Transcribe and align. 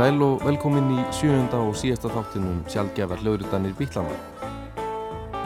sæl 0.00 0.22
og 0.24 0.40
velkomin 0.40 0.94
í 0.94 1.02
sjönda 1.12 1.58
og 1.60 1.74
síðasta 1.76 2.08
þáttinum 2.08 2.62
sjálfgefar 2.72 3.20
hljóðrutanir 3.20 3.74
Bílana. 3.76 4.14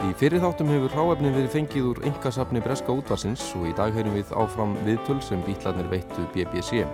Í 0.07 0.13
fyrir 0.15 0.39
þáttum 0.39 0.69
hefur 0.71 0.93
hráefnin 0.93 1.35
verið 1.35 1.51
fengið 1.57 1.89
úr 1.89 1.99
engasafni 2.07 2.61
Breska 2.63 2.95
útvarsins 2.95 3.43
og 3.59 3.65
í 3.67 3.73
dag 3.75 3.91
höfum 3.91 4.15
við 4.15 4.31
áfram 4.31 4.77
viðtöl 4.85 5.17
sem 5.27 5.43
Bílanir 5.43 5.91
veittu 5.91 6.23
BBC. 6.31 6.85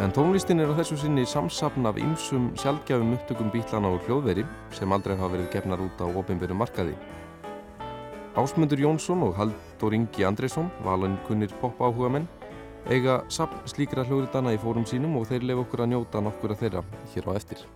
En 0.00 0.16
tónlistin 0.16 0.64
er 0.64 0.72
á 0.72 0.78
þessu 0.80 0.96
sinni 1.02 1.26
samsafn 1.28 1.90
af 1.90 2.00
ymsum 2.00 2.48
sjálfgefum 2.56 3.12
upptökum 3.18 3.52
Bílana 3.52 3.92
og 3.92 4.08
hljóðveri 4.08 4.46
sem 4.72 4.96
aldrei 4.96 5.18
hafa 5.20 5.34
verið 5.36 5.52
gefnar 5.58 5.84
út 5.84 6.00
á 6.00 6.08
ofinveru 6.08 6.56
markaði. 6.56 6.96
Ásmundur 8.32 8.80
Jónsson 8.80 9.28
og 9.28 9.36
Haldur 9.36 9.92
Ingi 9.92 10.24
Andresson, 10.24 10.72
valin 10.88 11.20
kunnir 11.28 11.52
pop 11.60 11.76
áhuga 11.84 12.14
menn, 12.16 12.30
eiga 12.88 13.20
sapn 13.28 13.66
slíkra 13.68 14.06
hljóðritana 14.06 14.54
í 14.54 14.62
fórum 14.62 14.86
sínum 14.88 15.18
og 15.20 15.28
þeir 15.28 15.50
lefa 15.50 15.66
okkur 15.66 15.84
að 15.84 15.92
njóta 15.92 16.24
nokkura 16.24 16.56
þeirra 16.56 16.84
hér 17.14 17.28
á 17.28 17.32
eftir. 17.36 17.66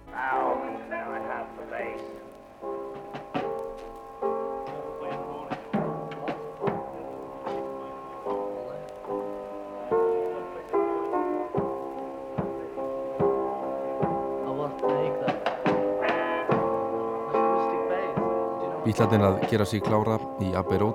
Bílarnir 18.85 19.25
að 19.25 19.37
gera 19.51 19.65
sér 19.65 19.81
klára 19.81 20.19
í 20.45 20.51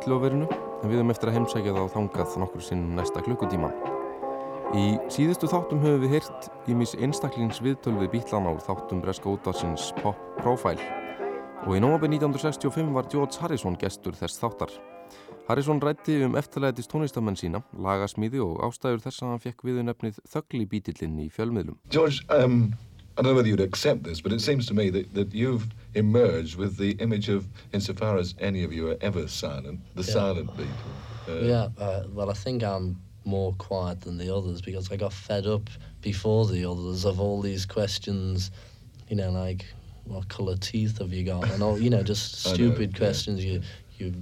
hljóðverinu 0.06 0.46
en 0.46 0.88
við 0.88 1.00
höfum 1.00 1.14
eftir 1.16 1.32
að 1.32 1.40
heimsækja 1.40 1.74
þá 1.76 1.96
þangað 1.98 2.36
nokkur 2.46 2.68
sinnum 2.70 3.00
næsta 3.00 3.26
klukkutíma. 3.26 3.89
Í 4.78 4.84
síðustu 5.10 5.48
þáttum 5.50 5.80
höfum 5.82 6.04
við 6.04 6.12
heyrt 6.14 6.48
í 6.70 6.76
mis 6.78 6.92
einstaklingsviðtöl 7.02 7.96
við 8.04 8.12
bílana 8.20 8.52
úr 8.54 8.62
þáttum 8.62 9.00
Breska 9.02 9.32
útvarsins 9.32 9.88
Pop 10.04 10.20
Profile 10.38 10.84
og 11.66 11.74
í 11.76 11.80
nómabið 11.82 12.14
1965 12.20 12.92
var 12.96 13.08
George 13.12 13.42
Harrison 13.42 13.76
gestur 13.82 14.14
þess 14.16 14.38
þáttar. 14.40 14.70
Harrison 15.50 15.82
rætti 15.82 16.20
um 16.24 16.38
eftirlætist 16.40 16.92
tónlistamenn 16.94 17.36
sína, 17.40 17.64
lagasmíði 17.76 18.40
og 18.46 18.62
ástæður 18.70 19.02
þess 19.08 19.24
að 19.26 19.34
hann 19.34 19.42
fekk 19.48 19.66
viðunöfnið 19.68 20.22
þöggli 20.30 20.68
bítillinn 20.72 21.18
í 21.26 21.28
fjölmiðlum. 21.34 21.76
George, 21.90 22.22
um, 22.30 22.70
I 23.18 23.22
don't 23.24 23.26
know 23.34 23.36
whether 23.36 23.50
you'd 23.50 23.66
accept 23.66 24.04
this, 24.06 24.22
but 24.22 24.32
it 24.32 24.40
seems 24.40 24.68
to 24.68 24.74
me 24.78 24.90
that, 24.92 25.12
that 25.16 25.34
you've 25.34 25.66
emerged 25.96 26.56
with 26.62 26.78
the 26.78 26.92
image 27.04 27.28
of, 27.28 27.50
insofar 27.74 28.18
as 28.22 28.36
any 28.40 28.64
of 28.64 28.72
you 28.72 28.88
are 28.94 28.98
ever 29.02 29.28
silent, 29.28 29.82
the 29.96 30.04
Yeah. 30.06 30.14
silent 30.14 30.52
people. 30.56 30.94
Uh, 31.28 31.42
Yeah, 31.44 31.68
uh, 31.82 32.04
well, 32.14 32.30
I 32.30 32.34
think 32.38 32.64
I'm 32.64 32.96
more 33.30 33.54
quiet 33.54 34.02
than 34.02 34.18
the 34.18 34.36
others 34.36 34.62
because 34.62 34.92
I 34.92 34.98
got 34.98 35.14
fed 35.14 35.46
up 35.46 35.70
before 36.02 36.46
the 36.48 36.66
others 36.66 37.06
of 37.06 37.20
all 37.20 37.42
these 37.42 37.66
questions, 37.66 38.52
you 39.08 39.16
know, 39.16 39.32
like 39.32 39.66
what 40.06 40.28
colour 40.28 40.58
teeth 40.58 41.00
have 41.00 41.14
you 41.14 41.24
got, 41.24 41.50
and 41.52 41.62
all, 41.62 41.80
you 41.80 41.90
know, 41.90 42.04
just 42.04 42.46
I 42.48 42.50
know, 42.50 42.56
stupid 42.56 42.92
yeah. 42.94 42.98
questions 42.98 43.46
you 43.46 43.62
you've 43.98 44.16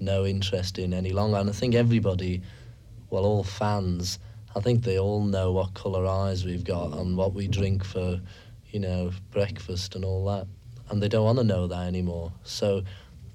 no 0.00 0.24
interest 0.24 0.78
in 0.78 0.92
any 0.94 1.10
longer. 1.10 1.38
And 1.38 1.50
I 1.50 1.52
think 1.52 1.74
everybody, 1.74 2.42
well, 3.10 3.24
all 3.24 3.44
fans, 3.44 4.18
I 4.54 4.60
think 4.60 4.84
they 4.84 4.98
all 4.98 5.22
know 5.22 5.52
what 5.52 5.74
colour 5.74 6.06
eyes 6.06 6.44
we've 6.44 6.64
got 6.64 6.92
and 6.98 7.16
what 7.16 7.34
we 7.34 7.48
drink 7.48 7.84
for, 7.84 8.20
you 8.70 8.80
know, 8.80 9.10
breakfast 9.30 9.94
and 9.94 10.04
all 10.04 10.24
that, 10.26 10.46
and 10.90 11.02
they 11.02 11.08
don't 11.08 11.24
want 11.24 11.38
to 11.38 11.44
know 11.44 11.66
that 11.66 11.86
anymore. 11.86 12.32
So. 12.44 12.82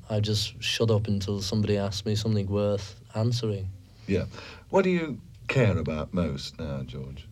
I 0.09 0.19
just 0.19 0.61
shut 0.61 0.91
up 0.91 1.07
until 1.07 1.41
somebody 1.41 1.77
asks 1.77 2.05
me 2.05 2.15
something 2.15 2.47
worth 2.47 2.99
answering. 3.15 3.69
yeah. 4.07 4.25
What 4.73 4.85
do 4.85 4.89
you 4.89 5.21
care 5.47 5.77
about 5.77 6.15
most 6.15 6.57
now, 6.57 6.81
George? 6.81 7.27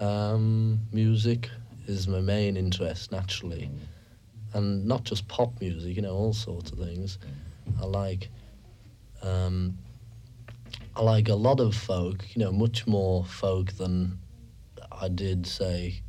Um, 0.00 0.80
music 0.92 1.48
is 1.86 2.06
my 2.06 2.20
main 2.20 2.58
interest, 2.58 3.10
naturally, 3.10 3.70
and 4.52 4.84
not 4.84 5.04
just 5.04 5.26
pop 5.26 5.58
music. 5.62 5.96
You 5.96 6.02
know, 6.02 6.12
all 6.12 6.34
sorts 6.34 6.72
of 6.72 6.78
things. 6.78 7.18
I 7.80 7.86
like. 7.86 8.28
Um, 9.22 9.78
I 10.94 11.00
like 11.00 11.30
a 11.30 11.34
lot 11.34 11.58
of 11.58 11.74
folk. 11.74 12.22
You 12.36 12.44
know, 12.44 12.52
much 12.52 12.86
more 12.86 13.24
folk 13.24 13.72
than 13.72 14.18
I 14.92 15.08
did 15.08 15.46
say 15.46 16.02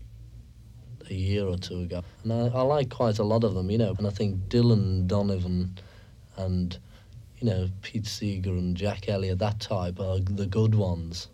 a 1.10 1.14
year 1.14 1.46
or 1.46 1.56
two 1.58 1.84
ago. 1.84 2.04
And 2.24 2.34
I, 2.34 2.48
I 2.48 2.62
like 2.64 2.90
quite 2.90 3.20
a 3.20 3.24
lot 3.24 3.46
of 3.46 3.54
them. 3.54 3.72
You 3.72 3.78
know, 3.78 3.96
and 3.98 4.06
I 4.06 4.10
think 4.10 4.50
Dylan 4.50 5.08
Donovan 5.08 5.78
and 6.36 6.78
you 7.46 7.52
know 7.52 7.70
Pete 7.84 8.08
Seeger 8.08 8.50
and 8.50 8.76
Jack 8.76 9.08
Elliott, 9.08 9.38
that 9.40 9.60
type, 9.60 10.00
are 10.00 10.18
the 10.20 10.48
good 10.48 10.74
ones. 10.74 11.28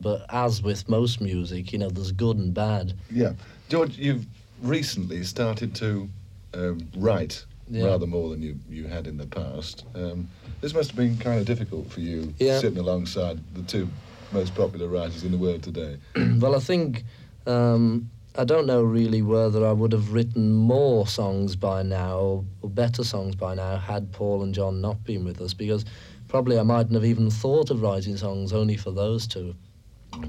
But 0.00 0.24
as 0.30 0.62
with 0.62 0.88
most 0.88 1.20
music, 1.20 1.72
you 1.72 1.78
know, 1.80 1.90
there's 1.90 2.12
good 2.12 2.36
and 2.36 2.54
bad. 2.54 2.94
Yeah. 3.10 3.32
George, 3.68 3.98
you've 3.98 4.24
recently 4.62 5.24
started 5.24 5.74
to 5.76 6.08
um, 6.54 6.80
write 6.96 7.44
Yeah. 7.68 7.86
rather 7.86 8.06
more 8.06 8.30
than 8.30 8.40
you, 8.42 8.56
you 8.70 8.86
had 8.86 9.06
in 9.08 9.16
the 9.16 9.26
past. 9.26 9.84
Um, 9.96 10.28
this 10.60 10.74
must 10.74 10.90
have 10.90 10.96
been 10.96 11.16
kind 11.18 11.40
of 11.40 11.46
difficult 11.46 11.90
for 11.90 12.00
you 12.00 12.32
Yeah. 12.38 12.60
sitting 12.60 12.78
alongside 12.78 13.40
the 13.54 13.62
two 13.62 13.88
most 14.32 14.54
popular 14.54 14.86
writers 14.88 15.24
in 15.24 15.32
the 15.32 15.38
world 15.38 15.62
today. 15.64 15.96
well, 16.38 16.54
I 16.54 16.60
think 16.60 17.04
um, 17.46 18.08
I 18.34 18.44
don't 18.44 18.66
know 18.66 18.82
really 18.82 19.20
whether 19.20 19.66
I 19.66 19.72
would 19.72 19.92
have 19.92 20.12
written 20.12 20.52
more 20.52 21.06
songs 21.06 21.54
by 21.54 21.82
now 21.82 22.18
or, 22.18 22.44
or 22.62 22.70
better 22.70 23.04
songs 23.04 23.34
by 23.34 23.54
now 23.54 23.76
had 23.76 24.10
Paul 24.10 24.42
and 24.42 24.54
John 24.54 24.80
not 24.80 25.04
been 25.04 25.22
with 25.22 25.40
us 25.42 25.52
because 25.52 25.84
probably 26.28 26.58
I 26.58 26.62
mightn't 26.62 26.94
have 26.94 27.04
even 27.04 27.30
thought 27.30 27.70
of 27.70 27.82
writing 27.82 28.16
songs 28.16 28.54
only 28.54 28.78
for 28.78 28.90
those 28.90 29.26
two. 29.26 29.54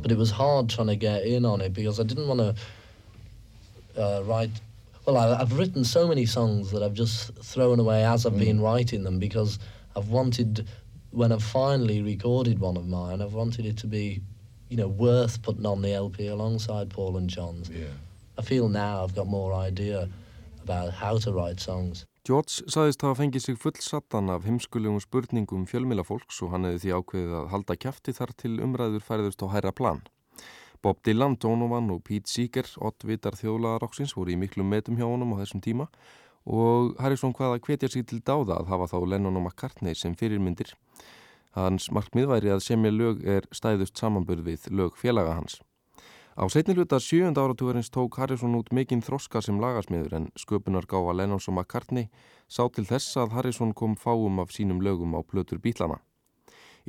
But 0.02 0.12
it 0.12 0.18
was 0.18 0.32
hard 0.32 0.70
trying 0.70 0.88
to 0.88 0.98
get 0.98 1.26
in 1.26 1.46
on 1.46 1.62
it 1.62 1.74
because 1.74 1.98
I 1.98 2.04
didn't 2.04 2.28
want 2.28 2.42
to 3.96 4.02
uh, 4.02 4.24
write. 4.24 4.52
Well, 5.06 5.18
I, 5.18 5.40
I've 5.40 5.58
written 5.58 5.86
so 5.86 6.06
many 6.06 6.26
songs 6.26 6.72
that 6.72 6.84
I've 6.84 6.94
just 6.94 7.34
thrown 7.36 7.80
away 7.80 8.04
as 8.04 8.26
I've 8.26 8.38
been 8.38 8.60
writing 8.60 9.04
them 9.04 9.18
because 9.18 9.60
I've 9.96 10.10
wanted, 10.10 10.68
when 11.12 11.32
I've 11.32 11.44
finally 11.44 12.02
recorded 12.02 12.60
one 12.60 12.76
of 12.76 12.86
mine, 12.88 13.22
I've 13.22 13.34
wanted 13.34 13.66
it 13.66 13.78
to 13.78 13.88
be, 13.88 14.22
you 14.74 14.78
know, 14.78 14.88
worth 14.88 15.42
putting 15.44 15.66
on 15.66 15.82
the 15.84 15.94
LP 15.94 16.28
alongside 16.28 16.90
Paul 16.90 17.18
and 17.18 17.30
John's. 17.30 17.70
Yeah. 17.70 17.94
I 18.40 18.42
feel 18.42 18.68
now 18.70 19.04
I've 19.04 19.14
got 19.14 19.28
more 19.28 19.54
idea 19.54 20.10
about 20.64 20.90
how 20.94 21.20
to 21.20 21.32
write 21.32 21.60
songs. 21.60 22.06
George 22.26 22.64
saðist 22.72 23.04
hafa 23.04 23.20
fengið 23.20 23.44
sig 23.46 23.60
fullsattan 23.60 24.32
af 24.34 24.48
heimskulegum 24.48 25.02
spurningum 25.04 25.68
fjölmilafólks 25.70 26.40
og 26.42 26.54
hann 26.56 26.66
hefði 26.66 26.82
því 26.86 26.94
ákveðið 26.98 27.38
að 27.40 27.50
halda 27.54 27.76
kæfti 27.86 28.16
þar 28.18 28.34
til 28.42 28.54
umræður 28.66 29.06
færðust 29.06 29.44
á 29.46 29.48
hæra 29.54 29.74
plan. 29.76 30.02
Bob 30.82 31.04
Dylan, 31.06 31.36
Donovan 31.36 31.92
og 31.94 32.02
Pete 32.08 32.32
Seeger, 32.32 32.68
oddvitar 32.82 33.38
þjóðlagaroksins, 33.38 34.16
voru 34.18 34.34
í 34.34 34.40
miklum 34.40 34.72
metum 34.72 34.98
hjá 34.98 35.06
honum 35.06 35.36
á 35.36 35.44
þessum 35.44 35.62
tíma 35.64 35.92
og 36.44 36.96
Harrison 37.00 37.36
hvaða 37.36 37.62
hvetja 37.64 37.92
sig 37.92 38.08
til 38.08 38.24
dáða 38.26 38.58
að 38.58 38.72
hafa 38.74 38.90
þá 38.96 38.98
Lennon 39.14 39.38
og 39.38 39.46
McCartney 39.46 39.94
sem 39.96 40.16
fyrirmyndir. 40.18 40.74
Hans 41.54 41.92
markmið 41.94 42.32
væri 42.32 42.50
að 42.50 42.64
semja 42.66 42.90
lög 42.94 43.22
er 43.30 43.46
stæðust 43.54 44.00
samanburð 44.00 44.48
við 44.48 44.66
lög 44.74 44.96
félaga 44.98 45.36
hans. 45.38 45.60
Á 46.34 46.50
setni 46.50 46.74
hluta 46.74 46.98
sjöunda 46.98 47.44
áratúarins 47.46 47.92
tók 47.94 48.18
Harrison 48.18 48.56
út 48.58 48.72
mikinn 48.74 49.04
þroska 49.06 49.38
sem 49.46 49.60
lagasmiður 49.62 50.16
en 50.18 50.32
sköpunar 50.34 50.88
gáfa 50.90 51.14
Lennons 51.14 51.46
og 51.52 51.54
McCartney 51.60 52.08
sá 52.50 52.66
til 52.74 52.88
þess 52.90 53.20
að 53.22 53.36
Harrison 53.38 53.74
kom 53.78 53.94
fáum 53.94 54.42
af 54.42 54.50
sínum 54.50 54.82
lögum 54.82 55.14
á 55.14 55.22
plötur 55.22 55.62
bítlana. 55.62 56.00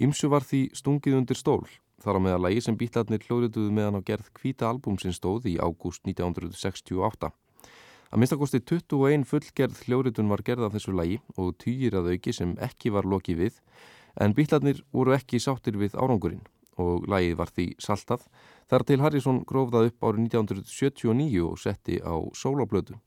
Ímsu 0.00 0.30
var 0.32 0.48
því 0.48 0.70
stungið 0.72 1.18
undir 1.20 1.36
stól, 1.36 1.68
þar 2.00 2.16
á 2.16 2.20
meða 2.24 2.40
lagi 2.46 2.64
sem 2.64 2.78
bítlarnir 2.80 3.20
hljóðrituðu 3.28 3.68
meðan 3.68 4.00
á 4.00 4.06
gerð 4.08 4.32
kvíta 4.32 4.70
albúmsins 4.72 5.20
stóð 5.20 5.44
í 5.52 5.58
ágúst 5.60 6.08
1968. 6.08 7.28
Að 8.14 8.20
minnstakosti 8.22 8.62
21 8.64 9.28
fullgerð 9.28 9.84
hljóðritun 9.84 10.32
var 10.32 10.40
gerð 10.46 10.70
af 10.70 10.74
þessu 10.78 10.96
lagi 10.96 11.20
og 11.36 11.52
týjir 11.60 11.98
að 12.00 12.14
auki 12.14 12.32
sem 12.32 12.56
ekki 12.64 12.94
var 12.96 13.04
lokið 13.04 13.44
við, 13.44 13.60
en 14.20 14.34
bítlarnir 14.34 14.82
voru 14.92 15.14
ekki 15.16 15.40
sáttir 15.42 15.78
við 15.80 15.96
árangurinn 15.98 16.44
og 16.80 17.06
lagið 17.10 17.38
var 17.38 17.50
því 17.54 17.66
saltað 17.82 18.26
þar 18.70 18.86
til 18.88 19.00
Harrison 19.02 19.42
grófðað 19.46 19.90
upp 19.90 20.06
árið 20.08 20.22
1979 20.28 21.42
og 21.46 21.58
setti 21.60 22.00
á 22.02 22.14
sólablötu. 22.34 22.98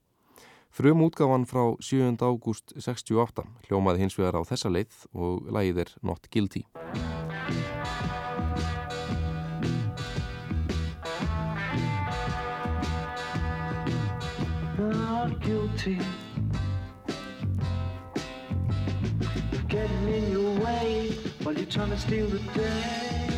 Frum 0.71 1.01
útgáfan 1.07 1.48
frá 1.50 1.63
7. 1.81 2.15
ágúst 2.21 2.75
68 2.75 3.48
hljómaði 3.68 4.06
hins 4.06 4.19
vegar 4.19 4.39
á 4.39 4.42
þessa 4.45 4.71
leið 4.71 5.07
og 5.15 5.50
lægið 5.51 5.88
er 5.88 5.95
Not 6.04 6.30
Guilty. 6.31 6.68
Steal 21.97 22.27
the 22.27 22.39
day. 22.53 23.29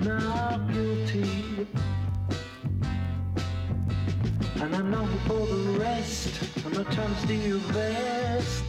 Not 0.00 0.72
guilty. 0.72 1.66
And 4.56 4.76
I'm 4.76 4.90
not 4.90 5.08
for 5.26 5.46
the 5.46 5.78
rest. 5.78 6.32
I'm 6.64 6.72
not 6.72 6.92
trying 6.92 7.14
to 7.14 7.20
steal 7.20 7.46
your 7.46 7.58
vest 7.58 8.64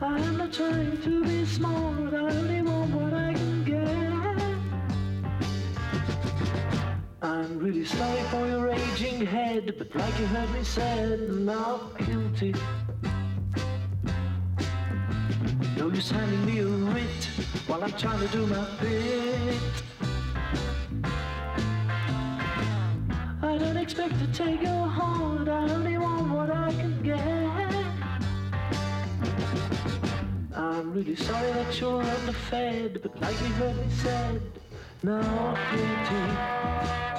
I'm 0.00 0.36
not 0.36 0.52
trying 0.52 1.00
to 1.02 1.24
be 1.24 1.44
smart. 1.46 2.12
I 2.14 2.18
only 2.18 2.62
want 2.62 2.90
what 2.94 3.12
I 3.12 3.34
can 3.34 3.64
get. 3.64 4.12
I'm 7.22 7.58
really 7.58 7.84
sorry 7.84 8.22
for 8.30 8.46
your 8.48 8.66
raging 8.66 9.24
head 9.24 9.74
But 9.78 9.94
like 9.94 10.18
you 10.18 10.26
heard 10.26 10.50
me 10.50 10.64
said 10.64 11.30
Not 11.30 11.96
guilty 11.98 12.52
No 16.10 16.18
handing 16.18 16.46
me 16.46 16.58
a 16.58 16.66
writ 16.66 17.24
While 17.68 17.84
I'm 17.84 17.92
trying 17.92 18.18
to 18.20 18.28
do 18.28 18.46
my 18.46 18.66
bit. 18.80 19.62
I 23.40 23.58
don't 23.58 23.76
expect 23.76 24.18
to 24.18 24.26
take 24.32 24.62
your 24.62 24.86
heart 24.86 25.48
I 25.48 25.70
only 25.70 25.98
want 25.98 26.32
what 26.32 26.50
I 26.50 26.72
can 26.72 27.02
get. 27.02 27.18
I'm 30.56 30.92
really 30.92 31.14
sorry 31.14 31.52
that 31.52 31.80
you're 31.80 32.02
underfed 32.02 33.00
But 33.02 33.20
like 33.20 33.40
you 33.40 33.52
heard 33.54 33.76
me 33.76 33.86
said 33.90 34.42
Not 35.02 35.56
guilty 35.70 37.11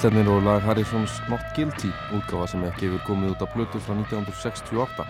Bílarnir 0.00 0.30
og 0.32 0.42
lag 0.42 0.62
Harrisons 0.64 1.12
Not 1.28 1.42
Guilty 1.52 1.90
útgáfa 2.16 2.46
sem 2.48 2.62
ekki 2.64 2.86
hefur 2.86 3.02
komið 3.04 3.34
út 3.34 3.42
af 3.44 3.50
blötu 3.52 3.80
frá 3.84 3.92
1968. 3.92 5.04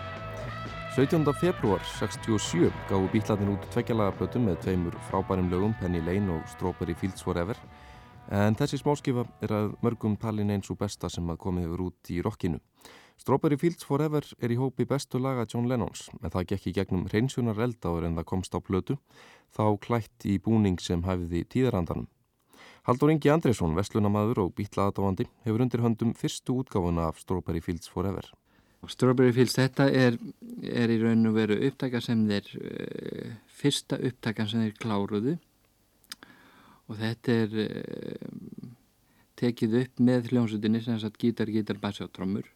17. 0.96 1.30
februar 1.38 1.84
67 1.92 2.72
gáðu 2.88 3.12
bílarnir 3.12 3.52
út 3.52 3.68
tveggjalaga 3.70 4.16
blötu 4.18 4.42
með 4.42 4.58
tveimur 4.64 4.98
frábærum 5.06 5.46
lögum 5.52 5.78
Penny 5.78 6.02
Lane 6.02 6.34
og 6.34 6.42
Strawberry 6.50 6.98
Fields 6.98 7.22
Forever 7.22 7.54
en 8.34 8.58
þessi 8.58 8.82
smáskifa 8.82 9.28
er 9.38 9.54
að 9.60 9.72
mörgum 9.78 10.18
talin 10.18 10.50
eins 10.50 10.74
og 10.74 10.82
besta 10.82 11.06
sem 11.06 11.30
að 11.30 11.38
komið 11.46 11.68
hefur 11.68 11.86
út 11.86 12.10
í 12.10 12.20
rockinu. 12.26 12.58
Strawberry 13.14 13.62
Fields 13.62 13.86
Forever 13.86 14.26
er 14.42 14.50
í 14.50 14.58
hópi 14.58 14.90
bestu 14.90 15.22
laga 15.22 15.46
John 15.46 15.70
Lennons 15.70 16.08
en 16.18 16.34
það 16.34 16.50
gekk 16.56 16.66
í 16.66 16.78
gegnum 16.82 17.06
reynsunar 17.14 17.62
eldáður 17.62 18.10
en 18.10 18.18
það 18.18 18.32
komst 18.34 18.58
á 18.58 18.58
blötu 18.58 18.98
þá 19.54 19.68
klætt 19.78 20.26
í 20.26 20.40
búning 20.42 20.82
sem 20.82 21.06
hæfiði 21.06 21.46
tíðarandanum. 21.46 22.10
Haldur 22.88 23.10
Ingi 23.12 23.28
Andresson, 23.28 23.74
vestlunamaður 23.76 24.46
og 24.46 24.54
býtlaðatáandi, 24.56 25.26
hefur 25.44 25.64
undir 25.66 25.82
höndum 25.84 26.14
fyrstu 26.16 26.56
útgáfuna 26.62 27.10
af 27.10 27.18
Strawberry 27.20 27.60
Fields 27.60 27.90
Forever. 27.92 28.30
Strawberry 28.88 29.34
Fields, 29.36 29.58
þetta 29.58 29.90
er, 29.92 30.16
er 30.64 30.88
í 30.88 30.96
raun 31.02 31.28
og 31.28 31.36
veru 31.36 31.58
upptaka 31.68 32.00
sem 32.00 32.22
þeir, 32.28 32.48
uh, 32.56 33.34
fyrsta 33.60 33.98
upptaka 34.08 34.46
sem 34.48 34.64
þeir 34.64 34.78
kláruðu 34.80 35.34
og 36.88 36.96
þetta 37.02 37.36
er 37.42 37.58
uh, 37.66 38.70
tekið 39.40 39.76
upp 39.82 40.00
með 40.08 40.32
hljómsutinni 40.32 40.80
sem 40.84 40.96
sagt 41.02 41.20
gítar, 41.20 41.52
gítar, 41.52 41.80
bassi 41.82 42.06
og 42.06 42.14
trommur 42.16 42.48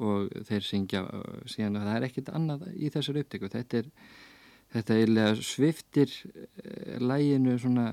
og 0.00 0.32
þeir 0.48 0.64
syngja 0.64 1.04
uh, 1.04 1.42
síðan 1.44 1.82
að 1.82 1.90
það 1.90 1.98
er 1.98 2.08
ekkit 2.08 2.32
annað 2.32 2.64
í 2.72 2.88
þessar 2.96 3.20
upptöku. 3.20 3.52
Þetta 3.52 3.82
er, 3.82 3.92
þetta 4.72 5.00
er 5.02 5.44
sviftir 5.44 6.16
læginu 7.04 7.58
svona 7.60 7.90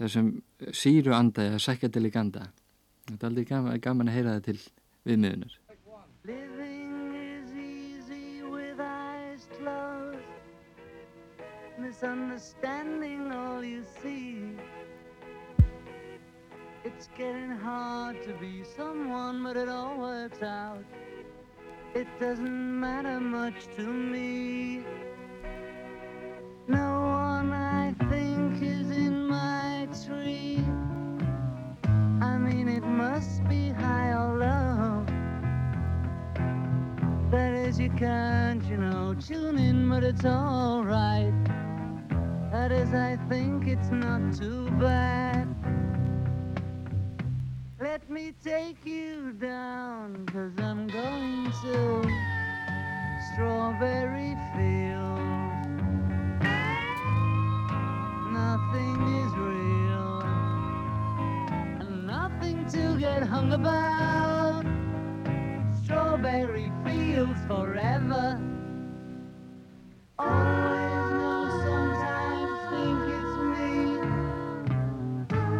þessum 0.00 0.30
síru 0.72 1.14
anda 1.14 1.46
eða 1.50 1.60
sækjadilig 1.60 2.16
anda. 2.16 2.46
Þetta 3.10 3.26
er 3.26 3.30
aldrei 3.30 3.48
gaman, 3.48 3.80
gaman 3.84 4.10
að 4.10 4.16
heyra 4.18 4.36
það 4.38 4.46
til 4.48 4.60
viðmiðunar. 5.08 5.56
Living 6.24 7.14
is 7.16 7.52
easy 7.56 8.42
with 8.42 8.80
eyes 8.80 9.46
closed. 9.56 10.18
Misunderstanding 11.78 13.32
all 13.32 13.64
you 13.64 13.82
see. 14.02 14.56
It's 16.84 17.08
getting 17.16 17.50
hard 17.50 18.22
to 18.24 18.32
be 18.40 18.64
someone 18.76 19.42
but 19.42 19.56
it 19.56 19.68
all 19.68 19.98
works 19.98 20.42
out. 20.42 20.84
It 21.94 22.06
doesn't 22.20 22.80
matter 22.80 23.18
much 23.18 23.66
to 23.76 23.82
me 23.82 24.84
must 33.20 33.46
be 33.50 33.68
high 33.68 34.12
or 34.12 34.38
low. 34.38 35.04
That 37.30 37.52
is, 37.52 37.78
you 37.78 37.90
can't, 37.90 38.64
you 38.64 38.78
know, 38.78 39.14
tune 39.14 39.58
in, 39.58 39.90
but 39.90 40.02
it's 40.02 40.24
alright. 40.24 41.34
That 42.50 42.72
is, 42.72 42.94
I 42.94 43.18
think 43.28 43.66
it's 43.66 43.90
not 43.90 44.32
too 44.38 44.70
bad. 44.80 45.46
Let 47.78 48.08
me 48.08 48.32
take 48.42 48.86
you 48.86 49.32
down, 49.32 50.24
cause 50.32 50.52
I'm 50.56 50.86
going 50.86 51.52
to 51.60 52.02
Strawberry 53.34 54.34
Fields. 54.54 55.68
Nothing 58.32 58.98
is 59.20 59.32
real, 59.36 59.79
to 62.70 62.96
get 63.00 63.24
hung 63.24 63.52
about. 63.52 64.64
Strawberry 65.82 66.70
Fields 66.84 67.40
forever. 67.48 68.40
Always 70.16 71.10
know, 71.18 71.48
sometimes 71.64 72.58
think 72.70 73.00
it's 73.18 73.36
me, 73.50 73.74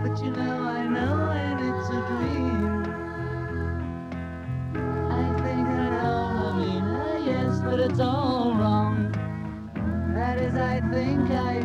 but 0.03 0.15
you 0.23 0.31
know 0.31 0.59
I 0.63 0.87
know 0.87 1.31
and 1.31 1.59
it's 1.69 1.89
a 1.89 2.01
dream. 2.11 2.85
I 5.11 5.25
think 5.43 5.67
I 5.67 5.91
yes, 7.27 7.61
but 7.65 7.81
it's 7.81 7.99
all 7.99 8.55
wrong. 8.55 9.11
That 10.15 10.39
is, 10.39 10.55
I 10.55 10.81
think 10.93 11.29
I 11.33 11.61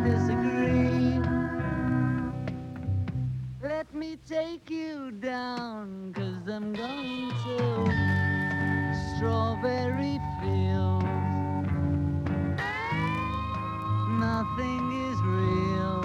take 4.24 4.70
you 4.70 5.10
down, 5.10 6.12
cause 6.14 6.48
I'm 6.48 6.72
going 6.72 7.30
to 7.44 8.94
Strawberry 9.16 10.20
Fields. 10.40 11.04
Nothing 14.18 14.84
is 15.10 15.18
real, 15.22 16.04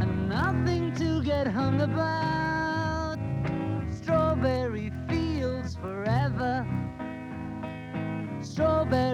and 0.00 0.28
nothing 0.28 0.94
to 0.94 1.22
get 1.22 1.46
hung 1.46 1.80
about. 1.80 3.18
Strawberry 3.90 4.90
fields 5.08 5.76
forever. 5.76 6.66
Strawberry 8.40 9.07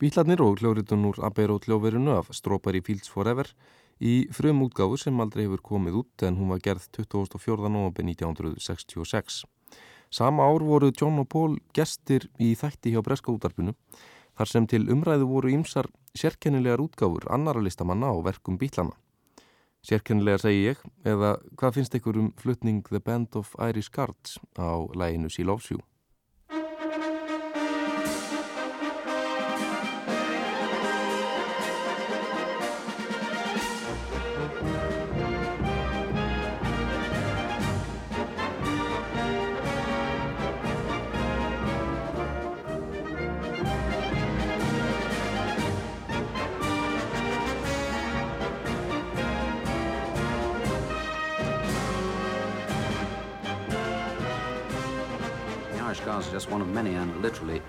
Bítlarnir 0.00 0.40
og 0.40 0.56
hljóritun 0.56 1.02
úr 1.10 1.18
Abbey 1.20 1.44
Road 1.44 1.66
hljóverinu 1.68 2.14
af 2.16 2.30
Strawberry 2.32 2.80
Fields 2.80 3.10
Forever 3.12 3.50
í 4.00 4.30
frum 4.32 4.62
útgáfu 4.64 4.96
sem 4.96 5.18
aldrei 5.20 5.42
hefur 5.44 5.60
komið 5.60 5.98
út 5.98 6.24
en 6.24 6.38
hún 6.40 6.48
var 6.48 6.62
gerð 6.64 6.86
24. 6.96 7.68
november 7.68 8.06
1966. 8.08 9.42
Sama 10.08 10.46
ár 10.48 10.64
voru 10.64 10.88
John 10.88 11.20
og 11.20 11.28
Paul 11.28 11.58
gestir 11.76 12.30
í 12.40 12.54
þætti 12.56 12.94
hjá 12.94 13.04
Breska 13.04 13.28
útarpinu 13.28 13.76
þar 14.40 14.48
sem 14.48 14.70
til 14.72 14.88
umræðu 14.88 15.28
voru 15.28 15.52
ímsar 15.52 15.90
sérkennilegar 16.16 16.80
útgáfur 16.80 17.28
annara 17.28 17.60
listamanna 17.60 18.08
á 18.08 18.16
verkum 18.24 18.56
Bítlana. 18.56 18.96
Sérkennilegar 19.84 20.40
segi 20.40 20.64
ég, 20.72 20.80
eða 21.04 21.36
hvað 21.60 21.76
finnst 21.76 22.00
ykkur 22.00 22.24
um 22.24 22.32
flutning 22.40 22.80
The 22.88 23.04
Band 23.04 23.36
of 23.36 23.52
Irish 23.60 23.92
Guards 23.92 24.40
á 24.56 24.80
læginu 24.96 25.28
She 25.28 25.44
Loves 25.44 25.68
You? 25.68 25.84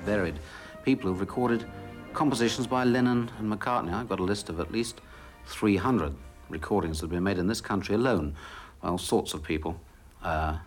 Varied 0.03 0.39
people 0.83 1.09
who've 1.09 1.19
recorded 1.19 1.65
compositions 2.13 2.67
by 2.67 2.83
Lennon 2.83 3.31
and 3.37 3.51
McCartney. 3.51 3.93
I've 3.93 4.09
got 4.09 4.19
a 4.19 4.23
list 4.23 4.49
of 4.49 4.59
at 4.59 4.71
least 4.71 5.01
300 5.47 6.13
recordings 6.49 6.99
that 6.99 7.05
have 7.05 7.11
been 7.11 7.23
made 7.23 7.37
in 7.37 7.47
this 7.47 7.61
country 7.61 7.95
alone 7.95 8.35
by 8.81 8.89
all 8.89 8.97
sorts 8.97 9.33
of 9.33 9.43
people 9.43 9.79
uh, 10.23 10.57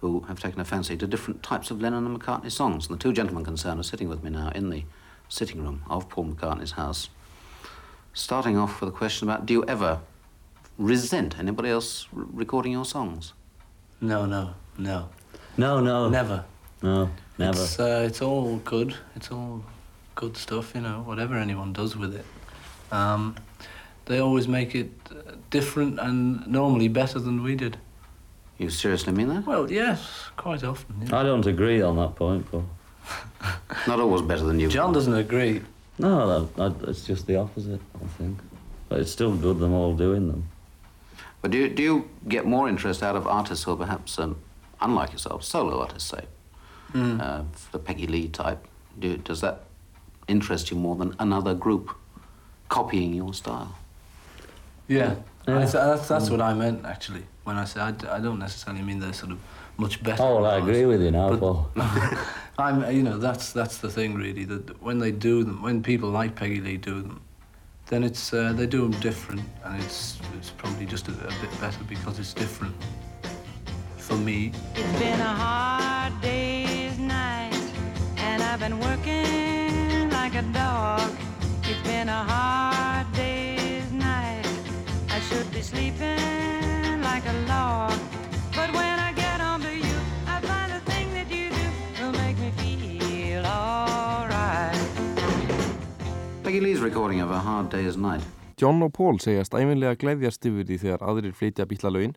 who 0.00 0.20
have 0.20 0.40
taken 0.40 0.60
a 0.60 0.64
fancy 0.64 0.96
to 0.96 1.06
different 1.06 1.42
types 1.42 1.70
of 1.70 1.80
Lennon 1.80 2.06
and 2.06 2.18
McCartney 2.18 2.50
songs. 2.50 2.88
And 2.88 2.98
the 2.98 3.02
two 3.02 3.12
gentlemen 3.12 3.44
concerned 3.44 3.80
are 3.80 3.84
sitting 3.84 4.08
with 4.08 4.22
me 4.22 4.30
now 4.30 4.50
in 4.54 4.70
the 4.70 4.84
sitting 5.28 5.62
room 5.62 5.82
of 5.88 6.08
Paul 6.08 6.26
McCartney's 6.26 6.72
house. 6.72 7.08
Starting 8.12 8.56
off 8.56 8.80
with 8.80 8.88
a 8.90 8.96
question 8.96 9.28
about 9.28 9.44
do 9.46 9.52
you 9.54 9.64
ever 9.66 10.00
resent 10.78 11.38
anybody 11.38 11.68
else 11.68 12.06
r- 12.16 12.24
recording 12.32 12.72
your 12.72 12.84
songs? 12.84 13.32
No, 14.00 14.26
no, 14.26 14.54
no. 14.78 15.08
No, 15.56 15.80
no. 15.80 16.08
Never. 16.08 16.44
No, 16.84 17.08
never. 17.38 17.62
It's, 17.62 17.80
uh, 17.80 18.04
it's 18.06 18.20
all 18.20 18.56
good. 18.58 18.94
It's 19.16 19.30
all 19.30 19.64
good 20.16 20.36
stuff, 20.36 20.72
you 20.74 20.82
know, 20.82 21.02
whatever 21.06 21.34
anyone 21.36 21.72
does 21.72 21.96
with 21.96 22.14
it. 22.14 22.26
Um, 22.92 23.36
they 24.04 24.18
always 24.18 24.46
make 24.46 24.74
it 24.74 24.90
uh, 25.10 25.32
different 25.48 25.98
and 25.98 26.46
normally 26.46 26.88
better 26.88 27.18
than 27.18 27.42
we 27.42 27.54
did. 27.56 27.78
You 28.58 28.68
seriously 28.68 29.14
mean 29.14 29.28
that? 29.28 29.46
Well, 29.46 29.72
yes, 29.72 30.00
quite 30.36 30.62
often. 30.62 30.94
yeah. 31.06 31.18
I 31.18 31.22
don't 31.22 31.46
agree 31.46 31.80
on 31.80 31.96
that 31.96 32.16
point, 32.16 32.48
Paul. 32.50 32.66
Not 33.86 33.98
always 33.98 34.20
better 34.20 34.44
than 34.44 34.60
you. 34.60 34.68
John 34.68 34.92
doesn't 34.92 35.14
agree. 35.14 35.62
No, 35.98 36.48
no, 36.58 36.64
I- 36.66 36.90
it's 36.90 37.06
just 37.06 37.26
the 37.26 37.36
opposite, 37.36 37.80
I 38.02 38.06
think. 38.18 38.38
But 38.90 39.00
it's 39.00 39.10
still 39.10 39.34
good 39.34 39.58
them 39.58 39.72
all 39.72 39.94
doing 39.96 40.28
them. 40.28 40.44
But 41.40 41.50
do 41.50 41.58
you, 41.58 41.68
do 41.70 41.82
you 41.82 42.08
get 42.28 42.44
more 42.46 42.68
interest 42.68 43.02
out 43.02 43.16
of 43.16 43.26
artists 43.26 43.64
who 43.64 43.72
are 43.72 43.76
perhaps, 43.76 44.18
um, 44.18 44.36
unlike 44.82 45.12
yourself, 45.12 45.42
solo 45.44 45.80
artists, 45.80 46.10
say, 46.10 46.24
Hmm. 46.94 47.20
uh, 47.20 47.42
the 47.72 47.78
Peggy 47.78 48.06
Lee 48.06 48.28
type? 48.28 48.64
Do, 48.98 49.16
does 49.16 49.40
that 49.40 49.62
interest 50.28 50.70
you 50.70 50.76
more 50.76 50.94
than 50.96 51.14
another 51.18 51.52
group 51.54 51.90
copying 52.68 53.12
your 53.14 53.34
style? 53.34 53.74
Yeah, 54.86 55.16
Yeah. 55.48 55.56
I 55.58 55.60
th- 55.62 55.72
that's, 55.72 56.08
that's 56.08 56.30
what 56.30 56.40
I 56.40 56.54
meant 56.54 56.84
actually 56.86 57.24
when 57.44 57.56
I 57.56 57.64
said 57.64 58.04
I 58.04 58.20
don't 58.20 58.38
necessarily 58.38 58.82
mean 58.82 59.00
they're 59.00 59.12
sort 59.12 59.32
of 59.32 59.38
much 59.76 60.02
better. 60.02 60.22
Oh, 60.22 60.36
well, 60.42 60.46
I 60.46 60.58
agree 60.58 60.86
with 60.86 61.02
you 61.02 61.10
now, 61.10 61.30
But- 61.30 61.40
Paul. 61.40 61.70
I'm, 62.58 62.88
you 62.94 63.02
know, 63.02 63.18
that's 63.18 63.52
that's 63.52 63.78
the 63.78 63.90
thing 63.90 64.14
really. 64.14 64.44
That 64.44 64.80
when 64.80 64.98
they 65.00 65.10
do 65.10 65.42
them, 65.42 65.60
when 65.62 65.82
people 65.82 66.10
like 66.10 66.36
Peggy 66.36 66.60
Lee 66.60 66.76
do 66.76 67.02
them, 67.02 67.20
then 67.88 68.04
it's 68.04 68.32
uh, 68.32 68.52
they 68.52 68.66
do 68.66 68.82
them 68.88 69.00
different, 69.00 69.42
and 69.64 69.82
it's 69.82 70.18
it's 70.38 70.50
probably 70.50 70.86
just 70.86 71.08
a, 71.08 71.12
a 71.12 71.34
bit 71.42 71.50
better 71.60 71.82
because 71.88 72.20
it's 72.20 72.32
different. 72.32 72.72
For 73.96 74.14
me, 74.16 74.52
It's 74.76 74.98
been 75.00 75.20
a 75.20 75.24
hard 75.24 76.20
day's 76.20 76.30
night, 76.30 76.52
and 76.52 76.53
I've 78.54 78.60
been 78.60 78.78
working 78.78 80.10
like 80.10 80.36
a 80.36 80.42
dog. 80.54 81.10
It's 81.64 81.82
been 81.82 82.08
a 82.08 82.22
hard 82.22 83.12
day's 83.12 83.90
night. 83.90 84.46
I 85.10 85.18
should 85.18 85.50
be 85.50 85.60
sleeping 85.60 87.02
like 87.02 87.26
a 87.26 87.32
log. 87.48 87.98
But 88.54 88.70
when 88.72 88.96
I 89.00 89.10
get 89.12 89.40
home 89.40 89.60
to 89.62 89.74
you, 89.74 89.96
I 90.28 90.38
find 90.40 90.70
the 90.70 90.78
thing 90.88 91.10
that 91.14 91.28
you 91.34 91.50
do 91.50 91.66
will 92.00 92.12
make 92.12 92.38
me 92.38 92.52
feel 92.52 93.44
alright. 93.44 94.78
Peggy 96.44 96.60
Lee's 96.60 96.78
recording 96.78 97.22
of 97.22 97.32
A 97.32 97.40
Hard 97.40 97.70
Day's 97.70 97.96
Night. 97.96 98.22
John 98.56 98.80
og 98.86 98.92
Paul 98.92 99.18
segjast 99.18 99.58
æfinlega 99.58 99.98
gleðjast 99.98 100.46
yfir 100.46 100.62
því 100.68 100.78
þegar 100.84 101.02
aðrir 101.02 101.34
flytja 101.34 101.66
bílalögin 101.66 102.14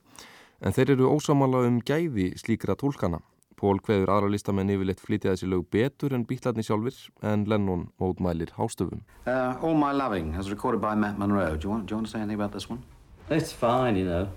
en 0.62 0.78
þeir 0.78 0.94
eru 1.00 1.10
ósamála 1.18 1.66
um 1.66 1.82
gæði 1.82 2.36
slíkra 2.38 2.78
tólkana. 2.78 3.24
Paul 3.58 3.80
kveður 3.82 4.12
aðra 4.14 4.30
listamenn 4.30 4.70
yfirleitt 4.70 5.02
flytja 5.02 5.32
þessi 5.34 5.48
lög 5.50 5.64
betur 5.74 6.14
en 6.14 6.26
bílarni 6.30 6.66
sjálfur 6.66 6.98
en 7.26 7.46
Lennon 7.50 7.88
mótmælir 7.98 8.52
hástöfum. 8.58 9.02
Uh, 9.26 9.58
All 9.64 9.74
My 9.74 9.92
Loving, 9.98 10.36
as 10.36 10.52
recorded 10.52 10.82
by 10.82 10.94
Matt 10.94 11.18
Monroe. 11.18 11.58
Do 11.58 11.68
you 11.68 11.72
want, 11.72 11.88
do 11.88 11.94
you 11.94 11.98
want 11.98 12.08
to 12.08 12.12
say 12.12 12.20
anything 12.20 12.40
about 12.40 12.54
this 12.54 12.70
one? 12.70 12.84
It's 13.30 13.52
fine, 13.52 13.98
you 13.98 14.06
know. 14.06 14.28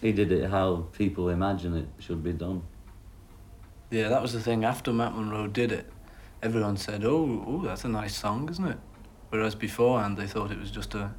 He 0.00 0.12
did 0.12 0.32
it 0.32 0.50
how 0.50 0.86
people 0.98 1.28
imagine 1.28 1.76
it 1.76 1.88
should 1.98 2.22
be 2.22 2.32
done. 2.32 2.62
Yeah, 3.90 4.08
that 4.08 4.20
was 4.20 4.32
the 4.32 4.40
thing. 4.40 4.64
After 4.64 4.92
Matt 4.92 5.14
Monroe 5.14 5.46
did 5.46 5.72
it, 5.72 5.86
everyone 6.42 6.76
said, 6.76 7.04
"Oh, 7.04 7.44
oh, 7.46 7.62
that's 7.62 7.84
a 7.84 7.88
nice 7.88 8.14
song, 8.14 8.48
isn't 8.50 8.66
it?" 8.66 8.78
Whereas 9.30 9.54
beforehand, 9.54 10.16
they 10.16 10.26
thought 10.26 10.50
it 10.50 10.58
was 10.58 10.70
just 10.70 10.94
a 10.94 11.14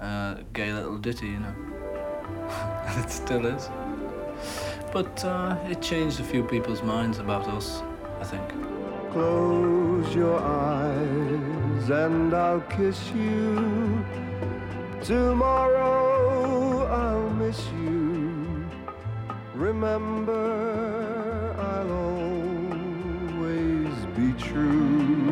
uh, 0.00 0.36
gay 0.52 0.72
little 0.72 0.98
ditty, 0.98 1.26
you 1.26 1.40
know. 1.40 1.54
and 2.86 3.04
it 3.04 3.10
still 3.10 3.44
is. 3.46 3.68
But 4.98 5.24
uh, 5.24 5.56
it 5.70 5.80
changed 5.80 6.18
a 6.18 6.24
few 6.24 6.42
people's 6.42 6.82
minds 6.82 7.20
about 7.20 7.46
us, 7.46 7.84
I 8.20 8.24
think. 8.24 8.48
Close 9.12 10.12
your 10.12 10.40
eyes 10.40 11.88
and 11.88 12.34
I'll 12.34 12.62
kiss 12.62 12.98
you. 13.12 14.04
Tomorrow 15.04 16.84
I'll 16.86 17.30
miss 17.30 17.64
you. 17.80 18.66
Remember, 19.54 20.34
I'll 21.56 21.92
always 23.38 23.94
be 24.16 24.32
true. 24.32 25.30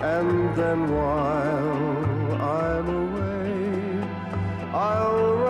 And 0.00 0.54
then 0.54 0.94
while 0.94 2.40
I'm 2.40 2.88
away, 3.02 3.50
I'll 4.72 5.49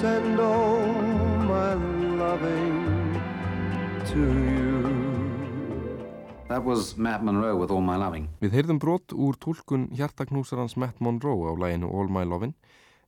send 0.00 0.38
all 0.38 0.78
my 1.50 1.74
loving 2.22 3.18
to 4.06 4.20
you. 4.54 4.78
That 6.48 6.62
was 6.64 6.96
Matt 6.96 7.24
Monroe 7.24 7.56
with 7.56 7.72
All 7.72 7.80
My 7.80 7.96
Loving. 7.96 8.28
Við 8.38 8.54
heyrðum 8.54 8.78
brot 8.78 9.10
úr 9.10 9.34
tólkun 9.42 9.88
hjartaknúsarans 9.98 10.76
Matt 10.78 11.00
Monroe 11.02 11.50
á 11.50 11.52
læginu 11.58 11.90
All 11.90 12.06
My 12.06 12.22
Lovin' 12.22 12.54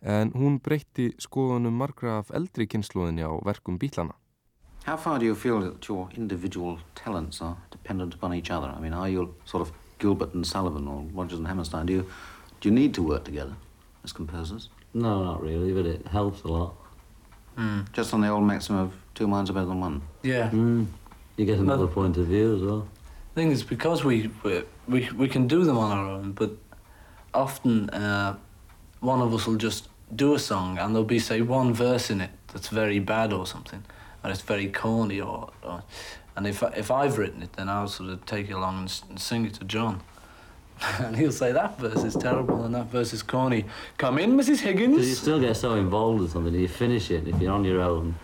en 0.02 0.32
hún 0.34 0.58
breytti 0.58 1.12
skoðunum 1.22 1.78
margra 1.78 2.18
af 2.24 2.34
eldri 2.34 2.66
kynnslóðinni 2.66 3.22
á 3.22 3.38
verkum 3.46 3.78
bílana. 3.78 4.18
How 4.82 4.96
far 4.96 5.20
do 5.20 5.26
you 5.26 5.36
feel 5.36 5.60
that 5.60 5.86
your 5.88 6.08
individual 6.16 6.80
talents 6.96 7.40
are 7.40 7.56
dependent 7.70 8.14
upon 8.14 8.34
each 8.34 8.50
other? 8.50 8.66
I 8.66 8.80
mean, 8.80 8.94
are 8.94 9.08
you 9.08 9.36
sort 9.44 9.62
of 9.62 9.70
Gilbert 10.00 10.34
and 10.34 10.44
Sullivan 10.44 10.88
or 10.88 11.06
Rodgers 11.14 11.38
and 11.38 11.46
Hammerstein? 11.46 11.86
Do 11.86 11.92
you, 11.92 12.06
do 12.60 12.68
you 12.68 12.74
need 12.74 12.94
to 12.94 13.02
work 13.02 13.24
together 13.24 13.54
as 14.02 14.12
composers? 14.12 14.70
No, 14.92 15.22
not 15.22 15.40
really, 15.40 15.72
but 15.72 15.86
it 15.86 16.08
helps 16.08 16.42
a 16.42 16.48
lot. 16.48 16.79
Just 17.92 18.14
on 18.14 18.20
the 18.22 18.28
old 18.28 18.44
maxim 18.44 18.76
of 18.76 18.92
two 19.14 19.26
minds 19.28 19.50
are 19.50 19.52
better 19.52 19.66
than 19.66 19.80
one. 19.80 20.00
Yeah. 20.22 20.50
Mm. 20.50 20.86
You 21.36 21.44
get 21.46 21.58
another 21.58 21.84
Well- 21.86 21.94
point 21.94 22.16
of 22.16 22.26
view 22.26 22.56
as 22.56 22.62
well. 22.62 22.86
The 23.34 23.40
thing 23.42 23.50
is 23.52 23.62
because 23.62 24.04
we 24.04 24.30
we 24.42 24.62
we, 24.88 25.08
we 25.16 25.28
can 25.28 25.46
do 25.46 25.64
them 25.64 25.76
on 25.78 25.90
our 25.96 26.06
own, 26.06 26.32
but 26.32 26.50
often 27.32 27.90
uh, 27.90 28.36
one 29.00 29.20
of 29.22 29.32
us 29.34 29.46
will 29.46 29.56
just 29.56 29.88
do 30.14 30.34
a 30.34 30.38
song 30.38 30.78
and 30.78 30.94
there'll 30.94 31.04
be 31.06 31.18
say 31.18 31.40
one 31.40 31.72
verse 31.72 32.10
in 32.10 32.20
it 32.20 32.30
that's 32.52 32.68
very 32.68 32.98
bad 32.98 33.32
or 33.32 33.46
something, 33.46 33.82
and 34.22 34.32
it's 34.32 34.42
very 34.42 34.68
corny 34.68 35.20
or, 35.20 35.50
or 35.62 35.82
and 36.36 36.46
if 36.46 36.62
I- 36.62 36.72
if 36.76 36.90
I've 36.90 37.18
written 37.18 37.42
it, 37.42 37.52
then 37.52 37.68
I'll 37.68 37.88
sort 37.88 38.10
of 38.10 38.24
take 38.26 38.50
it 38.50 38.54
along 38.54 38.78
and, 38.80 39.00
and 39.10 39.20
sing 39.20 39.46
it 39.46 39.54
to 39.54 39.64
John. 39.64 40.00
And 40.98 41.16
he'll 41.16 41.32
say 41.32 41.52
that 41.52 41.78
verse 41.78 42.04
is 42.04 42.14
terrible 42.14 42.64
and 42.64 42.74
that 42.74 42.86
verse 42.86 43.12
is 43.12 43.22
corny. 43.22 43.64
Come 43.98 44.18
in, 44.18 44.36
Mrs. 44.36 44.60
Higgins. 44.60 44.94
Because 44.94 45.08
you 45.08 45.14
still 45.14 45.40
get 45.40 45.56
so 45.56 45.74
involved 45.74 46.20
with 46.20 46.32
something, 46.32 46.54
you 46.54 46.68
finish 46.68 47.10
it, 47.10 47.24
and 47.24 47.28
if 47.28 47.40
you're 47.40 47.52
on 47.52 47.64
your 47.64 47.80
own, 47.80 48.14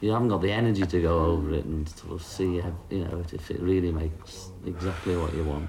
you 0.00 0.10
haven't 0.10 0.28
got 0.28 0.42
the 0.42 0.50
energy 0.50 0.84
to 0.84 1.00
go 1.00 1.24
over 1.26 1.54
it 1.54 1.64
and 1.64 1.88
sort 1.88 2.12
of 2.14 2.22
see, 2.22 2.58
how- 2.58 2.74
you 2.90 3.04
know, 3.04 3.22
if 3.32 3.50
it 3.50 3.60
really 3.60 3.92
makes 3.92 4.50
exactly 4.66 5.16
what 5.16 5.32
you 5.34 5.44
want. 5.44 5.68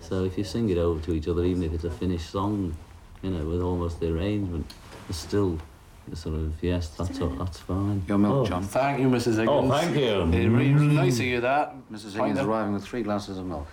So 0.00 0.24
if 0.24 0.38
you 0.38 0.44
sing 0.44 0.68
it 0.70 0.78
over 0.78 1.00
to 1.06 1.12
each 1.14 1.28
other, 1.28 1.44
even 1.44 1.62
if 1.64 1.72
it's 1.72 1.84
a 1.84 1.90
finished 1.90 2.30
song, 2.30 2.74
you 3.22 3.30
know, 3.30 3.44
with 3.44 3.60
almost 3.60 4.00
the 4.00 4.12
arrangement, 4.12 4.72
it's 5.08 5.18
still 5.18 5.58
sort 6.14 6.34
of, 6.36 6.52
yes, 6.62 6.88
that's, 6.88 7.18
that's 7.18 7.58
fine. 7.58 8.02
Your 8.08 8.18
milk, 8.18 8.34
Oh. 8.34 8.46
John. 8.46 8.62
Thank 8.64 9.00
you, 9.00 9.08
Mrs. 9.08 9.38
Oh, 9.46 9.62
Higgins. 9.62 9.72
Oh, 9.72 9.78
thank 9.78 9.96
you. 9.96 10.22
It's 10.22 10.48
really 10.48 10.94
nice 10.94 11.18
of 11.18 11.24
you 11.24 11.38
mm. 11.38 11.42
that. 11.42 11.74
Mrs. 11.92 12.12
Higgins 12.14 12.38
arriving 12.38 12.74
with 12.74 12.84
three 12.84 13.02
glasses 13.02 13.38
of 13.38 13.46
milk. 13.46 13.66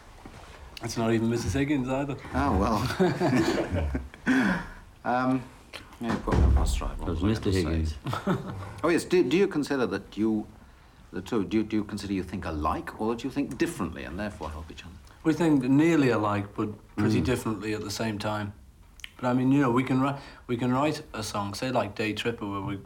It's 0.84 0.98
not 0.98 1.12
even 1.14 1.30
Mrs. 1.30 1.54
Higgins 1.54 1.90
either. 1.90 2.16
Oh, 2.34 2.58
well. 2.58 2.80
um, 5.06 5.44
yeah, 6.02 6.16
put 6.24 6.34
me 6.38 6.44
on 6.44 6.56
bus 6.56 6.76
drive. 6.76 6.98
That 7.00 7.06
was 7.06 7.20
Mr. 7.20 7.52
Higgins. 7.52 7.96
Oh, 8.84 8.88
yes. 8.90 9.04
Do, 9.04 9.22
do 9.24 9.36
you 9.36 9.48
consider 9.48 9.86
that 9.88 10.16
you, 10.18 10.48
the 11.12 11.22
two, 11.22 11.44
do, 11.44 11.58
you- 11.58 11.64
do 11.64 11.76
you 11.76 11.84
consider 11.84 12.14
you 12.14 12.24
think 12.24 12.46
alike 12.46 13.00
or 13.02 13.14
that 13.14 13.24
you 13.26 13.30
think 13.30 13.58
differently 13.58 14.06
and 14.06 14.18
therefore 14.18 14.50
help 14.50 14.72
each 14.72 14.84
other? 14.84 14.94
We 15.24 15.34
think 15.34 15.64
nearly 15.64 16.10
alike, 16.10 16.46
but 16.56 16.70
Mm. 16.70 16.78
pretty 17.04 17.22
differently 17.22 17.74
at 17.74 17.82
the 17.82 17.92
same 17.92 18.18
time. 18.20 18.54
But 19.20 19.28
I 19.28 19.34
mean, 19.34 19.52
you 19.52 19.62
know, 19.62 19.72
we 19.72 19.84
can 19.84 20.00
write 20.02 20.16
we 20.48 20.56
can 20.58 20.72
write 20.74 21.02
a 21.14 21.22
song, 21.24 21.54
say 21.54 21.72
like 21.72 21.94
Day 21.96 22.14
Tripper, 22.14 22.46
where 22.50 22.62
we, 22.62 22.80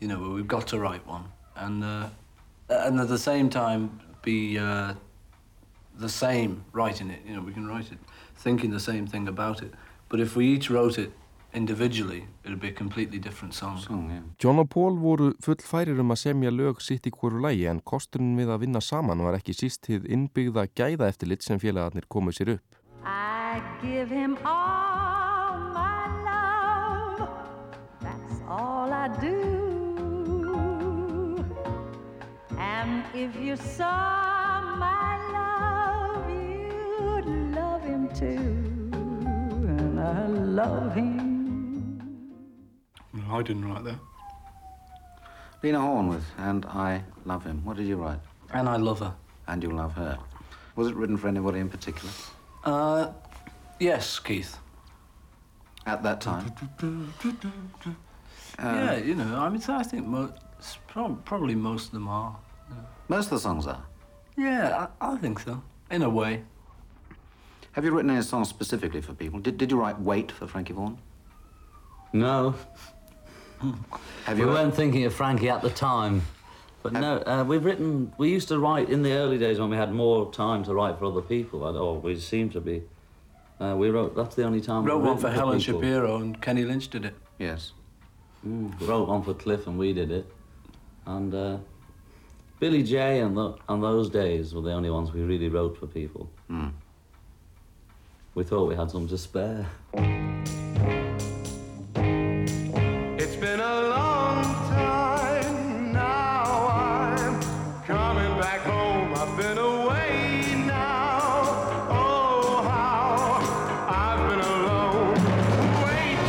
you 0.00 0.06
know, 0.08 0.18
where 0.20 0.30
we've 0.30 0.46
got 0.46 0.66
to 0.68 0.78
write 0.78 1.04
one, 1.06 1.24
and 1.56 1.82
uh, 1.84 2.08
and 2.68 3.00
at 3.00 3.08
the 3.08 3.18
same 3.18 3.48
time 3.50 4.00
be 4.22 4.56
uh, 4.58 4.94
the 5.98 6.08
same 6.08 6.64
writing 6.72 7.10
it. 7.10 7.20
You 7.26 7.34
know, 7.34 7.42
we 7.42 7.52
can 7.52 7.66
write 7.66 7.92
it 7.92 7.98
thinking 8.38 8.70
the 8.70 8.80
same 8.80 9.06
thing 9.06 9.28
about 9.28 9.62
it. 9.62 9.72
But 10.08 10.20
if 10.20 10.36
we 10.36 10.46
each 10.46 10.70
wrote 10.70 10.98
it 10.98 11.10
individually, 11.52 12.26
it'd 12.44 12.60
be 12.60 12.68
a 12.68 12.72
completely 12.72 13.18
different 13.18 13.54
song. 13.54 13.78
Song, 13.78 14.10
yeah. 14.10 14.22
John 14.38 14.58
og 14.58 14.70
Paul 14.70 14.98
voru 14.98 15.32
full 15.40 15.56
færir 15.64 16.00
um 16.00 16.12
að 16.14 16.22
semja 16.22 16.50
lög 16.50 16.80
sitt 16.80 17.06
í 17.06 17.12
hverju 17.12 17.42
lægi 17.42 17.66
en 17.70 17.80
kosturinn 17.80 18.36
við 18.38 18.52
að 18.54 18.62
vinna 18.66 18.80
saman 18.80 19.24
var 19.24 19.38
ekki 19.40 19.56
síst 19.56 19.88
hið 19.90 20.06
innbyggða 20.06 20.68
gæða 20.78 21.10
eftirlit 21.10 21.42
sem 21.42 21.60
félagarnir 21.60 22.08
komu 22.08 22.32
sér 22.32 22.54
upp. 22.56 22.78
I 23.04 23.62
give 23.82 24.08
him 24.08 24.38
all 24.44 25.58
my 25.74 26.06
love. 26.28 27.28
That's 28.00 28.40
all 28.48 28.92
I 28.92 29.08
do. 29.20 29.38
And 32.58 33.04
if 33.14 33.36
you 33.36 33.56
saw 33.56 34.37
too. 38.18 38.26
And 38.26 40.00
I 40.00 40.26
love 40.26 40.94
him. 40.94 42.00
I 43.30 43.42
didn't 43.42 43.64
write 43.70 43.84
that. 43.84 43.98
Lena 45.62 45.80
Horne 45.80 46.08
with 46.08 46.24
And 46.38 46.64
I 46.66 47.02
Love 47.24 47.44
Him. 47.44 47.64
What 47.64 47.76
did 47.76 47.86
you 47.86 47.96
write? 47.96 48.20
And 48.52 48.68
I 48.68 48.76
love 48.76 49.00
her. 49.00 49.12
And 49.48 49.62
You 49.62 49.70
Love 49.72 49.92
Her. 49.94 50.18
Was 50.76 50.88
it 50.88 50.94
written 50.94 51.16
for 51.16 51.26
anybody 51.28 51.58
in 51.58 51.68
particular 51.68 52.10
Uh, 52.64 53.10
yes, 53.80 54.18
Keith. 54.20 54.56
at 55.86 56.02
that 56.04 56.20
time? 56.20 56.52
yeah, 58.58 58.96
you 58.96 59.14
know, 59.14 59.36
I 59.38 59.48
mean, 59.48 59.62
I 59.68 59.82
think 59.82 60.06
mo- 60.06 60.32
s- 60.58 60.78
prob- 60.86 61.24
probably 61.24 61.54
most 61.54 61.86
of 61.86 61.92
them 61.92 62.08
are. 62.08 62.36
Most 63.08 63.26
of 63.26 63.30
the 63.30 63.38
songs 63.40 63.66
are. 63.66 63.82
Yeah, 64.36 64.86
I, 65.00 65.12
I 65.12 65.16
think 65.16 65.40
so. 65.40 65.62
In 65.90 66.02
a 66.02 66.08
way. 66.10 66.42
Have 67.78 67.84
you 67.84 67.92
written 67.92 68.10
any 68.10 68.22
songs 68.22 68.48
specifically 68.48 69.00
for 69.00 69.14
people? 69.14 69.38
Did, 69.38 69.56
did 69.56 69.70
you 69.70 69.78
write 69.78 70.00
Wait 70.00 70.32
for 70.32 70.48
Frankie 70.48 70.72
Vaughan? 70.72 70.98
No, 72.12 72.56
Have 74.24 74.36
you 74.36 74.46
we 74.46 74.50
you? 74.50 74.56
weren't 74.56 74.74
thinking 74.74 75.04
of 75.04 75.14
Frankie 75.14 75.48
at 75.48 75.62
the 75.62 75.70
time. 75.70 76.22
But 76.82 76.94
no, 76.94 77.18
uh, 77.24 77.44
we've 77.46 77.64
written, 77.64 78.12
we 78.18 78.30
used 78.30 78.48
to 78.48 78.58
write 78.58 78.90
in 78.90 79.04
the 79.04 79.12
early 79.12 79.38
days 79.38 79.60
when 79.60 79.70
we 79.70 79.76
had 79.76 79.92
more 79.92 80.32
time 80.32 80.64
to 80.64 80.74
write 80.74 80.98
for 80.98 81.04
other 81.04 81.20
people, 81.22 81.62
or 81.62 81.72
or 81.76 82.00
we 82.00 82.18
seem 82.18 82.50
to 82.50 82.60
be. 82.60 82.82
Uh, 83.60 83.76
we 83.78 83.90
wrote, 83.90 84.16
that's 84.16 84.34
the 84.34 84.42
only 84.42 84.60
time 84.60 84.82
Wrote 84.82 84.96
we've 84.96 85.06
one 85.06 85.14
written 85.14 85.30
for 85.30 85.36
Helen 85.36 85.60
people. 85.60 85.80
Shapiro 85.80 86.16
and 86.16 86.42
Kenny 86.42 86.64
Lynch 86.64 86.88
did 86.88 87.04
it. 87.04 87.14
Yes. 87.38 87.74
Mm, 88.44 88.76
we 88.80 88.88
wrote 88.88 89.06
one 89.06 89.22
for 89.22 89.34
Cliff 89.34 89.68
and 89.68 89.78
we 89.78 89.92
did 89.92 90.10
it. 90.10 90.26
And 91.06 91.32
uh, 91.32 91.58
Billy 92.58 92.82
J 92.82 93.20
and, 93.20 93.36
tho- 93.36 93.56
and 93.68 93.80
those 93.80 94.10
days 94.10 94.52
were 94.52 94.62
the 94.62 94.72
only 94.72 94.90
ones 94.90 95.12
we 95.12 95.20
really 95.22 95.48
wrote 95.48 95.78
for 95.78 95.86
people. 95.86 96.28
Hmm. 96.48 96.70
We 98.38 98.44
thought 98.44 98.68
we 98.68 98.76
had 98.76 98.88
some 98.88 99.08
to 99.08 99.18
spare. 99.18 99.66
It's 103.18 103.34
been 103.34 103.58
a 103.58 103.82
long 103.88 104.44
time 104.70 105.92
now. 105.92 106.44
I'm 106.68 107.42
coming 107.82 108.38
back 108.38 108.60
home. 108.60 109.12
I've 109.16 109.36
been 109.36 109.58
away 109.58 110.54
now. 110.68 111.40
Oh, 111.90 112.62
how 112.62 113.40
I've 113.88 114.28
been 114.30 114.38
alone. 114.38 115.14
Wait 115.82 116.20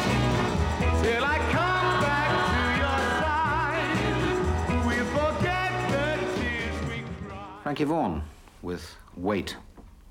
till 1.04 1.24
I 1.24 1.38
come 1.52 2.02
back 2.10 2.30
to 2.50 2.62
your 2.82 3.02
side. 3.22 4.82
We 4.88 4.96
forget 5.14 5.72
the 5.92 6.08
tears 6.42 6.78
we 6.90 6.98
cried. 7.28 7.62
Frankie 7.62 7.84
Vaughan 7.84 8.24
with 8.64 8.96
Wait. 9.16 9.58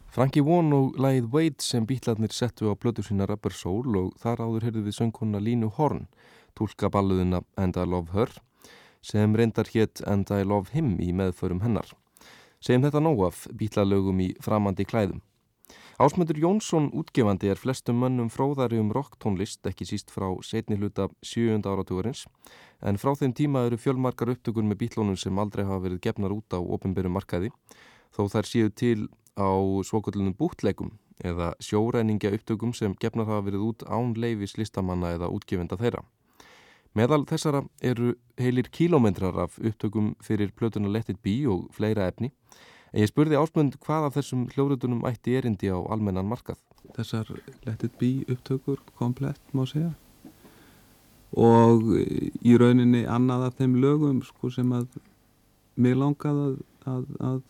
Frankie 0.09 0.41
Vaughan 0.41 0.73
og 0.73 0.95
lagið 0.97 1.27
Wait 1.35 1.61
sem 1.61 1.85
bítlarnir 1.85 2.33
settu 2.33 2.71
á 2.73 2.75
blödu 2.81 3.03
sína 3.05 3.27
Rubber 3.29 3.53
Soul 3.53 3.97
og 4.01 4.15
þar 4.17 4.41
áður 4.41 4.65
heyrðu 4.65 4.85
við 4.87 4.95
söngkonna 4.97 5.41
Línu 5.45 5.69
Horn, 5.77 6.07
tólka 6.57 6.89
balluðina 6.89 7.43
And 7.61 7.77
I 7.77 7.85
Love 7.85 8.17
Her, 8.17 8.33
sem 9.05 9.37
reyndar 9.37 9.69
hétt 9.75 10.01
And 10.09 10.31
I 10.33 10.49
Love 10.49 10.73
Him 10.73 10.97
í 10.97 11.11
meðförum 11.13 11.61
hennar. 11.61 11.93
Segjum 12.65 12.87
þetta 12.87 13.03
nóg 13.05 13.21
af 13.29 13.43
bítlalögum 13.53 14.25
í 14.25 14.31
framandi 14.41 14.89
klæðum. 14.89 15.21
Ásmundur 16.01 16.41
Jónsson 16.41 16.89
útgefandi 16.97 17.53
er 17.53 17.61
flestum 17.61 18.01
mönnum 18.01 18.33
fróðari 18.33 18.81
um 18.81 18.89
rocktónlist, 18.95 19.61
ekki 19.69 19.85
síst 19.85 20.13
frá 20.15 20.31
setni 20.47 20.79
hluta 20.81 21.11
7. 21.21 21.61
áratugurins, 21.61 22.25
en 22.81 22.97
frá 22.97 23.13
þeim 23.19 23.37
tíma 23.37 23.67
eru 23.69 23.77
fjölmarkar 23.77 24.33
upptökur 24.33 24.65
með 24.65 24.87
bítlónum 24.87 25.21
sem 25.21 25.39
aldrei 25.39 25.67
hafa 25.67 25.85
verið 25.85 26.05
gefnar 26.09 26.33
út 26.33 26.55
á 26.55 26.63
ofinberu 26.63 27.13
markaði, 27.13 27.53
þó 28.15 28.25
þær 28.31 28.49
séu 28.49 28.71
til 28.71 29.09
á 29.39 29.51
svokullunum 29.87 30.35
bútlegum 30.35 30.97
eða 31.25 31.53
sjóræningja 31.63 32.33
upptökum 32.35 32.75
sem 32.75 32.95
gefnar 32.99 33.27
hafa 33.31 33.47
verið 33.49 33.67
út 33.71 33.85
án 33.87 34.15
leifis 34.19 34.57
listamanna 34.59 35.15
eða 35.17 35.31
útgefenda 35.35 35.79
þeirra. 35.79 36.03
Meðal 36.99 37.25
þessara 37.29 37.63
eru 37.85 38.15
heilir 38.41 38.71
kílómetrar 38.75 39.39
af 39.39 39.59
upptökum 39.59 40.15
fyrir 40.25 40.51
plötuna 40.51 40.91
Let 40.91 41.11
It 41.13 41.23
Be 41.23 41.37
og 41.47 41.69
fleira 41.75 42.09
efni, 42.11 42.33
en 42.93 43.05
ég 43.05 43.11
spurði 43.11 43.39
ásmönd 43.39 43.79
hvað 43.85 44.09
af 44.09 44.19
þessum 44.19 44.49
hljórutunum 44.55 45.07
ætti 45.07 45.37
erindi 45.39 45.71
á 45.71 45.79
almennan 45.79 46.27
markað. 46.27 46.59
Þessar 46.97 47.31
Let 47.67 47.85
It 47.85 47.99
Be 48.01 48.25
upptökur 48.27 48.83
komplett 48.99 49.43
má 49.55 49.67
segja 49.69 49.95
og 51.37 51.85
í 51.93 52.57
rauninni 52.57 53.05
annað 53.05 53.49
af 53.49 53.59
þeim 53.59 53.77
lögum 53.83 54.23
sko, 54.25 54.51
sem 54.51 54.71
að 54.73 54.87
mig 55.77 55.97
langaði 55.99 56.47
að, 56.49 56.57
að, 56.89 57.05
að 57.21 57.43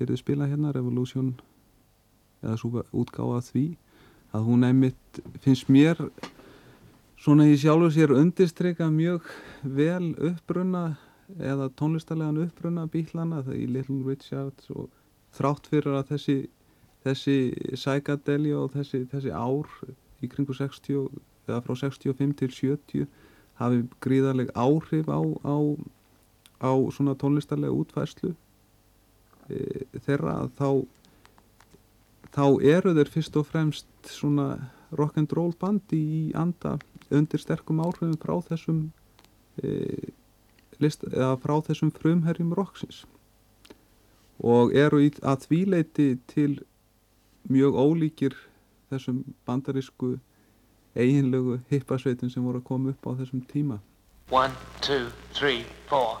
erið 0.00 0.20
spila 0.20 0.48
hérna, 0.50 0.72
Revolution 0.74 1.34
eða 2.42 2.56
svo 2.60 2.84
útgáða 2.92 3.42
því 3.46 3.66
að 4.36 4.48
hún 4.48 4.66
einmitt 4.66 5.20
finnst 5.44 5.70
mér 5.72 6.00
svona 7.20 7.46
í 7.48 7.56
sjálfu 7.58 7.92
sér 7.94 8.12
undirstryka 8.16 8.90
mjög 8.92 9.30
vel 9.62 10.12
uppbrunna 10.30 10.98
eða 11.38 11.70
tónlistarlegan 11.78 12.42
uppbrunna 12.44 12.86
bílana 12.90 13.42
það 13.46 13.62
í 13.62 13.70
Little 13.70 14.02
Richards 14.06 14.68
og 14.70 14.90
þrátt 15.36 15.70
fyrir 15.70 15.96
að 15.96 16.12
þessi 16.12 16.36
þessi 17.06 17.36
psychedeli 17.76 18.52
og 18.56 18.72
þessi, 18.74 19.04
þessi 19.10 19.32
ár 19.32 19.68
í 20.24 20.30
kringu 20.30 20.54
60 20.56 21.06
eða 21.46 21.60
frá 21.62 21.76
65 21.78 22.34
til 22.40 22.50
70 22.50 23.06
hafi 23.60 23.84
gríðarleg 24.04 24.50
áhrif 24.58 25.08
á, 25.08 25.20
á, 25.46 25.56
á 26.66 26.72
svona 26.92 27.14
tónlistarlega 27.18 27.74
útfæslu 27.74 28.34
þeirra 29.48 30.38
þá 30.58 30.68
þá 32.36 32.44
eru 32.60 32.92
þeir 32.96 33.10
fyrst 33.10 33.36
og 33.40 33.48
fremst 33.48 34.10
svona 34.10 34.48
rock'n'roll 34.96 35.54
bandi 35.58 35.98
í 35.98 36.22
anda 36.36 36.76
undir 37.14 37.40
sterkum 37.40 37.80
áhrifum 37.82 38.16
frá 38.20 38.36
þessum 38.50 38.80
e, 39.62 40.12
list, 40.82 41.06
eða 41.12 41.36
frá 41.42 41.56
þessum 41.66 41.92
frumherjum 41.94 42.52
rocksins. 42.58 43.04
Og 44.44 44.74
eru 44.76 45.00
í, 45.06 45.10
að 45.24 45.46
þvíleiti 45.46 46.08
til 46.28 46.52
mjög 47.48 47.78
ólíkir 47.80 48.36
þessum 48.90 49.22
bandarísku 49.48 50.16
eiginlegu 50.96 51.60
hippasveitin 51.70 52.32
sem 52.32 52.44
voru 52.44 52.60
að 52.60 52.68
koma 52.68 52.92
upp 52.92 53.08
á 53.08 53.12
þessum 53.22 53.44
tíma. 53.48 53.80
One, 54.30 54.52
two, 54.82 55.06
three, 55.32 55.64
four 55.88 56.18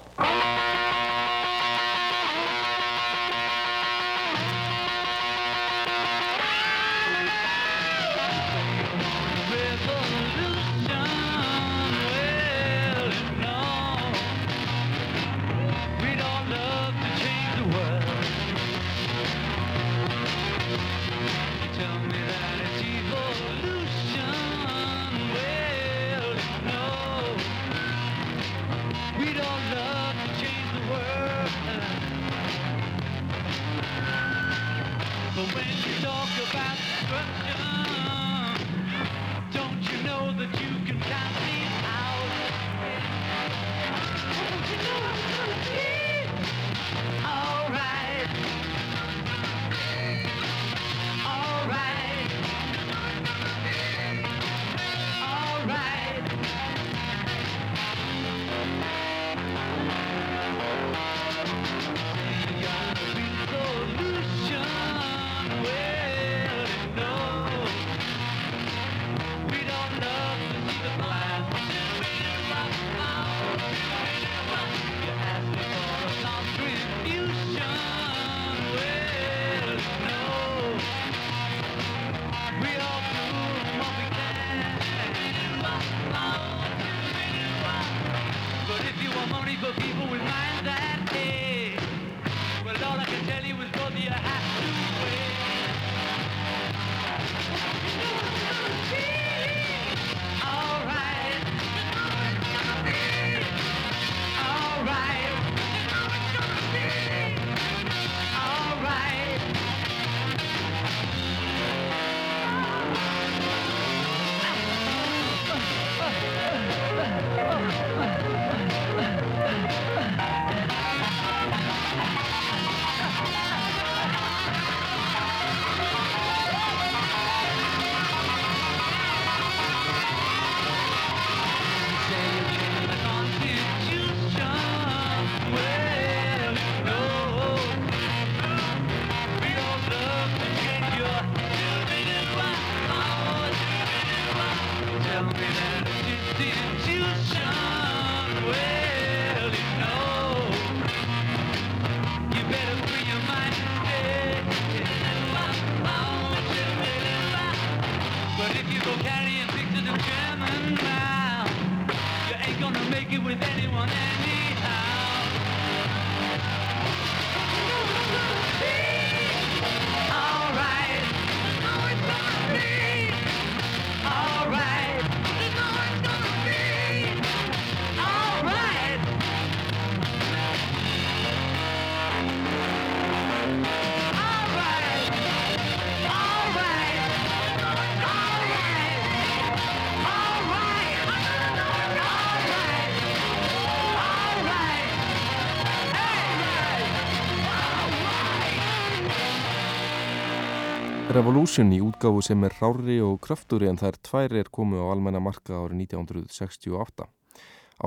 Revolution 201.16 201.70
í 201.72 201.78
útgáfu 201.80 202.18
sem 202.20 202.42
er 202.44 202.52
rári 202.60 202.98
og 203.00 203.14
krafturi 203.24 203.70
en 203.70 203.78
þær 203.80 203.96
tvær 204.04 204.34
er 204.36 204.48
komu 204.52 204.82
á 204.84 204.92
almenna 204.92 205.20
marka 205.22 205.54
árið 205.56 205.86
1968. 205.86 207.06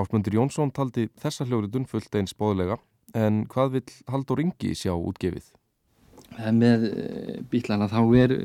Ásmundur 0.01 0.37
Jónsson 0.39 0.71
taldi 0.73 1.11
þessa 1.21 1.45
hljóritun 1.45 1.85
fullt 1.91 2.17
eins 2.17 2.33
bóðlega 2.33 2.79
en 3.13 3.43
hvað 3.51 3.75
vil 3.75 3.83
Haldur 4.09 4.41
Ingi 4.41 4.71
sjá 4.73 4.95
útgefið? 4.97 5.51
Með 6.57 6.87
eh, 6.89 7.37
bílana 7.51 7.85
þá 7.91 8.01
er 8.17 8.35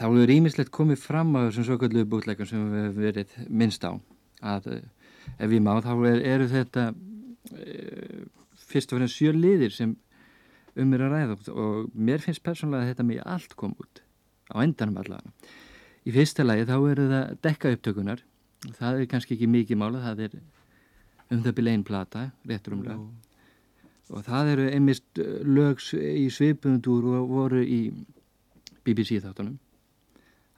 þá 0.00 0.06
er 0.08 0.34
ímislegt 0.38 0.72
komið 0.72 1.04
fram 1.04 1.36
á 1.36 1.50
þessum 1.50 1.68
svo 1.68 1.80
kallu 1.82 2.08
bútleikar 2.08 2.48
sem 2.48 2.72
við 2.72 2.86
hefum 2.86 3.04
verið 3.04 3.38
minnst 3.52 3.84
á 3.84 4.00
að 4.56 4.70
eh, 4.78 4.84
ef 5.36 5.58
ég 5.58 5.60
má 5.60 5.74
þá 5.84 5.92
er, 6.08 6.24
eru 6.38 6.48
þetta 6.56 6.92
fyrst 8.70 8.94
og 8.94 9.02
fremst 9.02 9.20
sjö 9.20 9.36
liðir 9.36 9.76
sem 9.76 9.98
um 10.78 10.94
er 10.94 11.04
að 11.04 11.14
ræða 11.14 11.36
og 11.54 11.90
mér 11.94 12.22
finnst 12.22 12.42
persónulega 12.46 12.86
að 12.86 12.92
þetta 12.92 13.06
mig 13.08 13.22
allt 13.24 13.56
kom 13.58 13.74
út 13.80 14.02
á 14.50 14.62
endanum 14.62 15.00
allavega. 15.00 15.32
Í 16.06 16.12
fyrsta 16.14 16.46
lagi 16.46 16.66
þá 16.68 16.76
eru 16.78 17.08
það 17.10 17.32
dekka 17.44 17.72
upptökunar 17.76 18.22
og 18.68 18.76
það 18.78 19.00
er 19.00 19.10
kannski 19.10 19.36
ekki 19.36 19.48
mikið 19.50 19.80
mála, 19.80 20.04
það 20.04 20.22
er 20.26 20.38
um 21.30 21.42
það 21.42 21.56
byrja 21.58 21.74
einn 21.74 21.86
plata, 21.86 22.30
réttur 22.48 22.76
umlega 22.76 23.00
og 24.10 24.24
það 24.26 24.48
eru 24.56 24.70
einmist 24.74 25.20
lögs 25.46 25.92
í 25.94 26.26
svipundúr 26.34 27.04
og 27.14 27.28
voru 27.30 27.60
í 27.62 27.92
BBC 28.82 29.20
þáttunum. 29.22 29.60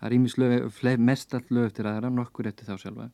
Það 0.00 0.06
er 0.08 0.14
ímis 0.16 0.38
lög, 0.40 0.78
mest 1.04 1.34
allt 1.36 1.50
lög 1.52 1.68
eftir 1.68 1.88
aðra, 1.90 2.08
nokkur 2.10 2.48
eftir 2.48 2.70
þá 2.70 2.78
sjálfa. 2.80 3.10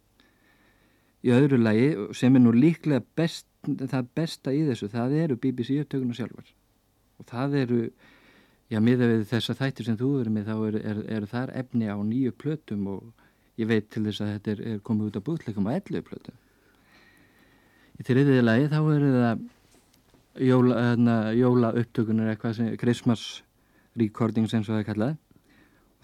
Í 1.26 1.32
öðru 1.34 1.58
lagi 1.58 1.88
sem 2.14 2.38
er 2.38 2.44
nú 2.44 2.52
líklega 2.54 3.02
best, 3.18 3.48
það 3.66 4.12
besta 4.14 4.54
í 4.54 4.62
þessu, 4.68 4.86
það 4.92 5.16
eru 5.24 5.40
BBC 5.42 5.80
upptökunar 5.82 6.20
sjálfar 6.20 6.54
og 7.18 7.28
það 7.28 7.56
eru 7.62 7.80
já, 8.68 8.80
miða 8.84 9.08
við 9.12 9.24
þessa 9.32 9.56
þættir 9.58 9.88
sem 9.88 9.98
þú 9.98 10.10
verður 10.16 10.34
með 10.34 10.50
þá 10.50 10.54
eru 10.56 10.82
er, 10.92 11.00
er 11.16 11.26
þar 11.30 11.54
efni 11.62 11.90
á 11.90 11.96
nýju 11.98 12.34
plötum 12.38 12.86
og 12.94 13.26
ég 13.58 13.70
veit 13.70 13.88
til 13.90 14.04
þess 14.06 14.22
að 14.22 14.32
þetta 14.34 14.54
er, 14.54 14.64
er 14.72 14.82
komið 14.86 15.10
út 15.10 15.18
á 15.18 15.26
búðleikum 15.28 15.70
á 15.70 15.72
ellu 15.74 16.02
plötum. 16.06 16.42
Í 17.98 18.06
þriðiði 18.06 18.42
lagi 18.44 18.68
þá 18.70 18.78
eru 18.80 19.12
það 19.16 19.46
jóla, 20.48 20.82
hérna, 20.88 21.16
jóla 21.34 21.72
upptökunar 21.80 22.32
eitthvað 22.32 22.58
sem 22.60 22.76
Christmas 22.78 23.24
recordings 23.98 24.54
eins 24.54 24.68
og 24.68 24.76
það 24.76 24.84
er 24.84 24.90
kallað. 24.92 25.16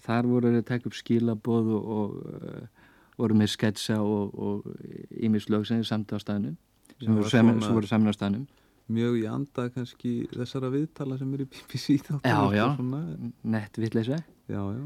Þar 0.05 0.27
voru 0.29 0.51
að 0.51 0.65
taka 0.67 0.89
upp 0.89 0.97
skilaboð 0.97 1.69
og, 1.77 1.85
og 1.95 2.17
uh, 2.19 2.65
voru 3.17 3.37
með 3.39 3.53
sketsa 3.55 4.01
og 4.03 4.67
ímislög 5.23 5.65
sem 5.67 5.81
er 5.81 5.87
samt 5.87 6.11
á 6.11 6.19
staðnum 6.19 6.57
sem 6.99 7.15
voru, 7.15 7.29
sem, 7.31 7.51
sem 7.63 7.75
voru 7.75 7.89
saman 7.89 8.11
á 8.11 8.15
staðnum 8.15 8.45
mjög 8.91 9.17
í 9.21 9.25
anda 9.29 9.69
kannski 9.73 10.13
þessara 10.33 10.69
viðtala 10.73 11.17
sem 11.19 11.33
er 11.33 11.45
í 11.45 11.49
BBC 11.49 11.97
Já, 12.25 12.39
já, 12.53 12.67
nett 13.55 13.81
vittleisa 13.81 14.21
Já, 14.45 14.61
já. 14.61 14.85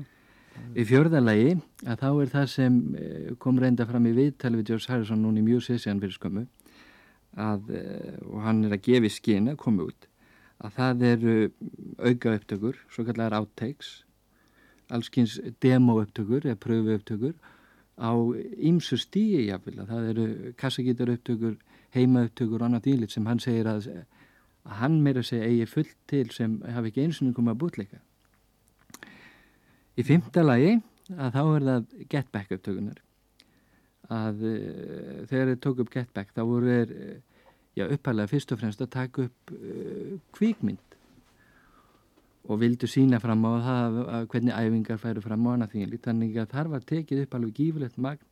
Í 0.75 0.83
fjörðalagi 0.87 1.53
að 1.87 2.01
þá 2.01 2.09
er 2.09 2.31
það 2.33 2.47
sem 2.51 2.79
eh, 2.99 3.27
kom 3.39 3.59
reynda 3.59 3.85
fram 3.87 4.07
í 4.09 4.15
viðtali 4.15 4.59
við 4.59 4.73
George 4.73 4.91
Harrison 4.91 5.21
núni 5.23 5.43
mjög 5.43 5.65
sesjan 5.69 6.01
fyrir 6.01 6.17
skömmu 6.17 6.45
að, 7.39 7.71
eh, 7.75 8.17
og 8.27 8.43
hann 8.43 8.65
er 8.67 8.75
að 8.75 8.85
gefi 8.89 9.11
skinn 9.13 9.51
að 9.51 9.59
koma 9.61 9.87
út 9.87 10.07
að 10.59 10.75
það 10.75 11.05
eru 11.07 11.35
auka 12.03 12.33
upptökur, 12.35 12.79
svo 12.91 13.05
kallar 13.07 13.35
outtakes 13.37 14.01
allskynns 14.91 15.37
demo 15.61 15.99
upptökur 16.01 16.47
eða 16.47 16.59
pröfu 16.59 16.97
upptökur 16.97 17.35
á 17.99 18.11
ýmsu 18.57 18.97
stíi 18.99 19.47
jáfnvel 19.49 19.87
það 19.87 20.09
eru 20.13 20.27
kassagítar 20.59 21.13
upptökur 21.13 21.57
heima 21.95 22.25
upptökur 22.27 22.61
og 22.61 22.69
annað 22.69 22.87
dýlit 22.89 23.13
sem 23.13 23.25
hann 23.29 23.41
segir 23.43 23.69
að, 23.71 23.89
að 24.65 24.77
hann 24.81 24.99
meira 25.05 25.23
segja 25.25 25.49
eigi 25.49 25.67
fullt 25.69 25.97
til 26.11 26.27
sem 26.35 26.59
hafi 26.65 26.91
ekki 26.91 27.05
eins 27.05 27.21
og 27.23 27.33
komið 27.37 27.55
að 27.55 27.61
bútleika 27.65 28.03
Í 29.99 30.03
fymta 30.07 30.45
lagi 30.45 30.77
að 31.17 31.33
þá 31.35 31.41
er 31.43 31.63
það 31.67 31.95
Get 32.11 32.29
Back 32.31 32.53
upptökunar 32.55 33.01
að 34.09 34.45
uh, 34.47 35.25
þegar 35.29 35.51
þeir 35.51 35.63
tók 35.65 35.81
upp 35.83 35.91
Get 35.93 36.13
Back 36.15 36.31
þá 36.35 36.43
voru 36.47 36.69
þeir 36.69 36.93
uh, 36.95 37.17
já, 37.77 37.83
upphæðlega 37.87 38.31
fyrst 38.31 38.53
og 38.53 38.61
fremst 38.61 38.85
að 38.85 38.93
taka 38.95 39.25
upp 39.27 39.53
uh, 39.55 40.13
kvíkmynd 40.37 40.95
og 42.49 42.61
vildu 42.63 42.87
sína 42.89 43.19
fram 43.21 43.43
á 43.45 43.51
það 43.61 43.99
að 44.05 44.27
hvernig 44.31 44.55
æfingar 44.57 45.01
færu 45.01 45.21
fram 45.21 45.45
á 45.45 45.49
hana 45.51 45.67
því 45.69 45.99
þannig 46.01 46.39
að 46.41 46.53
þar 46.55 46.71
var 46.73 46.87
tekið 46.91 47.23
upp 47.25 47.35
alveg 47.37 47.59
gífurlegt 47.59 47.99
magn 48.01 48.28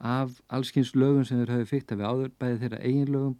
af 0.00 0.40
allskynns 0.48 0.94
lögum 0.96 1.24
sem 1.24 1.40
þeir 1.40 1.54
hafi 1.54 1.70
fyrkt 1.74 1.92
af 1.92 2.04
áður 2.04 2.34
bæði 2.40 2.60
þeirra 2.64 2.82
eigin 2.82 3.14
lögum 3.14 3.38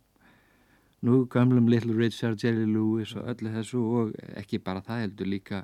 nú 1.01 1.27
gamlum 1.33 1.69
Little 1.69 1.97
Richard, 1.97 2.43
Jerry 2.45 2.67
Lewis 2.69 3.15
og 3.17 3.29
öllu 3.33 3.53
þessu 3.55 3.81
og 3.81 4.11
ekki 4.37 4.61
bara 4.61 4.85
það 4.85 5.07
heldur 5.07 5.31
líka 5.33 5.63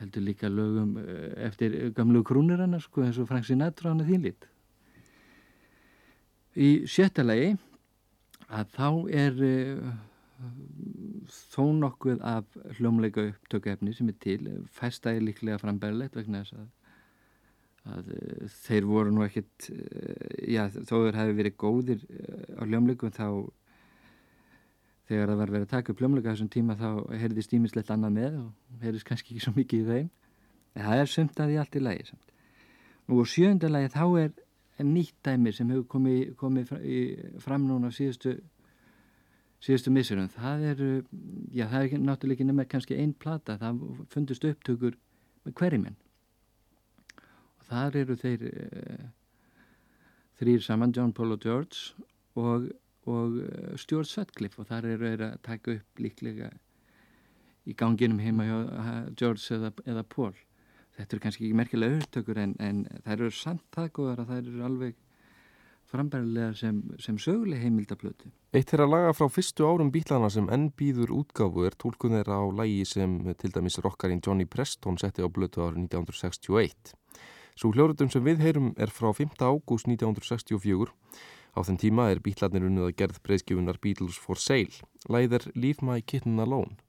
heldur 0.00 0.24
líka 0.24 0.48
lögum 0.48 0.96
eh, 1.02 1.46
eftir 1.48 1.92
gamlu 1.96 2.24
krúnir 2.24 2.62
hennar 2.64 2.80
sko 2.80 3.04
eins 3.04 3.20
og 3.20 3.28
Frank 3.28 3.44
Sinatra 3.46 3.92
hann 3.92 4.00
er 4.00 4.08
þínlít 4.08 4.48
í 6.56 6.70
sjötta 6.88 7.24
lagi 7.24 7.52
að 8.52 8.72
þá 8.74 8.88
er 9.16 9.38
uh, 9.46 9.92
þó 11.52 11.64
nokkuð 11.78 12.20
af 12.26 12.58
hljómleika 12.76 13.24
upptökuefni 13.30 13.94
sem 13.96 14.10
er 14.12 14.18
til 14.20 14.48
fæstæði 14.76 15.28
líklega 15.28 15.60
frambærlegt 15.62 16.18
vegna 16.18 16.42
þess 16.42 16.58
að, 16.58 16.66
að 17.90 18.12
uh, 18.14 18.44
þeir 18.62 18.86
voru 18.86 19.14
nú 19.14 19.24
ekkit 19.26 19.68
uh, 19.72 19.82
já 20.46 20.66
þó 20.74 20.94
þeir 21.06 21.18
hafi 21.18 21.36
verið 21.40 21.58
góðir 21.58 22.04
á 22.58 22.62
hljómleikum 22.62 23.14
þá 23.14 23.26
þegar 25.10 25.32
það 25.32 25.40
var 25.40 25.54
verið 25.54 25.66
að 25.66 25.72
taka 25.74 25.92
upp 25.92 26.02
hljómleika 26.02 26.32
þessum 26.32 26.52
tíma 26.52 26.78
þá 26.78 26.88
heyrðist 27.20 27.56
ímislegt 27.56 27.90
annað 27.92 28.14
með 28.16 28.38
og 28.42 28.84
heyrðist 28.84 29.08
kannski 29.08 29.34
ekki 29.34 29.44
svo 29.44 29.52
mikið 29.56 29.82
í 29.82 29.88
þeim. 29.90 30.12
En 30.72 30.86
það 30.86 31.02
er 31.02 31.10
sumt 31.10 31.42
að 31.42 31.50
því 31.50 31.58
allt 31.60 31.76
í 31.76 31.82
lagi 31.82 32.06
samt. 32.08 32.32
Nú 33.10 33.18
og 33.20 33.28
sjönda 33.28 33.68
lagi 33.68 33.90
þá 33.92 34.04
er 34.22 34.32
nýtt 34.82 35.18
dæmir 35.26 35.54
sem 35.54 35.68
hefur 35.70 35.84
komið, 35.90 36.32
komið 36.40 36.70
fram 37.42 37.66
núna 37.68 37.90
síðustu 37.92 38.38
síðustu 39.62 39.92
missurum 39.94 40.30
það 40.32 40.64
er, 40.72 40.80
já 41.54 41.66
það 41.70 41.84
er 41.84 42.02
náttúrulega 42.02 42.38
ekki 42.38 42.46
nema 42.48 42.66
kannski 42.70 42.98
einn 42.98 43.12
plata, 43.14 43.58
það 43.60 43.82
fundust 44.10 44.46
upptökur 44.48 44.96
með 45.46 45.54
hverjumenn 45.60 45.98
þar 47.72 47.98
eru 48.04 48.18
þeir 48.20 48.46
uh, 48.52 49.10
þrýr 50.38 50.62
saman, 50.64 50.94
John 50.94 51.16
Paul 51.16 51.34
og 51.34 51.42
George 51.42 51.96
og 52.36 52.70
og 53.10 53.38
eh, 53.42 53.76
Stuart 53.76 54.06
Sutcliffe. 54.06 54.60
Og 54.62 54.68
þar 54.70 54.88
eru 54.94 55.08
er 55.08 55.26
að 55.26 55.38
taka 55.46 55.76
upp 55.78 56.02
líklega 56.02 56.52
í 57.66 57.76
ganginum 57.78 58.20
heima 58.22 58.46
hjá 58.46 58.58
George 59.18 59.56
eða, 59.56 59.72
eða 59.86 60.02
Paul. 60.06 60.34
Þetta 60.96 61.16
eru 61.16 61.22
kannski 61.24 61.46
ekki 61.46 61.56
merkilega 61.56 61.98
auðtökur 61.98 62.42
en, 62.42 62.56
en 62.60 62.84
það 63.04 63.14
eru 63.16 63.32
samt 63.34 63.64
það 63.72 63.92
góðar 63.96 64.22
að 64.22 64.30
það 64.32 64.42
eru 64.42 64.64
alveg 64.66 64.98
frambærilega 65.92 66.52
sem, 66.56 66.78
sem 67.02 67.18
söguleg 67.20 67.60
heimildablötu 67.60 68.30
Eitt 68.56 68.70
er 68.72 68.82
að 68.84 68.92
laga 68.94 69.14
frá 69.16 69.26
fyrstu 69.32 69.66
árum 69.68 69.90
bílana 69.92 70.30
sem 70.32 70.46
enn 70.52 70.70
býður 70.78 71.12
útgáfu 71.18 71.66
er 71.68 71.76
tólkun 71.80 72.14
þeirra 72.16 72.38
á 72.40 72.46
lægi 72.62 72.86
sem 72.88 73.16
til 73.40 73.52
dæmis 73.52 73.76
rockarinn 73.84 74.22
Johnny 74.24 74.46
Preston 74.48 74.96
setti 75.00 75.24
á 75.24 75.28
blötu 75.28 75.64
árið 75.64 75.82
1961 75.88 76.94
Svo 77.56 77.72
hljóruðum 77.74 78.10
sem 78.12 78.24
við 78.24 78.42
heyrum 78.44 78.72
er 78.80 78.92
frá 78.92 79.10
5. 79.12 79.36
ágúst 79.40 79.88
1964 79.90 80.92
Á 81.52 81.60
þenn 81.60 81.80
tíma 81.82 82.06
er 82.08 82.22
bítlarnir 82.24 82.64
unnið 82.64 82.86
að 82.86 82.94
gerð 83.02 83.18
breyðskjöfunar 83.26 83.80
Beatles 83.84 84.16
for 84.16 84.40
Sale. 84.40 84.80
Læðir 85.12 85.50
Leave 85.52 85.84
My 85.84 86.00
Kitten 86.00 86.40
Alone. 86.40 86.80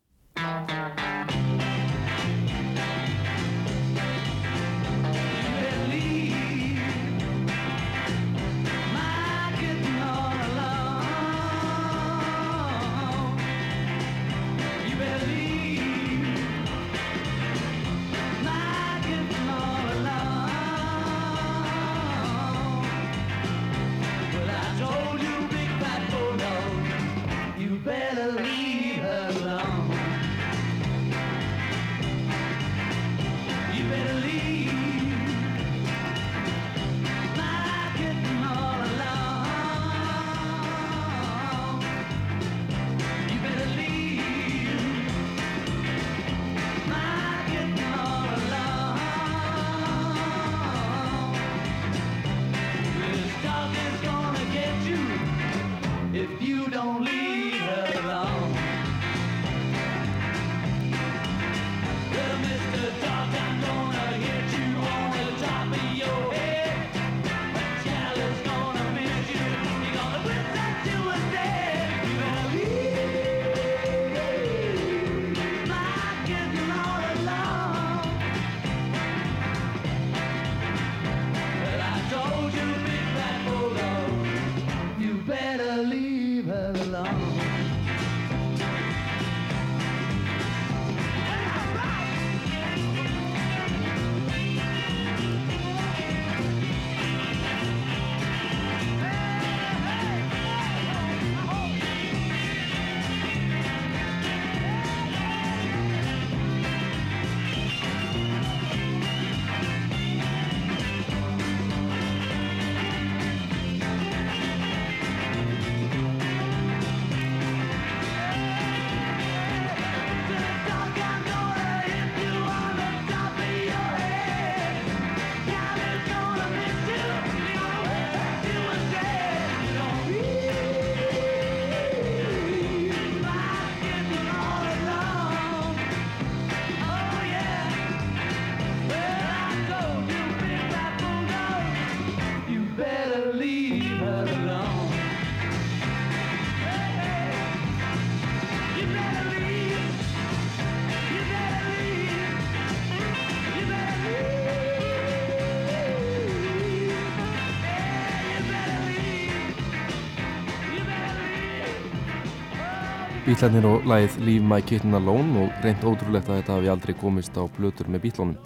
Leave. 163.33 163.43
Bítlarnir 163.43 163.65
og 163.65 163.85
lagið 163.89 164.15
Leave 164.21 164.45
My 164.45 164.61
Kitten 164.61 164.93
Alone 164.93 165.41
og 165.41 165.63
reynd 165.63 165.81
ótrúlegt 165.81 166.27
að 166.29 166.37
þetta 166.37 166.53
hafi 166.53 166.67
aldrei 166.69 166.93
komist 166.93 167.33
á 167.33 167.43
blötur 167.49 167.87
með 167.89 168.01
bítlónum. 168.03 168.37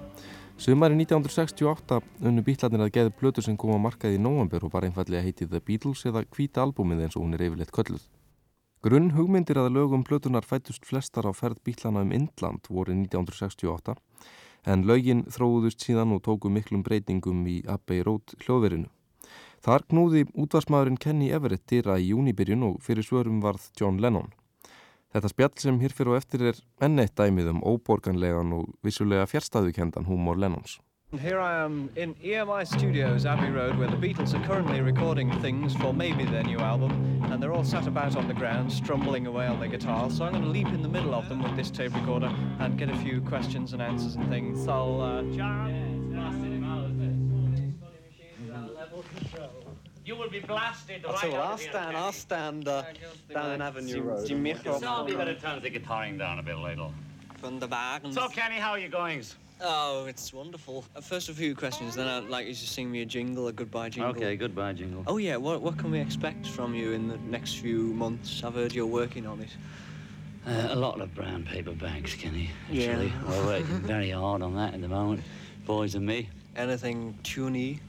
Sumari 0.58 0.96
1968 0.96 2.00
unnu 2.24 2.42
bítlarnir 2.42 2.86
að 2.86 2.94
geða 2.96 3.12
blötu 3.20 3.44
sem 3.44 3.58
kom 3.58 3.76
á 3.76 3.80
markaði 3.84 4.16
í 4.16 4.22
november 4.22 4.64
og 4.64 4.72
bara 4.72 4.88
einfallega 4.88 5.26
heitið 5.26 5.50
The 5.52 5.60
Beatles 5.60 6.06
eða 6.06 6.24
Hvíta 6.24 6.64
albúmið 6.64 7.04
eins 7.04 7.18
og 7.18 7.26
hún 7.26 7.36
er 7.36 7.44
yfirleitt 7.44 7.74
kölluð. 7.76 8.08
Grunn 8.82 9.12
hugmyndir 9.12 9.60
að 9.60 9.74
lögum 9.76 10.08
blötunar 10.08 10.48
fættust 10.48 10.86
flestar 10.86 11.28
á 11.28 11.36
ferð 11.36 11.60
bítlana 11.68 12.02
um 12.02 12.16
Indland 12.16 12.72
voru 12.72 12.96
1968 12.96 13.98
en 14.66 14.88
lögin 14.88 15.26
þróðust 15.28 15.84
síðan 15.84 16.16
og 16.16 16.24
tóku 16.24 16.50
miklum 16.50 16.84
breytingum 16.84 17.44
í 17.48 17.62
Abbey 17.68 18.04
Road 18.08 18.38
hljóðverinu. 18.46 18.88
Þar 19.60 19.84
knúði 19.92 20.26
útvarsmaðurinn 20.32 20.98
Kenny 20.98 21.32
Everett 21.36 21.68
dýra 21.68 22.00
í 22.00 22.14
júnibyrjun 22.14 22.64
og 22.72 22.82
fyrir 22.82 23.04
svörum 23.04 23.42
varð 23.44 23.68
John 23.76 24.00
Lennon. 24.00 24.32
Þetta 25.18 25.30
spjall 25.32 25.54
sem 25.58 25.78
hér 25.82 25.94
fyrir 25.98 26.12
og 26.12 26.20
eftir 26.20 26.42
er 26.46 26.58
enn 26.86 27.02
eitt 27.02 27.16
dæmið 27.18 27.48
um 27.50 27.64
óborganlegan 27.66 28.52
og 28.54 28.68
vissulega 28.86 29.26
fjärstaðukendan 29.26 30.06
húmor 30.06 30.38
Lennons. 30.38 30.76
Here 31.18 31.40
I 31.40 31.64
am 31.64 31.90
in 31.96 32.14
EMI 32.22 32.68
Studios, 32.68 33.26
Abbey 33.26 33.50
Road, 33.50 33.80
where 33.80 33.88
the 33.88 33.98
Beatles 33.98 34.36
are 34.36 34.46
currently 34.46 34.82
recording 34.82 35.32
things 35.42 35.74
for 35.78 35.92
maybe 35.92 36.24
their 36.26 36.44
new 36.44 36.60
album, 36.60 36.92
and 37.32 37.42
they're 37.42 37.54
all 37.54 37.64
sat 37.64 37.88
about 37.88 38.16
on 38.16 38.28
the 38.28 38.34
ground, 38.36 38.72
strumbling 38.72 39.26
away 39.26 39.48
on 39.48 39.60
their 39.60 39.70
guitars. 39.70 40.18
So 40.18 40.26
I'm 40.26 40.34
going 40.34 40.44
to 40.44 40.50
leap 40.50 40.68
in 40.68 40.84
the 40.84 40.90
middle 40.90 41.16
of 41.16 41.28
them 41.30 41.42
with 41.42 41.56
this 41.56 41.72
tape 41.72 41.96
recorder 41.96 42.32
and 42.60 42.78
get 42.78 42.92
a 42.92 42.98
few 42.98 43.22
questions 43.22 43.74
and 43.74 43.82
answers 43.82 44.18
and 44.18 44.30
things. 44.30 44.64
So, 44.66 45.02
uh, 45.02 45.24
You 50.08 50.16
will 50.16 50.30
be 50.30 50.40
blasted 50.40 51.04
I'll 51.06 51.12
right 51.12 51.20
tell 51.20 51.30
you 51.32 51.36
what, 51.36 51.44
out 51.44 51.52
I'll 51.52 51.58
stand, 51.58 51.98
I'll 51.98 52.12
stand 52.14 52.68
uh, 52.70 52.84
down 53.34 53.52
in 53.52 53.62
Avenue 53.62 53.94
Jim- 53.94 54.06
Road. 54.06 54.26
Jim 54.26 54.42
Michel. 54.42 54.80
Somebody 54.80 55.18
better 55.18 55.36
turn 55.36 55.62
the 55.62 55.70
guitaring 55.70 56.18
down 56.18 56.40
a 56.40 56.44
bit, 56.44 56.56
little. 56.56 56.94
From 57.40 57.60
the 57.60 57.68
back. 57.68 58.04
So, 58.12 58.30
Kenny, 58.30 58.56
how 58.56 58.72
are 58.72 58.80
you 58.80 58.88
going? 58.88 59.22
Oh, 59.60 60.06
it's 60.06 60.32
wonderful. 60.32 60.86
First 61.02 61.28
a 61.28 61.34
few 61.34 61.54
questions, 61.56 61.94
then 61.96 62.08
I'd 62.08 62.30
like 62.30 62.48
you 62.48 62.54
to 62.54 62.68
sing 62.68 62.90
me 62.90 63.02
a 63.02 63.06
jingle, 63.06 63.50
a 63.50 63.52
goodbye 63.52 63.90
jingle. 63.90 64.12
Okay, 64.12 64.38
goodbye, 64.38 64.72
Jingle. 64.72 65.04
Oh 65.08 65.18
yeah, 65.18 65.36
what, 65.36 65.62
what 65.62 65.78
can 65.78 65.92
we 65.92 66.00
expect 66.00 66.48
from 66.48 66.74
you 66.74 66.94
in 66.94 67.10
the 67.10 67.18
next 67.18 67.58
few 67.58 67.94
months? 67.94 68.44
I've 68.46 68.54
heard 68.54 68.74
you're 68.74 68.86
working 68.86 69.28
on 69.28 69.42
it. 69.42 69.50
Uh, 70.46 70.70
a 70.70 70.76
lot 70.76 71.02
of 71.02 71.14
brown 71.16 71.44
paper 71.44 71.74
bags, 71.74 72.14
Kenny. 72.14 72.50
Yeah. 72.72 72.92
Actually, 72.92 73.12
we're 73.28 73.46
working 73.46 73.80
very 73.80 74.12
hard 74.12 74.42
on 74.42 74.56
that 74.56 74.74
at 74.74 74.80
the 74.80 74.88
moment, 74.88 75.22
boys 75.66 75.96
and 75.96 76.06
me. 76.06 76.30
Anything 76.56 77.18
tuney? 77.24 77.80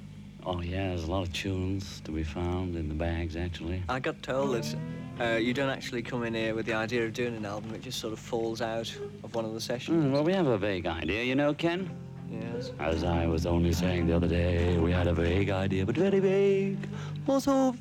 Oh 0.51 0.63
yeah, 0.63 0.89
there's 0.89 1.05
a 1.05 1.11
lot 1.11 1.25
of 1.25 1.33
tunes 1.35 2.01
to 2.07 2.11
be 2.11 2.23
found 2.23 2.75
in 2.75 2.89
the 2.89 2.95
bags, 2.95 3.37
actually. 3.37 3.83
I 3.87 4.01
got 4.01 4.23
told 4.23 4.55
that 4.55 4.75
uh, 5.21 5.37
you 5.37 5.53
don't 5.53 5.69
actually 5.69 6.01
come 6.01 6.25
in 6.25 6.33
here 6.33 6.55
with 6.55 6.65
the 6.65 6.73
idea 6.73 7.05
of 7.05 7.13
doing 7.13 7.37
an 7.37 7.45
album, 7.45 7.75
it 7.75 7.83
just 7.83 7.99
sort 7.99 8.15
of 8.15 8.19
falls 8.19 8.63
out 8.63 8.91
of 9.23 9.35
one 9.35 9.45
of 9.45 9.53
the 9.53 9.61
sessions. 9.61 10.07
Mm, 10.07 10.11
well, 10.11 10.25
we 10.25 10.33
have 10.33 10.47
a 10.47 10.57
vague 10.57 10.87
idea, 10.87 11.23
you 11.23 11.35
know, 11.35 11.53
Ken. 11.53 11.91
Yes. 12.31 12.73
As 12.79 13.05
I 13.05 13.27
was 13.27 13.45
only 13.45 13.75
saying 13.75 14.07
the 14.07 14.17
other 14.17 14.27
day, 14.27 14.79
we 14.79 14.91
had 14.91 15.07
a 15.07 15.13
vague 15.13 15.51
idea, 15.51 15.85
but 15.85 15.97
very 15.97 16.19
vague. 16.19 16.79
Also, 17.27 17.77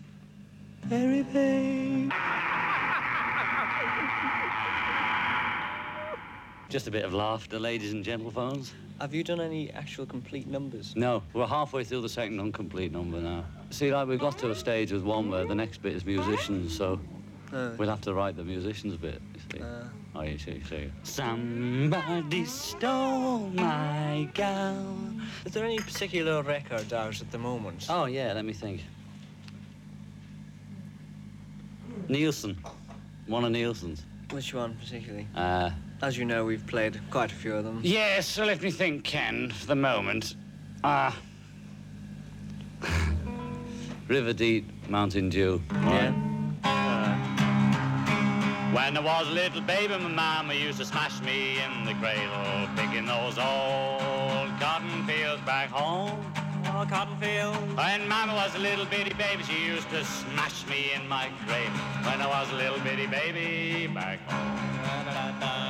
very 0.83 1.21
vague. 1.21 2.11
Just 6.67 6.87
a 6.87 6.91
bit 6.91 7.05
of 7.05 7.13
laughter, 7.13 7.59
ladies 7.59 7.93
and 7.93 8.03
gentlephones. 8.03 8.73
Have 8.99 9.13
you 9.13 9.23
done 9.23 9.39
any 9.39 9.69
actual 9.71 10.05
complete 10.07 10.47
numbers? 10.47 10.95
No, 10.95 11.21
we're 11.33 11.45
halfway 11.45 11.83
through 11.83 12.01
the 12.01 12.09
second 12.09 12.39
incomplete 12.39 12.91
number 12.91 13.19
now. 13.19 13.45
See, 13.69 13.93
like, 13.93 14.07
we've 14.07 14.19
got 14.19 14.37
to 14.39 14.49
a 14.49 14.55
stage 14.55 14.91
with 14.91 15.03
one 15.03 15.29
where 15.29 15.45
the 15.45 15.53
next 15.53 15.81
bit 15.83 15.93
is 15.93 16.03
musicians, 16.05 16.75
so 16.75 16.99
Uh, 17.53 17.71
we'll 17.77 17.87
have 17.89 18.01
to 18.01 18.13
write 18.13 18.35
the 18.35 18.43
musicians 18.43 18.97
bit, 18.97 19.21
you 19.33 19.39
see. 19.51 19.61
uh, 19.63 19.83
Oh, 20.15 20.21
you 20.23 20.37
see, 20.39 20.61
see. 20.67 20.89
Somebody 21.03 22.43
stole 22.45 23.49
my 23.51 24.27
gown. 24.33 25.21
is 25.45 25.51
there 25.53 25.63
any 25.63 25.77
particular 25.77 26.41
record 26.41 26.91
out 26.91 27.21
at 27.21 27.29
the 27.31 27.37
moment? 27.37 27.85
Oh, 27.87 28.05
yeah, 28.05 28.33
let 28.33 28.43
me 28.45 28.51
think. 28.53 28.81
Nielsen. 32.09 32.57
One 33.27 33.45
of 33.45 33.51
Nielsen's. 33.51 34.03
Which 34.31 34.53
one 34.53 34.75
particularly? 34.75 35.27
Uh, 35.35 35.69
As 36.01 36.15
you 36.15 36.25
know, 36.25 36.45
we've 36.45 36.65
played 36.67 36.99
quite 37.09 37.31
a 37.31 37.35
few 37.35 37.55
of 37.55 37.63
them. 37.63 37.79
Yes, 37.83 38.27
so 38.27 38.45
let 38.45 38.61
me 38.61 38.69
think, 38.69 39.03
Ken, 39.03 39.49
for 39.51 39.65
the 39.65 39.75
moment. 39.75 40.35
Ah, 40.83 41.17
River 44.07 44.31
Deep, 44.31 44.69
Mountain 44.89 45.29
Dew. 45.29 45.61
Yeah. 45.71 46.11
when 48.73 48.95
I 48.95 49.01
was 49.03 49.27
a 49.27 49.31
little 49.31 49.61
baby, 49.61 49.97
my 49.97 50.07
mama 50.07 50.53
used 50.53 50.77
to 50.77 50.85
smash 50.85 51.19
me 51.21 51.57
in 51.57 51.85
the 51.85 51.95
cradle, 51.95 52.69
picking 52.75 53.07
those 53.07 53.39
old 53.39 54.51
cotton 54.59 55.03
fields 55.07 55.41
back 55.47 55.69
home. 55.69 56.31
Oh, 56.65 56.85
cotton 56.87 57.17
fields. 57.17 57.57
When 57.75 58.07
mama 58.07 58.35
was 58.35 58.53
a 58.53 58.59
little 58.59 58.85
bitty 58.85 59.13
baby, 59.15 59.41
she 59.43 59.65
used 59.65 59.89
to 59.89 60.05
smash 60.05 60.67
me 60.67 60.91
in 60.93 61.07
my 61.07 61.29
cradle. 61.47 61.73
When 62.05 62.21
I 62.21 62.27
was 62.27 62.51
a 62.51 62.55
little 62.55 62.79
bitty 62.81 63.07
baby 63.07 63.87
back 63.87 64.19
home. 64.29 65.66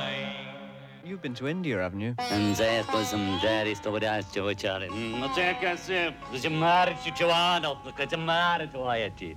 You've 1.08 1.22
been 1.22 1.32
to 1.36 1.48
India, 1.48 1.78
haven't 1.78 2.00
you? 2.00 2.14
And 2.18 2.54
there 2.56 2.84
was 2.92 3.08
some 3.08 3.38
daddy 3.40 3.74
story 3.74 4.00
that's 4.00 4.30
to 4.34 4.50
each 4.50 4.66
other. 4.66 4.88
No 4.90 5.28
czeka 5.34 5.76
się, 5.76 6.12
że 6.42 6.50
marzyć 6.50 6.98
ci 7.04 7.12
człano, 7.12 7.76
że 8.10 8.16
marzyć 8.16 8.74
łajaci. 8.74 9.36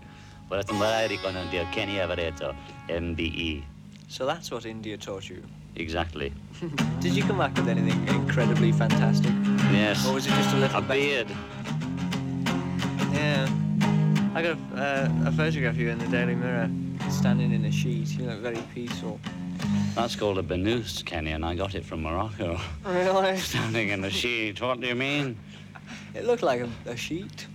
But 0.49 0.65
it's 0.65 0.73
marzyć 0.73 1.21
kono 1.21 1.45
dia 1.45 1.65
Kenny 1.65 2.01
Everetto, 2.01 2.53
MBE. 3.01 3.61
So 4.09 4.25
that's 4.25 4.49
what 4.51 4.65
India 4.65 4.97
taught 4.97 5.29
you. 5.29 5.43
Exactly. 5.77 6.33
Did 6.99 7.13
you 7.13 7.23
come 7.23 7.37
back 7.37 7.55
with 7.55 7.69
anything 7.69 8.07
incredibly 8.07 8.73
fantastic? 8.73 9.31
Yes. 9.71 10.05
Or 10.05 10.13
was 10.13 10.25
it 10.25 10.33
just 10.33 10.53
a 10.53 10.57
little 10.57 10.77
A 10.77 10.81
beard. 10.81 11.27
Yeah. 13.13 13.47
I 14.35 14.41
got 14.41 14.57
a, 14.75 14.81
uh, 14.81 15.29
a 15.29 15.31
photograph 15.31 15.75
of 15.75 15.79
you 15.79 15.89
in 15.89 15.99
the 15.99 16.07
Daily 16.07 16.35
Mirror, 16.35 16.69
standing 17.09 17.53
in 17.53 17.63
a 17.63 17.71
sheet. 17.71 18.09
You 18.09 18.25
look 18.25 18.39
very 18.39 18.61
peaceful. 18.73 19.19
That's 19.95 20.15
called 20.15 20.37
a 20.37 20.43
banous, 20.43 21.03
Kenny, 21.03 21.31
and 21.31 21.43
I 21.45 21.53
got 21.55 21.75
it 21.75 21.83
from 21.85 22.03
Morocco. 22.03 22.59
Really? 22.85 23.37
Standing 23.51 23.89
in 23.89 24.03
a 24.03 24.09
sheet. 24.09 24.61
What 24.61 24.79
do 24.79 24.87
you 24.87 24.95
mean? 24.95 25.37
It 26.13 26.25
looked 26.25 26.43
like 26.43 26.61
a, 26.61 26.69
a 26.89 26.95
sheet 26.95 27.45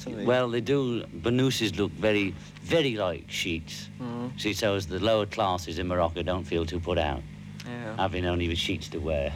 to 0.00 0.10
me. 0.10 0.24
Well, 0.24 0.48
they 0.48 0.60
do. 0.62 1.04
Banouses 1.04 1.76
look 1.76 1.92
very, 1.92 2.34
very 2.62 2.94
like 2.96 3.30
sheets. 3.30 3.90
Mhm. 4.00 4.40
See, 4.40 4.54
so 4.54 4.74
as 4.74 4.86
the 4.86 4.98
lower 5.00 5.26
classes 5.26 5.78
in 5.78 5.86
Morocco 5.86 6.22
don't 6.22 6.44
feel 6.44 6.64
too 6.64 6.80
put 6.80 6.98
out, 6.98 7.22
Yeah. 7.66 7.96
having 7.96 8.24
only 8.26 8.48
the 8.48 8.56
sheets 8.56 8.88
to 8.90 8.98
wear. 8.98 9.32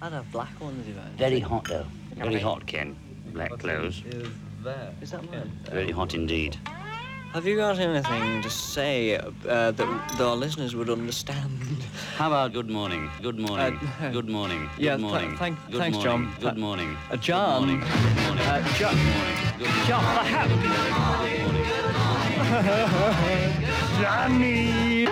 I'd 0.00 0.12
have 0.12 0.30
black 0.30 0.60
ones 0.60 0.86
if 0.86 0.96
I 0.96 1.08
Very 1.16 1.40
hot, 1.40 1.64
though. 1.68 1.86
Very 2.16 2.38
hot, 2.40 2.66
Ken. 2.66 2.96
Black 3.32 3.50
clothes. 3.58 4.02
Is 4.06 4.28
there? 4.62 4.94
Is 5.02 5.10
that 5.10 5.28
mine? 5.30 5.50
Very 5.70 5.90
hot 5.90 6.14
indeed. 6.14 6.56
Have 7.32 7.44
you 7.46 7.56
got 7.56 7.78
anything 7.78 8.40
to 8.42 8.48
say 8.48 9.16
uh, 9.16 9.30
that, 9.44 9.76
that 9.76 10.20
our 10.20 10.36
listeners 10.36 10.74
would 10.74 10.88
understand? 10.88 11.75
How 12.16 12.28
about 12.28 12.52
good 12.52 12.68
morning? 12.70 13.10
Good 13.22 13.38
morning. 13.38 13.78
Uh, 14.00 14.10
good 14.12 14.28
morning. 14.28 14.68
Good 14.76 14.84
yeah, 14.84 14.96
th- 14.96 15.38
thank- 15.38 15.58
good 15.70 15.78
thanks, 15.78 15.96
morning. 15.98 16.28
John. 16.30 16.36
Good 16.40 16.58
morning. 16.58 16.96
Uh, 17.10 17.16
John. 17.16 17.66
Good 17.66 17.68
morning. 17.68 17.88
Good 17.88 18.16
morning. 18.24 18.46
Uh, 18.46 18.74
John. 18.74 18.94
Good 18.94 19.04
morning. 19.16 19.36
Good 19.58 19.70
morning. 19.70 19.86
John, 19.86 20.02
Johnny! 24.00 25.06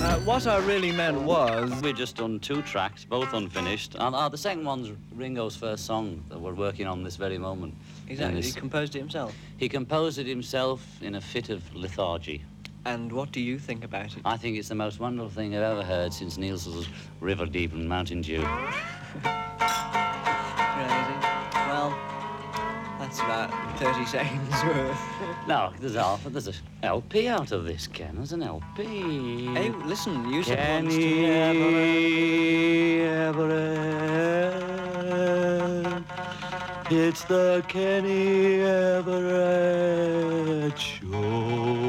Uh, 0.00 0.18
what 0.20 0.46
I 0.46 0.58
really 0.58 0.92
meant 0.92 1.20
was... 1.22 1.70
We've 1.82 1.96
just 1.96 2.16
done 2.16 2.38
two 2.40 2.62
tracks, 2.62 3.04
both 3.04 3.32
unfinished. 3.34 3.94
And 3.98 4.14
uh, 4.14 4.28
the 4.28 4.38
second 4.38 4.64
one's 4.64 4.90
Ringo's 5.14 5.56
first 5.56 5.84
song 5.84 6.22
that 6.28 6.40
we're 6.40 6.54
working 6.54 6.86
on 6.86 7.02
this 7.02 7.16
very 7.16 7.38
moment. 7.38 7.74
Exactly, 8.08 8.36
And 8.36 8.44
he 8.44 8.52
composed 8.52 8.94
it 8.96 9.00
himself. 9.00 9.34
He 9.56 9.68
composed 9.68 10.18
it 10.18 10.26
himself 10.26 10.86
in 11.02 11.14
a 11.16 11.20
fit 11.20 11.48
of 11.50 11.62
lethargy. 11.74 12.42
And 12.88 13.12
what 13.12 13.30
do 13.32 13.40
you 13.42 13.58
think 13.58 13.84
about 13.84 14.16
it? 14.16 14.22
I 14.24 14.38
think 14.38 14.56
it's 14.56 14.70
the 14.70 14.74
most 14.74 14.98
wonderful 14.98 15.28
thing 15.28 15.54
I've 15.54 15.60
ever 15.62 15.82
heard 15.82 16.10
since 16.10 16.38
Nielsen's 16.38 16.88
River 17.20 17.44
Deep 17.44 17.74
and 17.74 17.86
Mountain 17.86 18.22
Dew. 18.22 18.40
Crazy. 18.40 18.48
Well, 21.68 21.90
that's 22.98 23.18
about 23.20 23.50
30 23.78 24.06
seconds 24.06 24.50
worth. 24.64 24.98
No, 25.46 25.70
there's 25.78 25.96
half. 25.96 26.24
There's 26.24 26.46
an 26.46 26.54
LP 26.82 27.28
out 27.28 27.52
of 27.52 27.66
this, 27.66 27.86
Ken. 27.86 28.14
There's 28.16 28.32
an 28.32 28.42
LP. 28.42 29.48
Hey, 29.52 29.68
listen, 29.84 30.26
you 30.32 30.42
said 30.42 30.84
once 30.84 30.94
to 30.94 31.00
me- 31.00 33.00
Everett. 33.02 33.68
It's 36.90 37.22
the 37.24 37.62
Kenny 37.68 38.62
Everett 38.62 39.38
Show. 40.80 41.87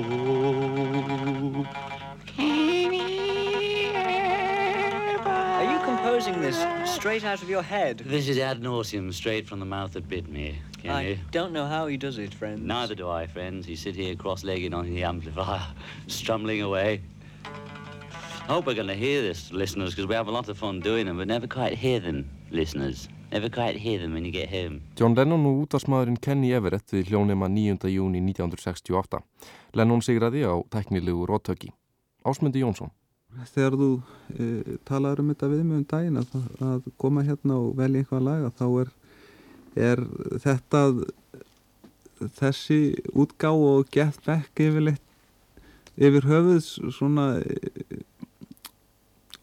Straight 6.99 7.23
out 7.23 7.41
of 7.41 7.49
your 7.49 7.63
head? 7.63 7.99
This 7.99 8.27
is 8.27 8.37
ad 8.37 8.61
nauseum, 8.61 9.13
straight 9.13 9.47
from 9.47 9.61
the 9.61 9.65
mouth 9.65 9.93
that 9.93 10.09
bit 10.09 10.27
me. 10.27 10.59
Kenny. 10.83 11.13
I 11.13 11.19
don't 11.31 11.53
know 11.53 11.65
how 11.65 11.87
he 11.87 11.95
does 11.95 12.17
it, 12.17 12.33
friends. 12.33 12.59
Neither 12.61 12.93
do 12.93 13.09
I, 13.09 13.25
friends. 13.25 13.69
You 13.69 13.77
sit 13.77 13.95
here 13.95 14.15
cross-legged 14.15 14.73
on 14.73 14.93
the 14.93 15.03
amplifier, 15.03 15.65
strummling 16.07 16.61
away. 16.61 17.01
I 17.45 18.51
hope 18.51 18.65
we're 18.65 18.73
going 18.73 18.87
to 18.87 18.95
hear 18.95 19.21
this, 19.21 19.49
listeners, 19.53 19.91
because 19.91 20.07
we 20.07 20.15
have 20.15 20.27
a 20.27 20.31
lot 20.31 20.49
of 20.49 20.57
fun 20.57 20.81
doing 20.81 21.05
them, 21.05 21.15
but 21.15 21.27
never 21.27 21.47
quite 21.47 21.77
hear 21.77 22.01
them, 22.01 22.29
listeners. 22.51 23.07
Never 23.31 23.47
quite 23.47 23.77
hear 23.77 23.97
them 23.97 24.13
when 24.13 24.25
you 24.25 24.31
get 24.31 24.49
home. 24.49 24.81
John 24.97 25.15
Lennon 25.15 25.45
og 25.45 25.69
útvarsmaðurinn 25.69 26.19
Kenny 26.19 26.51
Everett 26.51 26.91
við 26.91 27.13
hljónema 27.13 27.47
9. 27.47 27.87
júni 27.93 28.19
1968. 28.27 29.23
Lennon 29.73 30.01
sigraði 30.03 30.43
á 30.43 30.59
teknilegu 30.67 31.23
róttöki. 31.29 31.71
Ásmundi 32.25 32.59
Jónsson. 32.59 32.91
Þegar 33.29 33.75
þú 33.77 33.89
e, 34.33 34.45
talaður 34.89 35.21
um 35.23 35.29
þetta 35.31 35.49
við 35.51 35.61
mig 35.63 35.77
um 35.77 35.85
daginn 35.91 36.19
að, 36.19 36.31
að 36.65 36.87
koma 37.01 37.23
hérna 37.27 37.59
og 37.61 37.75
velja 37.77 38.01
eitthvað 38.01 38.25
laga 38.25 38.49
þá 38.57 38.65
er, 38.81 38.89
er 39.89 40.01
þetta 40.45 40.81
þessi 42.39 42.79
útgá 43.13 43.53
og 43.53 43.87
get 43.93 44.17
back 44.25 44.59
yfirleitt 44.59 45.05
yfir 45.99 46.27
höfuðs 46.27 46.73
svona 46.95 47.29
e, 47.43 48.01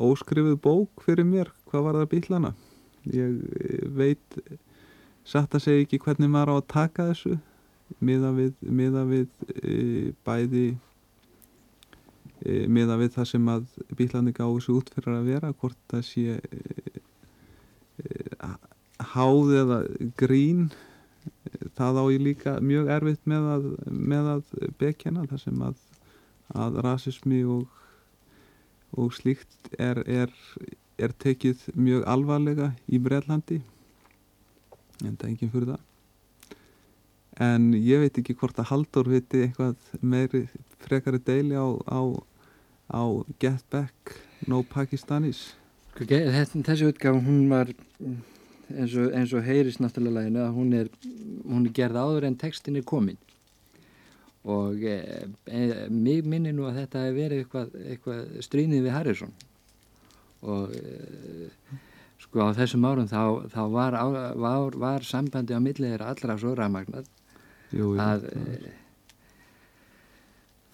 óskrifuð 0.02 0.58
bók 0.60 1.06
fyrir 1.06 1.24
mér. 1.28 1.52
Hvað 1.70 1.86
var 1.86 2.00
það 2.00 2.10
bílana 2.14 2.52
ég 3.14 3.38
e, 3.38 3.82
veit 3.96 4.40
satt 5.26 5.54
að 5.54 5.66
segja 5.66 5.84
ekki 5.86 6.00
hvernig 6.02 6.30
maður 6.30 6.54
á 6.54 6.56
að 6.58 6.68
taka 6.72 7.08
þessu 7.12 7.36
miða 8.02 8.32
við, 8.34 8.52
miða 8.60 9.04
við 9.06 9.28
e, 9.62 9.76
bæði 10.26 10.66
miða 12.46 12.98
við 13.00 13.14
það 13.16 13.28
sem 13.32 13.48
að 13.50 13.66
bílandi 13.98 14.34
gáðu 14.36 14.62
sig 14.64 14.76
út 14.76 14.90
fyrir 14.94 15.16
að 15.16 15.30
vera 15.30 15.52
hvort 15.60 15.78
það 15.90 16.04
sé 16.08 16.36
e, 16.36 17.02
e, 18.02 18.50
háð 19.14 19.54
eða 19.62 19.78
grín 20.20 20.68
það 21.76 22.00
á 22.00 22.04
ég 22.14 22.22
líka 22.22 22.56
mjög 22.62 22.90
erfitt 22.96 23.26
með 23.28 23.48
að, 23.54 23.66
að 24.32 24.44
bekjana 24.80 25.26
það 25.30 25.42
sem 25.42 25.64
að, 25.68 25.80
að 26.64 26.80
rasismi 26.86 27.42
og, 27.56 27.66
og 28.96 29.14
slíkt 29.16 29.72
er, 29.78 30.02
er, 30.06 30.32
er 30.98 31.16
tekið 31.24 31.66
mjög 31.74 32.06
alvarlega 32.08 32.72
í 32.86 33.02
Breitlandi 33.02 33.60
en 35.04 35.16
það 35.16 35.26
er 35.26 35.30
enginn 35.32 35.52
fyrir 35.52 35.74
það 35.74 35.84
en 37.46 37.72
ég 37.76 38.00
veit 38.00 38.18
ekki 38.20 38.36
hvort 38.38 38.56
að 38.60 38.70
Haldur 38.70 39.10
viti 39.12 39.42
eitthvað 39.44 39.76
meiri 40.00 40.46
frekari 40.86 41.20
deili 41.20 41.58
á, 41.58 41.66
á, 41.84 42.00
á 42.92 43.02
Get 43.40 43.64
Back 43.70 44.16
No 44.46 44.62
Pakistanis. 44.62 45.54
Þessi 45.96 46.90
utgáð 46.90 47.22
hún 47.24 47.46
var 47.50 47.70
eins 47.70 48.96
og, 48.98 49.12
eins 49.14 49.32
og 49.32 49.46
heyrist 49.46 49.80
náttúrulega 49.80 50.26
læginu 50.26 50.42
að 50.44 50.56
hún 50.58 50.74
er, 50.76 50.90
hún 51.46 51.64
er 51.68 51.72
gerð 51.76 52.02
áður 52.02 52.26
en 52.28 52.36
textin 52.40 52.76
er 52.76 52.84
komin 52.86 53.18
og 54.46 54.82
e, 54.86 55.26
mig 55.90 56.22
minni 56.26 56.52
nú 56.54 56.68
að 56.68 56.82
þetta 56.82 57.02
hefur 57.02 57.18
verið 57.18 57.42
eitthvað, 57.42 57.72
eitthvað 57.90 58.44
stríðnið 58.46 58.84
við 58.84 58.94
Harrison. 58.94 59.32
Og 60.46 60.76
e, 60.76 61.80
sko 62.22 62.46
á 62.46 62.54
þessum 62.54 62.86
árum 62.86 63.08
þá, 63.10 63.22
þá 63.50 63.62
var, 63.74 63.98
á, 63.98 64.06
var, 64.38 64.78
var 64.78 65.06
sambandi 65.06 65.56
á 65.56 65.60
milliðir 65.62 66.04
allra 66.06 66.38
svo 66.38 66.54
jú, 67.74 67.96
að 67.98 68.28
e, 68.30 68.74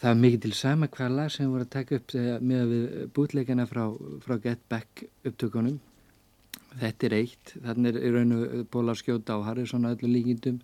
það 0.02 0.10
var 0.10 0.18
mikið 0.18 0.40
til 0.42 0.52
sama 0.58 0.88
hvað 0.90 1.12
lag 1.14 1.30
sem 1.30 1.50
voru 1.50 1.62
að 1.62 1.74
taka 1.76 1.98
upp 2.00 2.12
með 2.42 2.62
við 2.72 2.86
bútleikana 3.14 3.68
frá, 3.70 3.84
frá 4.24 4.34
Get 4.42 4.62
Back 4.70 5.04
upptökunum. 5.22 5.76
Þetta 6.80 7.06
er 7.06 7.14
eitt, 7.20 7.52
þannig 7.62 7.98
er 8.00 8.16
raun 8.16 8.34
og 8.34 8.64
bóla 8.72 8.96
skjóta 8.98 9.36
á 9.38 9.46
Harrison 9.46 9.86
og 9.86 9.94
öllu 9.94 10.10
líkindum. 10.10 10.58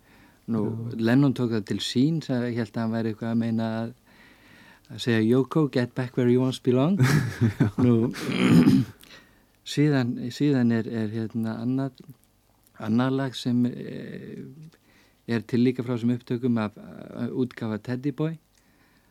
Nú 0.49 0.63
Já. 0.65 0.99
Lennon 1.07 1.35
tók 1.37 1.53
það 1.53 1.65
til 1.69 1.79
sín 1.85 2.19
ég 2.25 2.57
held 2.57 2.73
að 2.73 2.81
hann 2.81 2.95
væri 2.97 3.13
eitthvað 3.13 3.31
að 3.31 3.39
meina 3.39 3.67
að, 3.79 3.93
að 4.89 5.01
segja 5.05 5.23
Yoko, 5.29 5.67
get 5.71 5.95
back 5.95 6.17
where 6.17 6.31
you 6.31 6.41
once 6.41 6.59
belong 6.59 6.97
nú 7.85 8.09
síðan, 9.75 10.15
síðan 10.33 10.73
er, 10.73 10.89
er 10.89 11.13
hérna 11.13 11.59
annað 11.61 12.01
annað 12.81 13.15
lag 13.19 13.37
sem 13.37 13.61
er, 13.69 14.41
er 15.29 15.45
til 15.45 15.61
líka 15.61 15.85
frá 15.85 15.99
sem 16.01 16.17
upptökum 16.17 16.57
af 16.65 16.73
útgafa 17.29 17.77
Teddy 17.77 18.11
Boy 18.11 18.39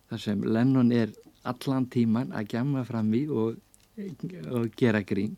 þar 0.08 0.22
sem 0.22 0.44
Lennon 0.44 0.92
er 0.92 1.12
allan 1.48 1.86
tíman 1.92 2.32
að 2.36 2.54
gjamma 2.54 2.84
fram 2.88 3.12
í 3.16 3.24
og, 3.28 3.58
og 4.52 4.70
gera 4.78 5.02
grín 5.06 5.36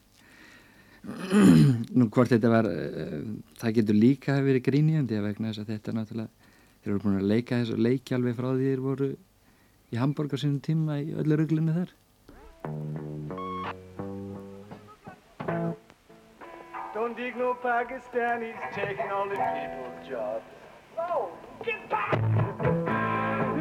nú 1.97 2.11
hvort 2.13 2.29
þetta 2.29 2.51
var 2.53 2.69
uh, 2.69 3.21
það 3.61 3.77
getur 3.79 3.97
líka 3.97 4.37
að 4.37 4.51
verið 4.51 4.67
grínjandi 4.67 5.17
að 5.17 5.27
vegna 5.31 5.53
þess 5.53 5.63
að 5.63 5.73
þetta 5.75 5.95
náttúrulega 5.97 6.51
þeir 6.81 6.93
eru 6.93 7.03
búin 7.05 7.21
að 7.21 7.31
leika 7.31 7.61
þess 7.61 7.75
og 7.75 7.83
leiki 7.87 8.17
alveg 8.17 8.37
frá 8.37 8.49
því 8.51 8.69
þeir 8.69 8.85
voru 8.85 9.11
í 9.91 10.01
Hamburg 10.01 10.37
á 10.37 10.39
sínum 10.43 10.61
tíma 10.65 11.01
í 11.01 11.15
öllu 11.17 11.41
rugglinu 11.41 11.77
þar 11.79 11.97
Don't 16.93 17.17
dig 17.17 17.37
no 17.37 17.55
Pakistanis 17.63 18.61
taking 18.75 19.11
all 19.11 19.27
the 19.27 19.37
people's 19.37 20.09
jobs. 20.09 20.45
Oh, 20.99 21.31
get 21.65 21.89
back! 21.89 22.21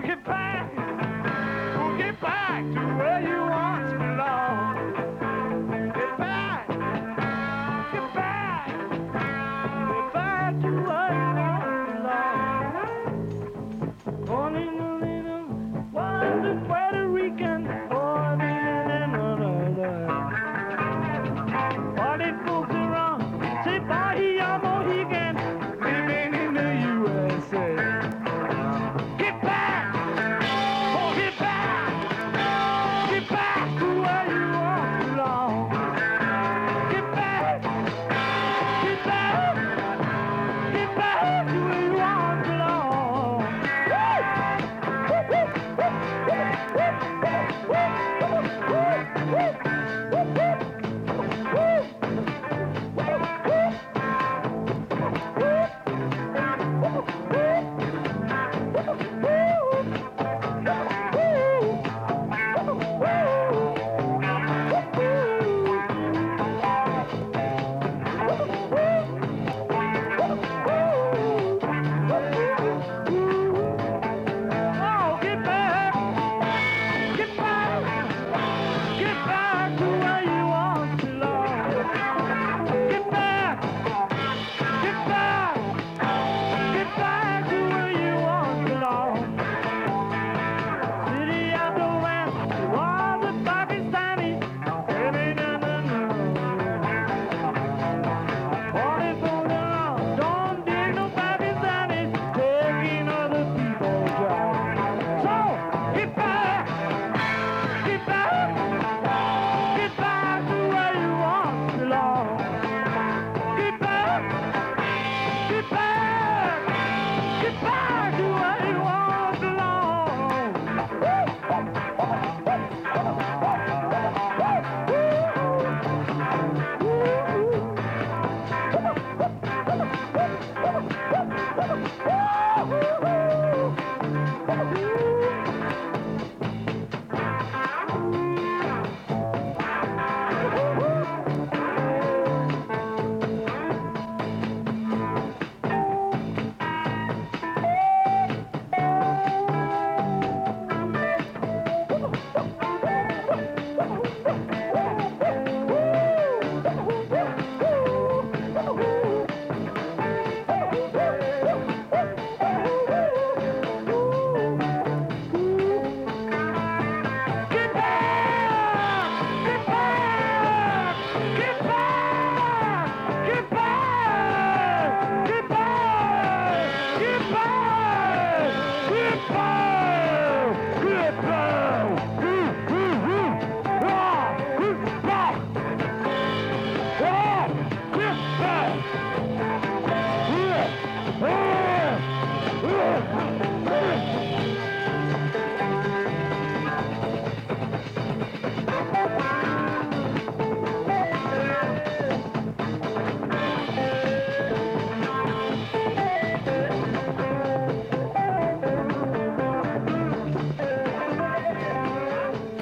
Get 0.05 0.25
back! 0.25 0.58
Back 2.21 2.63
to 2.63 2.79
where 2.97 3.21
you 3.21 3.48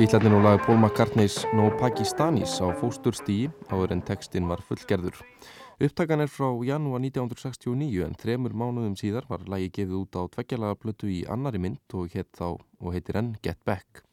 Bítlarnir 0.08 0.38
og 0.38 0.46
lag 0.46 0.62
Paul 0.64 0.78
McCartneys 0.80 1.34
No 1.52 1.66
Pakistanis 1.82 2.54
á 2.64 2.72
fósturstíi 2.80 3.50
áður 3.68 3.92
en 3.92 4.04
textin 4.08 4.46
var 4.48 4.62
fullgerður. 4.64 5.18
Upptakan 5.84 6.24
er 6.24 6.32
frá 6.32 6.48
janúar 6.64 7.04
1969 7.04 8.06
en 8.06 8.16
þremur 8.16 8.56
mánuðum 8.56 8.96
síðar 8.96 9.28
var 9.28 9.44
lagi 9.52 9.68
gefið 9.68 9.98
út 10.00 10.16
á 10.16 10.24
tveggjalaga 10.32 10.80
plötu 10.80 11.12
í 11.12 11.20
annari 11.28 11.60
mynd 11.60 11.98
og, 12.00 12.16
þá, 12.40 12.56
og 12.56 12.96
heitir 12.96 13.20
enn 13.20 13.36
Get 13.44 13.60
Back. 13.68 14.06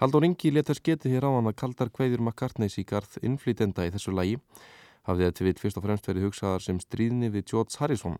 Haldur 0.00 0.24
Ingi 0.24 0.56
letar 0.56 0.80
sketi 0.80 1.12
hér 1.12 1.28
á 1.28 1.36
hann 1.36 1.52
að 1.52 1.60
kaldar 1.60 1.92
kveðjur 1.92 2.24
McCartneys 2.24 2.80
í 2.80 2.88
garð 2.88 3.20
innflýtenda 3.20 3.84
í 3.84 3.92
þessu 3.92 4.16
lagi. 4.16 4.40
Hafði 5.04 5.28
þetta 5.28 5.50
við 5.52 5.64
fyrst 5.66 5.76
og 5.76 5.84
fremst 5.90 6.08
verið 6.08 6.30
hugsaðar 6.30 6.64
sem 6.64 6.80
stríðni 6.80 7.28
við 7.28 7.50
George 7.52 7.76
Harrison 7.76 8.16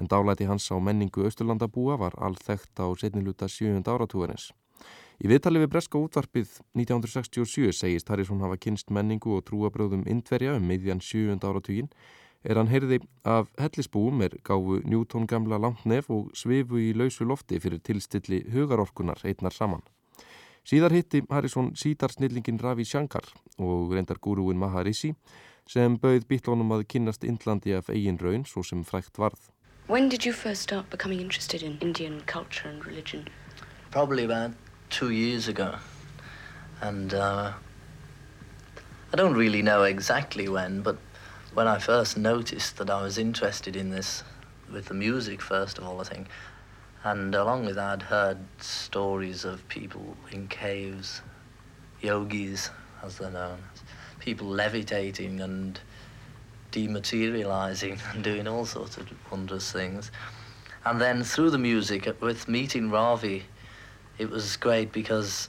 en 0.00 0.08
dálæti 0.08 0.48
hans 0.48 0.72
á 0.72 0.80
menningu 0.80 1.28
Östurlandabúa 1.28 2.00
var 2.00 2.16
allþekkt 2.16 2.80
á 2.80 2.88
setniluta 2.96 3.44
7. 3.44 3.84
áratúarins. 3.84 4.54
Í 5.16 5.30
viðtali 5.30 5.62
við 5.62 5.70
Breska 5.72 5.96
útvarpið 5.96 6.58
1967 6.76 7.72
segist 7.72 8.10
Harrison 8.12 8.42
hafa 8.44 8.58
kynst 8.60 8.90
menningu 8.92 9.38
og 9.38 9.46
trúabröðum 9.48 10.04
indverja 10.04 10.58
um 10.58 10.66
miðjan 10.68 11.00
7. 11.00 11.38
áratugin 11.40 11.88
er 12.44 12.60
hann 12.60 12.68
heyrði 12.68 12.98
af 13.24 13.48
hellisbúum 13.56 14.20
er 14.26 14.36
gáfu 14.44 14.82
Newton 14.84 15.24
gamla 15.26 15.56
langt 15.62 15.86
nef 15.88 16.10
og 16.12 16.28
svifu 16.36 16.76
í 16.82 16.92
lausu 16.92 17.24
lofti 17.24 17.56
fyrir 17.62 17.80
tilstilli 17.80 18.42
hugarorkunar 18.52 19.24
eitnar 19.24 19.56
saman. 19.56 19.80
Síðar 20.66 20.92
hitti 20.92 21.22
Harrison 21.30 21.72
sítarsnillingin 21.78 22.60
Ravi 22.60 22.84
Shankar 22.84 23.24
og 23.56 23.96
reyndar 23.96 24.20
gúrúin 24.20 24.60
Maharishi 24.60 25.14
sem 25.66 25.96
bauð 25.96 26.28
býtlónum 26.28 26.76
að 26.76 26.86
kynast 26.92 27.24
Indlandi 27.24 27.72
af 27.72 27.88
eigin 27.88 28.20
raun 28.20 28.44
svo 28.44 28.62
sem 28.62 28.84
frækt 28.84 29.16
varð. 29.16 29.48
When 29.88 30.10
did 30.10 30.26
you 30.26 30.34
first 30.34 30.62
start 30.62 30.90
becoming 30.90 31.20
interested 31.20 31.62
in 31.62 31.78
Indian 31.80 32.20
culture 32.26 32.68
and 32.68 32.84
religion? 32.84 33.24
Probably 33.90 34.24
about 34.24 34.52
two 34.90 35.10
years 35.10 35.48
ago. 35.48 35.76
And 36.80 37.14
uh, 37.14 37.52
I 39.12 39.16
don't 39.16 39.34
really 39.34 39.62
know 39.62 39.84
exactly 39.84 40.48
when, 40.48 40.82
but 40.82 40.96
when 41.54 41.66
I 41.66 41.78
first 41.78 42.18
noticed 42.18 42.76
that 42.78 42.90
I 42.90 43.02
was 43.02 43.18
interested 43.18 43.76
in 43.76 43.90
this, 43.90 44.22
with 44.70 44.86
the 44.86 44.94
music 44.94 45.40
first 45.40 45.78
of 45.78 45.84
all, 45.84 46.00
I 46.00 46.04
think, 46.04 46.28
and 47.04 47.34
along 47.34 47.66
with 47.66 47.76
that, 47.76 47.92
I'd 47.92 48.02
heard 48.02 48.38
stories 48.58 49.44
of 49.44 49.66
people 49.68 50.16
in 50.32 50.48
caves, 50.48 51.22
yogis, 52.00 52.70
as 53.02 53.18
they're 53.18 53.30
known, 53.30 53.58
people 54.18 54.48
levitating 54.48 55.40
and 55.40 55.78
dematerializing 56.72 58.00
and 58.12 58.24
doing 58.24 58.48
all 58.48 58.66
sorts 58.66 58.96
of 58.96 59.08
wondrous 59.30 59.70
things. 59.70 60.10
And 60.84 61.00
then 61.00 61.22
through 61.22 61.50
the 61.50 61.58
music, 61.58 62.12
with 62.20 62.48
meeting 62.48 62.90
Ravi, 62.90 63.44
it 64.18 64.30
was 64.30 64.56
great 64.56 64.92
because 64.92 65.48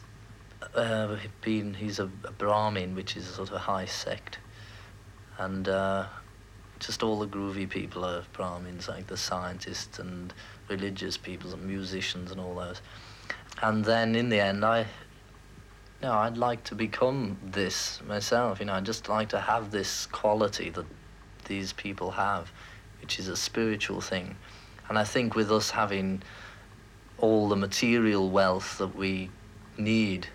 uh, 0.75 1.15
being 1.41 1.73
he's 1.73 1.99
a, 1.99 2.09
a, 2.23 2.31
Brahmin, 2.31 2.95
which 2.95 3.15
is 3.15 3.29
a 3.29 3.33
sort 3.33 3.49
of 3.49 3.55
a 3.55 3.59
high 3.59 3.85
sect, 3.85 4.39
and 5.37 5.67
uh, 5.67 6.05
just 6.79 7.03
all 7.03 7.19
the 7.19 7.27
groovy 7.27 7.69
people 7.69 8.03
are 8.03 8.23
Brahmins, 8.33 8.87
like 8.87 9.07
the 9.07 9.17
scientists 9.17 9.99
and 9.99 10.33
religious 10.69 11.17
people 11.17 11.53
and 11.53 11.63
musicians 11.63 12.31
and 12.31 12.39
all 12.39 12.55
those. 12.55 12.81
And 13.61 13.83
then 13.83 14.15
in 14.15 14.29
the 14.29 14.39
end, 14.39 14.63
I, 14.63 14.79
you 14.79 14.85
know, 16.03 16.13
I'd 16.13 16.37
like 16.37 16.63
to 16.65 16.75
become 16.75 17.37
this 17.43 18.01
myself. 18.07 18.59
You 18.59 18.65
know, 18.65 18.73
I'd 18.73 18.85
just 18.85 19.09
like 19.09 19.29
to 19.29 19.39
have 19.39 19.71
this 19.71 20.05
quality 20.07 20.69
that 20.71 20.85
these 21.45 21.73
people 21.73 22.11
have, 22.11 22.51
which 23.01 23.19
is 23.19 23.27
a 23.27 23.37
spiritual 23.37 24.01
thing. 24.01 24.35
And 24.89 24.97
I 24.97 25.03
think 25.03 25.35
with 25.35 25.51
us 25.51 25.71
having 25.71 26.21
all 27.19 27.49
the 27.49 27.55
material 27.55 28.29
wealth 28.29 28.77
that 28.77 28.95
we 28.95 29.29
need, 29.77 30.27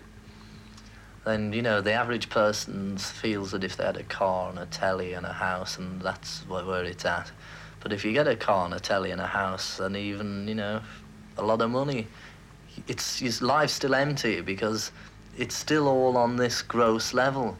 then, 1.25 1.53
you 1.53 1.61
know, 1.61 1.79
the 1.79 1.93
average 1.93 2.29
person 2.29 2.97
feels 2.97 3.51
that 3.51 3.63
if 3.63 3.77
they 3.77 3.85
had 3.85 3.97
a 3.97 4.03
car 4.03 4.49
and 4.49 4.59
a 4.59 4.65
telly 4.65 5.13
and 5.13 5.25
a 5.25 5.31
house, 5.31 5.77
and 5.77 6.01
that's 6.01 6.41
where, 6.47 6.83
it's 6.83 7.05
at. 7.05 7.31
But 7.79 7.93
if 7.93 8.03
you 8.03 8.11
get 8.11 8.27
a 8.27 8.35
car 8.35 8.65
and 8.65 8.73
a 8.73 8.79
telly 8.79 9.11
and 9.11 9.21
a 9.21 9.27
house, 9.27 9.79
and 9.79 9.95
even, 9.95 10.47
you 10.47 10.55
know, 10.55 10.81
a 11.37 11.43
lot 11.43 11.61
of 11.61 11.71
money, 11.71 12.07
it's, 12.87 13.21
it's 13.21 13.41
life's 13.41 13.73
still 13.73 13.95
empty 13.95 14.41
because 14.41 14.91
it's 15.37 15.55
still 15.55 15.87
all 15.87 16.17
on 16.17 16.35
this 16.35 16.61
gross 16.61 17.13
level. 17.13 17.57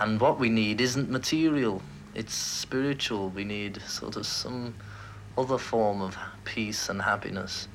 And 0.00 0.18
what 0.20 0.40
we 0.40 0.48
need 0.48 0.80
isn't 0.80 1.10
material, 1.10 1.82
it's 2.14 2.34
spiritual. 2.34 3.28
We 3.30 3.44
need 3.44 3.80
sort 3.82 4.16
of 4.16 4.26
some 4.26 4.74
other 5.36 5.58
form 5.58 6.00
of 6.00 6.16
peace 6.44 6.88
and 6.88 7.00
happiness. 7.00 7.68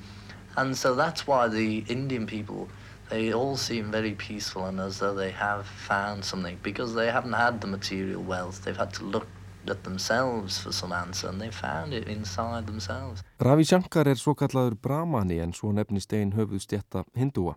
And 0.58 0.76
so 0.76 0.96
that's 0.96 1.24
why 1.24 1.46
the 1.46 1.84
Indian 1.88 2.26
people, 2.26 2.68
they 3.10 3.32
all 3.32 3.56
seem 3.56 3.92
very 3.92 4.14
peaceful 4.14 4.66
and 4.66 4.80
as 4.80 4.98
though 4.98 5.14
they 5.14 5.30
have 5.30 5.66
found 5.66 6.24
something 6.24 6.58
because 6.64 6.96
they 6.96 7.12
haven't 7.12 7.38
had 7.44 7.60
the 7.60 7.68
material 7.68 8.22
wealth. 8.22 8.64
They've 8.64 8.76
had 8.76 8.92
to 8.94 9.04
look 9.04 9.28
at 9.70 9.84
themselves 9.84 10.58
for 10.58 10.72
some 10.72 10.92
answer 10.92 11.28
and 11.28 11.40
they 11.40 11.50
found 11.50 11.94
it 11.94 12.08
inside 12.08 12.66
themselves. 12.66 13.22
Ravi 13.38 13.64
Shankar 13.64 14.08
er 14.08 14.18
svo 14.18 14.34
kallaður 14.34 14.74
Brahmani 14.82 15.38
en 15.38 15.54
svo 15.54 15.70
nefnist 15.70 16.12
einn 16.18 16.34
höfuð 16.34 16.66
stjætta 16.66 17.06
hindúa. 17.14 17.54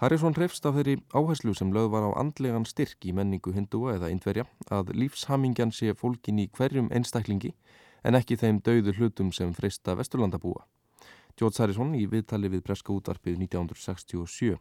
Harrison 0.00 0.38
hrefst 0.38 0.64
af 0.70 0.78
þeirri 0.78 1.00
áherslu 1.10 1.52
sem 1.58 1.74
lögð 1.74 1.90
var 1.96 2.06
á 2.06 2.10
andlegan 2.22 2.64
styrk 2.64 3.10
í 3.10 3.12
menningu 3.12 3.50
hindúa 3.58 3.98
eða 3.98 4.14
indverja 4.14 4.46
að 4.70 4.94
lífshamingjan 5.02 5.74
sé 5.74 5.98
fólkin 5.98 6.38
í 6.38 6.46
hverjum 6.54 6.94
einstaklingi 6.94 7.56
en 8.04 8.14
ekki 8.14 8.38
þeim 8.38 8.62
dauðu 8.62 8.94
hlutum 9.00 9.34
sem 9.34 9.50
freysta 9.52 9.98
vesturlandabúa. 9.98 10.62
George 11.40 11.62
Harrison 11.62 11.94
í 11.96 12.04
viðtali 12.10 12.50
við 12.52 12.66
Breska 12.66 12.92
útvarpið 12.92 13.40
1967. 13.46 14.60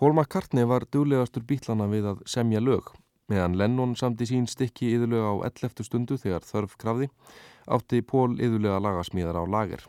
Paul 0.00 0.14
McCartney 0.14 0.64
var 0.64 0.86
duglegastur 0.88 1.44
bítlana 1.44 1.90
við 1.90 2.08
að 2.14 2.24
semja 2.24 2.62
lög 2.64 2.88
meðan 3.30 3.56
Lennon 3.58 3.94
samti 3.98 4.26
sín 4.26 4.48
stykki 4.50 4.90
yðurlega 4.96 5.30
á 5.30 5.34
11. 5.52 5.84
stundu 5.86 6.18
þegar 6.18 6.46
þörf 6.46 6.76
krafði 6.80 7.08
átti 7.70 8.02
Paul 8.02 8.34
yðurlega 8.40 8.80
lagasmíðar 8.82 9.38
á 9.38 9.44
lager. 9.46 9.84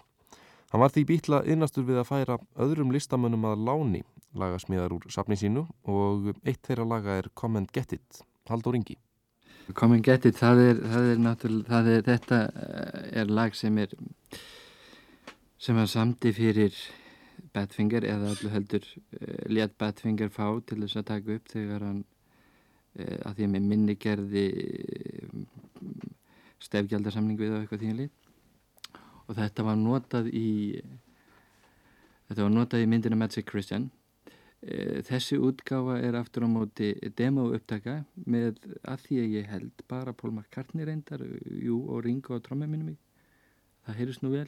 Hann 0.72 0.84
var 0.84 0.93
því 0.93 1.05
bítla 1.09 1.41
innastur 1.49 1.88
við 1.88 1.99
að 1.99 2.09
færa 2.12 2.38
öðrum 2.64 2.93
listamönnum 2.93 3.47
að 3.49 3.64
láni 3.68 4.03
lagasmíðar 4.38 4.93
úr 4.95 5.07
safni 5.12 5.36
sínu 5.39 5.66
og 5.89 6.32
eitt 6.45 6.62
þeirra 6.68 6.88
laga 6.88 7.18
er 7.20 7.32
Come 7.36 7.59
and 7.59 7.74
Get 7.76 7.95
It, 7.97 8.22
Haldur 8.47 8.78
Ingi. 8.78 8.95
Come 9.76 9.97
and 9.97 10.05
Get 10.05 10.26
It, 10.30 10.38
það 10.39 10.64
er, 10.68 10.82
það 10.93 11.09
er 11.09 11.57
það 11.68 11.91
er, 11.95 12.05
þetta 12.07 12.41
eh, 12.47 13.03
er 13.24 13.34
lag 13.41 13.57
sem 13.57 13.82
er, 13.84 13.95
sem 15.62 15.78
er 15.78 15.89
samti 15.89 16.32
fyrir 16.34 16.74
Badfinger 17.53 18.05
eða 18.07 18.32
allir 18.34 18.55
heldur 18.55 18.88
uh, 18.88 19.43
létt 19.51 19.78
Badfinger 19.78 20.32
fá 20.34 20.47
til 20.66 20.80
þess 20.82 21.01
að 21.01 21.07
taka 21.12 21.38
upp 21.38 21.51
þegar 21.51 21.86
hann, 21.86 22.01
uh, 22.97 23.18
að 23.30 23.38
því 23.38 23.47
að 23.47 23.53
með 23.55 23.70
minni 23.74 23.97
gerði 24.01 24.45
uh, 24.57 25.45
stefgjaldarsamning 26.62 27.38
við 27.38 27.53
á 27.53 27.59
eitthvað 27.62 27.86
þínlið 27.86 28.99
og 29.28 29.38
þetta 29.38 29.66
var 29.66 29.80
notað 29.80 30.30
í 30.34 30.49
þetta 32.28 32.45
var 32.45 32.53
notað 32.55 32.86
í 32.86 32.88
myndina 32.91 33.20
Magic 33.20 33.47
Christian. 33.47 33.89
Eh, 34.62 35.01
þessi 35.07 35.39
útgáfa 35.41 35.97
er 36.05 36.16
aftur 36.20 36.45
á 36.45 36.49
móti 36.51 36.91
demo 37.18 37.47
upptaka 37.55 38.03
með 38.30 38.59
að 38.86 39.05
því 39.07 39.22
að 39.22 39.38
ég 39.38 39.47
held 39.49 39.86
bara 39.89 40.14
Paul 40.14 40.36
McCartney 40.36 40.86
reyndar 40.86 41.24
jú, 41.49 41.80
og 41.89 42.03
Ringo 42.05 42.38
og 42.38 42.51
mig 42.62 42.99
það 43.82 43.97
heyrðist 43.97 44.22
nú 44.22 44.30
vel 44.36 44.47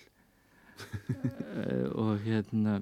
og 2.02 2.24
hérna 2.26 2.82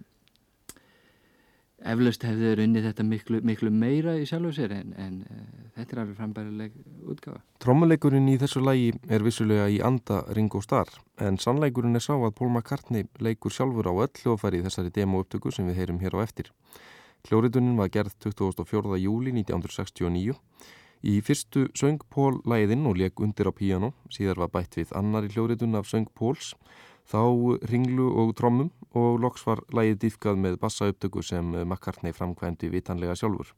eflaust 1.82 2.22
hefði 2.28 2.52
þeir 2.52 2.62
unni 2.68 2.84
þetta 2.86 3.04
miklu, 3.08 3.40
miklu 3.42 3.72
meira 3.74 4.14
í 4.22 4.28
sjálfu 4.30 4.52
sér 4.54 4.76
en, 4.76 4.92
en 5.02 5.16
uh, 5.26 5.40
þetta 5.80 5.96
er 5.96 6.02
alveg 6.04 6.20
frambærileg 6.20 6.76
útgáfa 7.10 7.42
Trommuleikurinn 7.64 8.30
í 8.30 8.38
þessu 8.42 8.62
lægi 8.62 8.92
er 9.10 9.26
vissulega 9.26 9.66
í 9.74 9.80
anda 9.82 10.22
Ringo 10.38 10.62
Starr 10.62 10.94
en 11.18 11.42
sannleikurinn 11.42 11.98
er 11.98 12.06
sá 12.06 12.14
að 12.14 12.36
Paul 12.38 12.52
McCartney 12.52 13.10
leikur 13.18 13.56
sjálfur 13.56 13.90
á 13.90 13.94
öll 14.06 14.14
hljófæri 14.22 14.62
í 14.62 14.66
þessari 14.68 14.94
demo 14.94 15.24
upptöku 15.24 15.50
sem 15.50 15.66
við 15.72 15.82
heyrum 15.82 16.02
hér 16.04 16.22
á 16.22 16.26
eftir 16.28 16.54
Hljóriðunin 17.30 17.78
var 17.78 17.92
gerð 17.94 18.16
24. 18.24 18.98
júli 18.98 19.34
1969. 19.36 20.38
Í 21.02 21.14
fyrstu 21.26 21.68
söng 21.78 22.02
Pól 22.14 22.40
læðinn 22.50 22.88
og 22.90 22.98
leik 22.98 23.22
undir 23.22 23.50
á 23.50 23.54
píjano, 23.54 23.92
síðar 24.14 24.42
var 24.42 24.52
bætt 24.54 24.78
við 24.78 24.94
annari 24.98 25.30
hljóriðun 25.34 25.78
af 25.78 25.90
söng 25.90 26.10
Póls, 26.18 26.54
þá 27.10 27.22
ringlu 27.72 28.10
og 28.24 28.36
trommum 28.38 28.72
og 28.98 29.22
loks 29.24 29.46
var 29.48 29.64
læðið 29.72 29.98
dýfkað 30.04 30.44
með 30.44 30.60
bassaupptöku 30.62 31.24
sem 31.24 31.56
McCartney 31.64 32.14
framkvæmdi 32.16 32.72
vitanlega 32.74 33.16
sjálfur. 33.16 33.54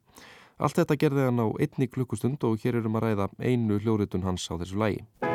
Allt 0.62 0.78
þetta 0.78 0.98
gerði 0.98 1.28
hann 1.28 1.42
á 1.42 1.46
einni 1.58 1.90
klukkustund 1.90 2.44
og 2.46 2.62
hér 2.62 2.78
erum 2.78 3.00
að 3.00 3.08
ræða 3.08 3.30
einu 3.42 3.80
hljóriðun 3.82 4.28
hans 4.28 4.46
á 4.46 4.54
þessu 4.54 4.78
lægi. 4.78 5.33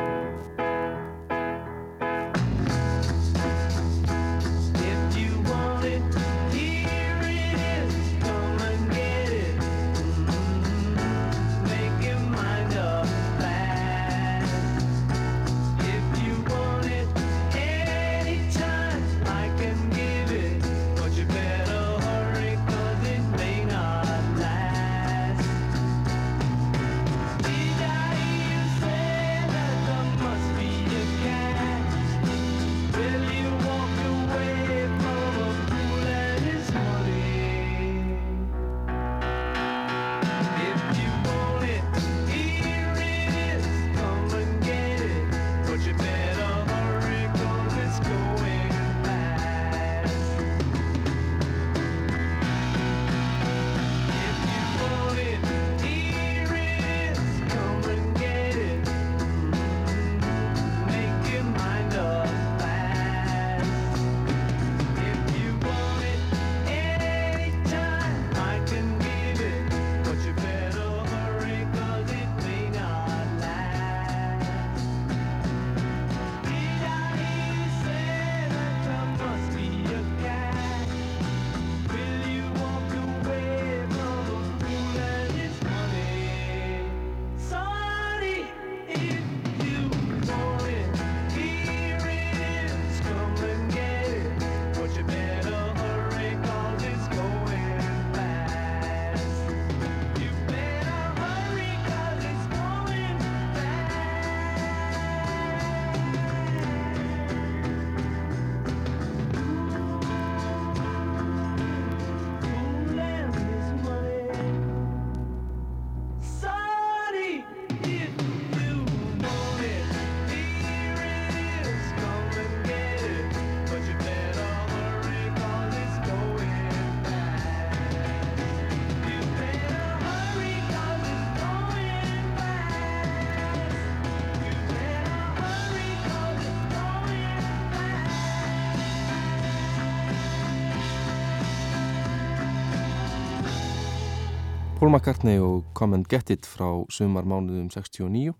Paul 144.80 144.94
McCartney 144.94 145.42
og 145.44 145.66
Come 145.76 145.98
and 145.98 146.06
Get 146.08 146.30
It 146.32 146.46
frá 146.48 146.86
sumar 146.88 147.26
mánuðum 147.28 147.66
69 147.68 148.32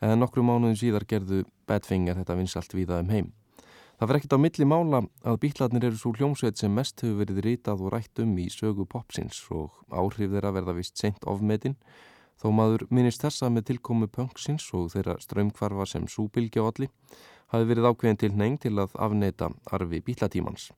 en 0.00 0.14
nokkru 0.16 0.40
mánuðum 0.40 0.78
síðar 0.80 1.04
gerðu 1.04 1.42
Badfinger 1.68 2.16
þetta 2.16 2.36
vinsalt 2.38 2.72
víða 2.72 3.02
um 3.02 3.10
heim. 3.12 3.26
Það 4.00 4.08
verð 4.08 4.18
ekkit 4.22 4.32
á 4.32 4.38
milli 4.40 4.68
mála 4.70 5.02
að 5.28 5.36
bítlarnir 5.42 5.84
eru 5.90 5.98
svo 6.00 6.14
hljómsveit 6.16 6.56
sem 6.56 6.72
mest 6.72 7.04
hefur 7.04 7.18
verið 7.20 7.40
rítað 7.44 7.82
og 7.84 7.92
rætt 7.92 8.22
um 8.24 8.32
í 8.40 8.46
sögu 8.48 8.86
popsins 8.88 9.42
og 9.52 9.76
áhrif 9.92 10.32
þeirra 10.32 10.54
verða 10.56 10.74
vist 10.78 10.96
seint 10.96 11.28
ofmetin 11.28 11.76
þó 12.40 12.46
maður 12.56 12.86
minnist 12.88 13.20
þessa 13.20 13.50
með 13.52 13.66
tilkomu 13.74 14.08
punksins 14.08 14.70
og 14.72 14.88
þeirra 14.94 15.18
strömmkvarfa 15.20 15.84
sem 15.90 16.06
súbylgja 16.08 16.64
allir 16.64 16.94
hafi 17.52 17.68
verið 17.68 17.90
ákveðin 17.90 18.22
til 18.24 18.32
neng 18.32 18.56
til 18.56 18.72
að 18.80 18.96
afneita 18.96 19.50
arfi 19.68 20.00
bítlatímans. 20.00 20.70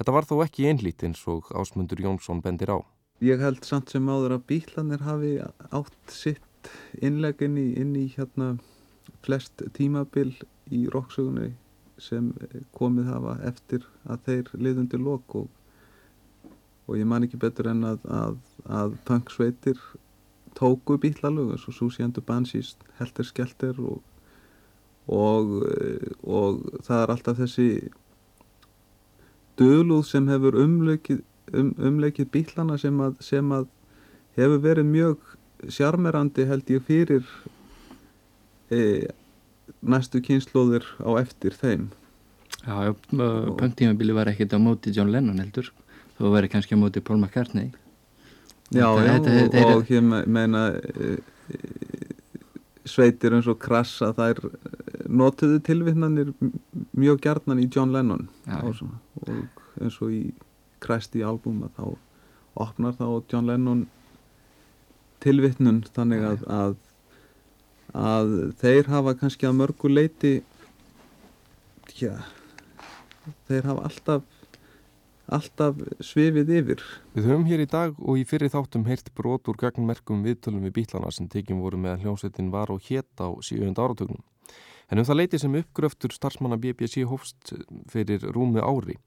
Þetta 0.00 0.16
var 0.16 0.24
þó 0.24 0.38
ekki 0.46 0.70
einlít 0.72 1.04
eins 1.04 1.26
og 1.28 1.52
Ásmundur 1.52 2.00
Jónsson 2.00 2.40
bendir 2.40 2.72
á. 2.72 2.80
Ég 3.20 3.40
held 3.40 3.64
samt 3.68 3.92
sem 3.92 4.06
áður 4.08 4.38
að 4.38 4.46
bítlanir 4.48 5.02
hafi 5.04 5.34
átt 5.68 6.12
sitt 6.14 6.70
innlegin 7.04 7.58
í, 7.60 7.66
inn 7.76 7.92
í 7.96 8.06
hérna 8.14 8.54
flest 9.24 9.60
tímabil 9.76 10.32
í 10.72 10.86
roksögunni 10.92 11.50
sem 12.00 12.30
komið 12.76 13.10
hafa 13.12 13.36
eftir 13.50 13.84
að 14.08 14.22
þeir 14.28 14.52
liðundi 14.56 15.00
lok 15.00 15.36
og, 15.36 15.48
og 16.88 16.96
ég 16.96 17.08
man 17.08 17.26
ekki 17.26 17.40
betur 17.40 17.68
en 17.74 17.84
að, 17.90 18.06
að, 18.08 18.38
að 18.64 18.96
punksveitir 19.08 19.82
tóku 20.56 20.96
bítlalög 21.00 21.52
eins 21.54 21.66
og 21.68 21.76
Susi 21.76 22.04
and 22.04 22.16
the 22.16 22.24
Banshees, 22.24 22.74
Helter 22.98 23.26
Skelter 23.28 23.76
og, 23.84 24.00
og, 25.06 25.58
og 26.24 26.64
það 26.86 27.02
er 27.02 27.14
alltaf 27.14 27.40
þessi 27.44 27.68
döluð 29.60 30.06
sem 30.08 30.28
hefur 30.32 30.56
umleikið, 30.64 31.20
um, 31.54 31.72
umleikið 31.90 32.30
bítlana 32.34 32.78
sem 32.80 32.98
að, 33.02 33.16
sem 33.24 33.54
að 33.54 33.68
hefur 34.38 34.62
verið 34.64 34.90
mjög 34.90 35.30
sjarmerandi 35.68 36.46
held 36.48 36.70
ég 36.72 36.84
fyrir 36.86 37.24
e, 38.72 39.08
næstu 39.80 40.22
kynnslóðir 40.24 40.86
á 41.04 41.10
eftir 41.20 41.56
þeim. 41.56 41.90
Já, 42.60 42.92
punktímabili 43.10 44.14
var 44.16 44.30
ekkert 44.32 44.56
á 44.56 44.58
móti 44.60 44.92
John 44.94 45.12
Lennon 45.12 45.40
heldur. 45.40 45.70
Þó 46.18 46.26
verið 46.34 46.52
kannski 46.54 46.76
á 46.76 46.80
móti 46.80 47.02
Paul 47.04 47.20
McCartney. 47.20 47.70
Já, 48.70 48.86
þetta, 48.86 49.04
já 49.04 49.12
þetta, 49.12 49.36
þetta, 49.36 49.62
og, 49.66 49.76
og 49.76 49.90
ég 49.90 50.28
meina 50.30 50.64
e, 50.76 51.14
sveitir 52.88 53.34
eins 53.36 53.48
og 53.50 53.58
krassa 53.62 54.12
þær 54.16 54.42
notuðu 55.10 55.58
tilvittnanir 55.66 56.30
mjög 56.96 57.24
gjarnan 57.24 57.62
í 57.62 57.66
John 57.72 57.94
Lennon. 57.94 58.28
Og, 58.60 58.84
og 59.26 59.80
eins 59.80 59.98
og 60.00 60.14
í 60.14 60.22
Kresti 60.80 61.24
albúm 61.26 61.64
að 61.66 61.76
þá 61.76 61.86
opnar 62.66 62.96
þá 62.98 63.06
John 63.30 63.50
Lennon 63.50 63.86
tilvittnun 65.20 65.82
þannig 65.94 66.24
að, 66.24 66.46
að 66.48 66.76
að 67.94 68.34
þeir 68.60 68.90
hafa 68.90 69.14
kannski 69.18 69.48
að 69.48 69.56
mörgu 69.60 69.90
leiti 69.90 70.34
já 71.98 72.14
þeir 73.48 73.66
hafa 73.66 73.88
alltaf 73.88 74.36
alltaf 75.30 75.76
svifið 76.02 76.48
yfir. 76.58 76.80
Við 77.14 77.28
höfum 77.30 77.44
hér 77.46 77.60
í 77.62 77.68
dag 77.70 77.98
og 78.02 78.18
í 78.18 78.24
fyrir 78.26 78.50
þáttum 78.50 78.88
heyrt 78.88 79.12
brot 79.14 79.46
úr 79.46 79.58
gagnmerkum 79.60 80.24
viðtölum 80.26 80.64
við 80.66 80.80
bílana 80.80 81.12
sem 81.14 81.28
tekjum 81.30 81.60
voru 81.62 81.78
með 81.78 82.02
hljómsveitin 82.02 82.50
var 82.50 82.72
og 82.74 82.82
hétt 82.88 83.22
á 83.22 83.30
síðund 83.38 83.78
áratögnum. 83.78 84.24
En 84.90 84.98
um 84.98 85.06
það 85.06 85.20
leiti 85.20 85.38
sem 85.38 85.54
uppgröftur 85.54 86.10
starfsmanna 86.10 86.58
BBC 86.58 87.04
hófst 87.06 87.52
fyrir 87.92 88.26
rúmi 88.34 88.58
ári 88.58 88.98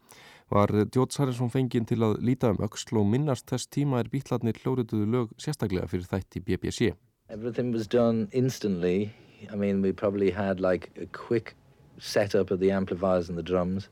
var 0.54 0.74
Jóts 0.94 1.18
Harrinsson 1.18 1.50
fenginn 1.50 1.90
til 1.90 2.06
að 2.06 2.20
líta 2.22 2.54
um 2.54 2.62
öksl 2.68 3.02
og 3.02 3.10
minnast 3.10 3.50
þess 3.50 3.72
tíma 3.74 4.04
er 4.04 4.12
bítlarnir 4.14 4.62
hljóruðuðu 4.62 5.10
lög 5.10 5.34
sérstaklega 5.42 5.90
fyrir 5.90 6.08
þætti 6.12 6.44
BBC. 6.46 6.94
Everything 7.30 7.74
was 7.74 7.88
done 7.88 8.28
instantly. 8.32 9.12
I 9.52 9.56
mean, 9.56 9.82
we 9.82 9.92
probably 9.92 10.32
had 10.32 10.60
like 10.62 10.92
a 11.02 11.08
quick 11.12 11.56
setup 11.98 12.52
of 12.52 12.60
the 12.60 12.72
amplifiers 12.72 13.30
and 13.30 13.38
the 13.38 13.44
drums. 13.44 13.90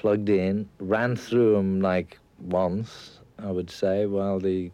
plugged 0.00 0.30
in, 0.30 0.66
ran 0.78 1.14
through 1.14 1.52
them 1.52 1.80
like 1.80 2.18
once, 2.40 3.20
I 3.38 3.50
would 3.50 3.70
say, 3.70 4.06
while 4.06 4.40
the 4.40 4.70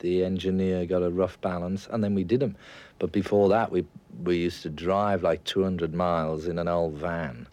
the 0.00 0.22
engineer 0.22 0.86
got 0.86 1.02
a 1.02 1.10
rough 1.10 1.40
balance, 1.40 1.88
and 1.90 2.04
then 2.04 2.14
we 2.14 2.22
did 2.22 2.38
them. 2.38 2.54
But 3.00 3.10
before 3.10 3.48
that, 3.48 3.72
we 3.72 3.86
we 4.24 4.36
used 4.36 4.62
to 4.62 4.70
drive 4.70 5.22
like 5.22 5.42
200 5.44 5.94
miles 5.94 6.46
in 6.46 6.58
an 6.58 6.68
old 6.68 6.94
van 6.94 7.46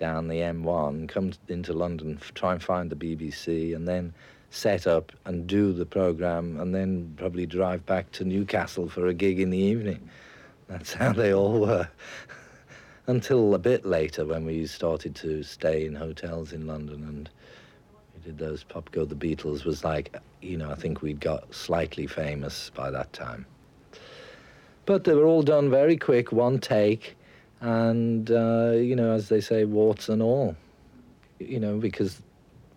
down 0.00 0.26
the 0.26 0.38
M1, 0.38 1.08
come 1.08 1.30
into 1.46 1.72
London, 1.72 2.18
try 2.34 2.52
and 2.52 2.62
find 2.62 2.90
the 2.90 2.96
BBC, 2.96 3.76
and 3.76 3.86
then 3.86 4.12
set 4.50 4.88
up 4.88 5.12
and 5.26 5.46
do 5.46 5.72
the 5.72 5.86
program, 5.86 6.58
and 6.58 6.74
then 6.74 7.14
probably 7.16 7.46
drive 7.46 7.86
back 7.86 8.10
to 8.12 8.24
Newcastle 8.24 8.88
for 8.88 9.06
a 9.06 9.14
gig 9.14 9.38
in 9.38 9.50
the 9.50 9.58
evening. 9.58 10.10
That's 10.66 10.92
how 10.92 11.12
they 11.12 11.32
all 11.32 11.60
were. 11.60 11.88
until 13.10 13.54
a 13.54 13.58
bit 13.58 13.84
later 13.84 14.24
when 14.24 14.44
we 14.44 14.64
started 14.66 15.14
to 15.16 15.42
stay 15.42 15.84
in 15.84 15.94
hotels 15.94 16.52
in 16.52 16.66
London 16.66 17.02
and 17.02 17.28
we 18.14 18.20
did 18.22 18.38
those 18.38 18.62
Pop 18.62 18.90
Go 18.92 19.04
the 19.04 19.16
Beatles 19.16 19.64
was 19.64 19.82
like, 19.82 20.16
you 20.40 20.56
know, 20.56 20.70
I 20.70 20.76
think 20.76 21.02
we'd 21.02 21.20
got 21.20 21.52
slightly 21.52 22.06
famous 22.06 22.70
by 22.72 22.90
that 22.90 23.12
time. 23.12 23.46
But 24.86 25.04
they 25.04 25.14
were 25.14 25.26
all 25.26 25.42
done 25.42 25.70
very 25.70 25.96
quick, 25.96 26.30
one 26.30 26.58
take, 26.58 27.16
and, 27.60 28.30
uh, 28.30 28.72
you 28.74 28.96
know, 28.96 29.12
as 29.12 29.28
they 29.28 29.40
say, 29.40 29.64
warts 29.64 30.08
and 30.08 30.22
all. 30.22 30.56
You 31.38 31.60
know, 31.60 31.78
because 31.78 32.20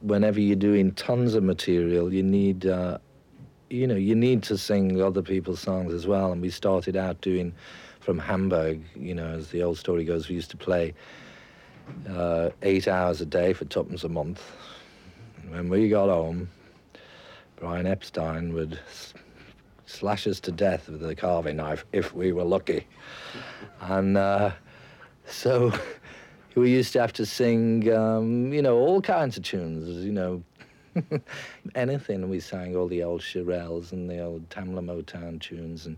whenever 0.01 0.39
you're 0.39 0.55
doing 0.55 0.91
tons 0.93 1.33
of 1.33 1.43
material, 1.43 2.13
you 2.13 2.23
need, 2.23 2.65
uh, 2.65 2.97
you 3.69 3.87
know, 3.87 3.95
you 3.95 4.15
need 4.15 4.43
to 4.43 4.57
sing 4.57 5.01
other 5.01 5.21
people's 5.21 5.59
songs 5.59 5.93
as 5.93 6.05
well. 6.07 6.31
And 6.31 6.41
we 6.41 6.49
started 6.49 6.95
out 6.95 7.21
doing 7.21 7.53
from 7.99 8.19
Hamburg. 8.19 8.83
You 8.95 9.15
know, 9.15 9.27
as 9.27 9.49
the 9.49 9.63
old 9.63 9.77
story 9.77 10.05
goes, 10.05 10.29
we 10.29 10.35
used 10.35 10.51
to 10.51 10.57
play 10.57 10.93
uh, 12.09 12.49
eight 12.61 12.87
hours 12.87 13.21
a 13.21 13.25
day 13.25 13.53
for 13.53 13.65
tuppence 13.65 14.03
a 14.03 14.09
month. 14.09 14.41
when 15.49 15.69
we 15.69 15.89
got 15.89 16.09
home, 16.09 16.49
Brian 17.57 17.85
Epstein 17.85 18.53
would 18.53 18.79
slash 19.85 20.27
us 20.27 20.39
to 20.41 20.51
death 20.51 20.89
with 20.89 21.05
a 21.07 21.15
carving 21.15 21.57
knife 21.57 21.85
if 21.93 22.13
we 22.13 22.31
were 22.31 22.43
lucky. 22.43 22.87
And 23.81 24.17
uh, 24.17 24.51
so 25.25 25.71
we 26.55 26.71
used 26.71 26.93
to 26.93 27.01
have 27.01 27.13
to 27.13 27.25
sing, 27.25 27.91
um, 27.93 28.53
you 28.53 28.61
know, 28.61 28.77
all 28.77 29.01
kinds 29.01 29.37
of 29.37 29.43
tunes, 29.43 30.05
you 30.05 30.11
know, 30.11 30.43
anything. 31.75 32.29
We 32.29 32.39
sang 32.39 32.75
all 32.75 32.87
the 32.87 33.03
old 33.03 33.21
Shirelles 33.21 33.91
and 33.91 34.09
the 34.09 34.19
old 34.19 34.49
Tamla 34.49 34.83
Motown 34.83 35.39
tunes 35.39 35.85
and 35.85 35.97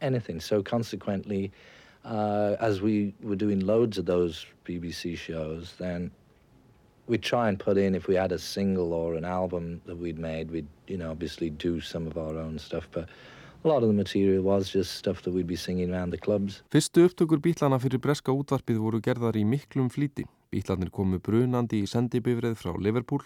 anything. 0.00 0.40
So 0.40 0.62
consequently, 0.62 1.52
uh, 2.04 2.56
as 2.60 2.80
we 2.80 3.14
were 3.22 3.36
doing 3.36 3.60
loads 3.60 3.98
of 3.98 4.06
those 4.06 4.46
BBC 4.64 5.16
shows, 5.18 5.74
then 5.78 6.10
we'd 7.06 7.22
try 7.22 7.48
and 7.48 7.58
put 7.58 7.76
in, 7.78 7.94
if 7.94 8.06
we 8.06 8.14
had 8.14 8.32
a 8.32 8.38
single 8.38 8.92
or 8.92 9.14
an 9.14 9.24
album 9.24 9.80
that 9.86 9.96
we'd 9.96 10.18
made, 10.18 10.50
we'd, 10.50 10.66
you 10.86 10.96
know, 10.96 11.10
obviously 11.10 11.50
do 11.50 11.80
some 11.80 12.06
of 12.06 12.16
our 12.16 12.36
own 12.36 12.58
stuff, 12.58 12.88
but 12.92 13.08
Fyrstu 16.70 17.02
upptökur 17.08 17.40
bítlana 17.42 17.80
fyrir 17.82 17.98
breska 17.98 18.30
útvarpið 18.30 18.76
voru 18.78 19.00
gerðar 19.02 19.34
í 19.34 19.42
miklum 19.42 19.88
flíti. 19.90 20.22
Bítlanir 20.54 20.92
komu 20.94 21.18
brunandi 21.18 21.80
í 21.82 21.88
sendibifrið 21.90 22.54
frá 22.60 22.76
Liverpool, 22.78 23.24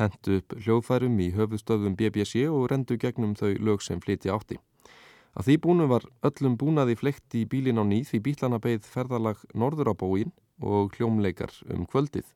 hendu 0.00 0.40
upp 0.40 0.56
hljóðfærum 0.64 1.20
í 1.22 1.28
höfustöðum 1.36 1.94
BBC 1.94 2.48
og 2.50 2.66
rendu 2.72 2.98
gegnum 2.98 3.36
þau 3.38 3.54
lög 3.68 3.84
sem 3.86 4.02
flíti 4.02 4.32
átti. 4.34 4.58
Að 5.38 5.46
því 5.46 5.56
búnum 5.68 5.92
var 5.92 6.08
öllum 6.26 6.56
búnaði 6.58 6.98
fleikt 6.98 7.38
í 7.38 7.44
bílin 7.46 7.78
á 7.78 7.86
nýð 7.86 8.10
því 8.10 8.20
bílana 8.26 8.58
beigð 8.58 8.88
ferðalag 8.96 9.46
norður 9.54 9.92
á 9.92 10.00
bóin 10.00 10.34
og 10.58 10.98
hljómleikar 10.98 11.54
um 11.70 11.86
kvöldið. 11.86 12.26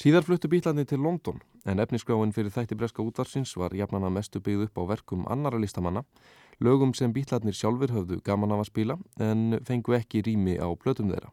Síðar 0.00 0.24
fluttu 0.24 0.48
bílani 0.48 0.86
til 0.88 1.04
London 1.04 1.44
en 1.68 1.84
efniskráin 1.84 2.32
fyrir 2.34 2.50
þætti 2.56 2.74
breska 2.80 3.04
útvarsins 3.04 3.52
var 3.60 3.76
jafnana 3.76 4.08
mestu 4.10 4.40
byggð 4.40 4.64
upp 4.66 4.80
á 4.80 4.82
verkum 4.96 5.28
annara 5.30 5.60
listamanna, 5.60 6.02
lögum 6.60 6.94
sem 6.94 7.12
bílarnir 7.12 7.56
sjálfur 7.56 7.92
höfðu 7.94 8.20
gaman 8.24 8.52
af 8.54 8.64
að 8.64 8.70
spila 8.70 8.98
en 9.20 9.58
fengu 9.66 9.96
ekki 9.98 10.22
rými 10.26 10.58
á 10.58 10.68
plötum 10.76 11.10
þeirra. 11.10 11.32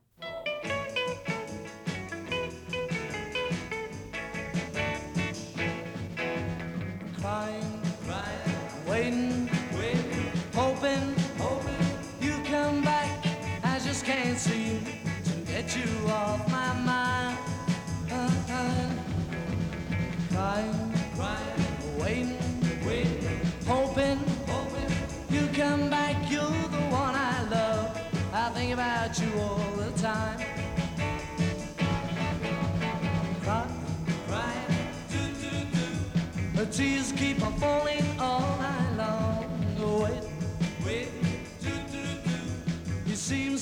Tears 36.71 37.11
keep 37.11 37.43
on 37.45 37.53
falling 37.59 38.05
all 38.19 38.57
night 38.57 38.97
long. 38.97 39.31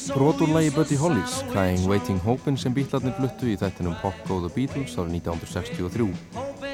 Brot 0.09 0.41
úr 0.41 0.49
lagi 0.49 0.69
Buddy 0.73 0.97
Hollies, 0.97 1.43
Crying 1.51 1.85
Waiting 1.85 2.17
Hopin 2.25 2.57
sem 2.57 2.73
bítlarnir 2.73 3.13
fluttu 3.13 3.45
í 3.51 3.53
þættinum 3.61 3.93
Pop 4.01 4.17
Go 4.25 4.39
The 4.41 4.49
Beatles 4.55 4.95
árið 4.97 5.19
1963. 5.21 6.07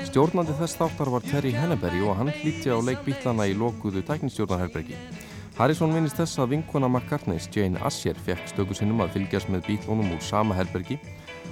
Stjórnandi 0.08 0.56
þess 0.56 0.80
þáttar 0.80 1.12
var 1.12 1.26
Terry 1.28 1.52
Henneberry 1.52 2.00
og 2.08 2.16
hann 2.16 2.32
hlíti 2.32 2.72
á 2.72 2.80
leik 2.80 3.04
bítlana 3.04 3.50
í 3.52 3.58
lokuðu 3.60 4.06
tæknistjórnarherbergi. 4.08 4.96
Harrison 5.56 5.94
vinist 5.96 6.20
þess 6.20 6.42
að 6.44 6.52
vinkona 6.56 6.90
McCartneys 6.92 7.48
Jane 7.54 7.80
Asher 7.88 8.18
fekk 8.26 8.50
stöku 8.52 8.76
sinnum 8.76 9.04
að 9.06 9.16
fylgjast 9.16 9.52
með 9.54 9.64
bítlónum 9.70 10.12
úr 10.16 10.24
sama 10.24 10.58
herbergi 10.58 11.00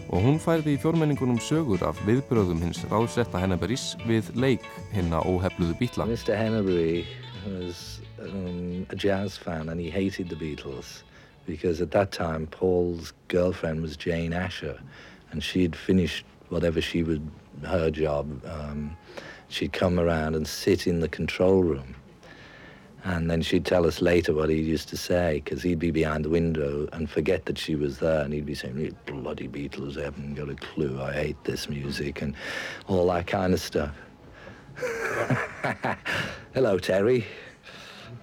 og 0.09 0.25
hún 0.25 0.41
færði 0.43 0.75
í 0.75 0.81
fjórmenningunum 0.83 1.39
sögur 1.39 1.85
af 1.87 2.01
viðbröðum 2.07 2.61
hins 2.65 2.83
ráðsetta 2.91 3.39
Henneberrys 3.39 3.93
við 4.03 4.33
leik 4.35 4.67
hinna 4.91 5.23
óhefluðu 5.23 5.77
bítla. 5.79 6.05
Mr. 6.09 6.35
Henneberry 6.35 7.05
was 7.47 8.01
um, 8.19 8.85
a 8.89 8.95
jazz 8.95 9.37
fan 9.37 9.69
and 9.69 9.79
he 9.79 9.89
hated 9.89 10.29
the 10.29 10.35
Beatles. 10.35 11.03
because 11.45 11.81
at 11.81 11.91
that 11.91 12.11
time 12.11 12.47
Paul's 12.47 13.13
girlfriend 13.27 13.81
was 13.81 13.97
Jane 13.97 14.33
Asher, 14.33 14.79
and 15.31 15.43
she'd 15.43 15.75
finished 15.75 16.25
whatever 16.49 16.81
she 16.81 17.03
would 17.03 17.29
her 17.65 17.89
job. 17.91 18.43
Um, 18.45 18.97
she'd 19.49 19.73
come 19.73 19.99
around 19.99 20.35
and 20.35 20.47
sit 20.47 20.87
in 20.87 20.99
the 20.99 21.09
control 21.09 21.63
room. 21.63 21.95
And 23.05 23.29
then 23.29 23.41
she'd 23.41 23.65
tell 23.65 23.85
us 23.85 24.01
later 24.01 24.33
what 24.33 24.49
he 24.49 24.55
used 24.55 24.87
to 24.89 24.97
say, 24.97 25.41
because 25.43 25.61
he'd 25.61 25.79
be 25.79 25.91
behind 25.91 26.23
the 26.23 26.29
window 26.29 26.87
and 26.93 27.09
forget 27.09 27.45
that 27.45 27.57
she 27.57 27.75
was 27.75 27.99
there, 27.99 28.23
and 28.23 28.33
he'd 28.33 28.45
be 28.45 28.55
saying, 28.55 28.77
"You 28.77 28.95
bloody 29.05 29.47
Beatles 29.47 30.01
haven't 30.01 30.35
got 30.35 30.49
a 30.49 30.55
clue. 30.55 31.01
I 31.01 31.11
hate 31.11 31.43
this 31.43 31.67
music," 31.67 32.21
and 32.21 32.33
all 32.87 33.07
that 33.07 33.27
kind 33.27 33.53
of 33.53 33.59
stuff. 33.59 33.91
Hello, 36.53 36.79
Terry. 36.79 37.25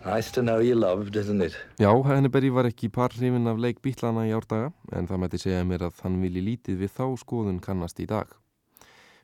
Nice 0.05 0.31
to 0.31 0.41
know 0.41 0.61
you 0.61 0.75
loved, 0.75 1.15
isn't 1.17 1.43
it? 1.43 1.57
Já, 1.79 1.93
Henneberry 2.05 2.49
var 2.49 2.65
ekki 2.65 2.89
par 2.89 3.11
hrifin 3.13 3.47
af 3.47 3.59
leik 3.61 3.83
bítlana 3.85 4.25
í 4.25 4.33
árdaga 4.33 4.73
en 4.97 5.07
það 5.07 5.21
mæti 5.21 5.41
segja 5.43 5.65
mér 5.65 5.85
að 5.91 6.01
hann 6.07 6.23
vilji 6.23 6.41
lítið 6.41 6.79
við 6.81 6.95
þá 6.97 7.05
skoðun 7.21 7.61
kannast 7.61 8.01
í 8.01 8.07
dag. 8.09 8.33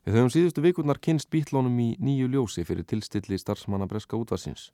Við 0.04 0.18
höfum 0.18 0.30
síðustu 0.30 0.62
vikurnar 0.62 1.00
kynst 1.00 1.30
bítlónum 1.32 1.80
í 1.80 1.88
nýju 1.96 2.28
ljósi 2.28 2.62
fyrir 2.68 2.84
tilstilli 2.84 3.40
starfsmanna 3.40 3.88
breska 3.88 4.20
útvarsins. 4.20 4.68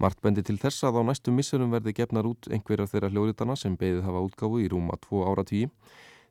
Mart 0.00 0.16
bendi 0.24 0.40
til 0.40 0.56
þess 0.56 0.86
að 0.88 0.96
á 0.96 1.02
næstu 1.10 1.32
missurum 1.36 1.74
verði 1.74 1.92
gefnar 1.98 2.24
út 2.24 2.46
einhverjar 2.48 2.88
þeirra 2.88 3.10
hljóritana 3.12 3.56
sem 3.60 3.74
beðið 3.76 4.06
hafa 4.06 4.22
útgáfu 4.24 4.62
í 4.64 4.68
rúma 4.72 4.96
tvo 5.02 5.26
ára 5.28 5.44
tíu 5.44 5.68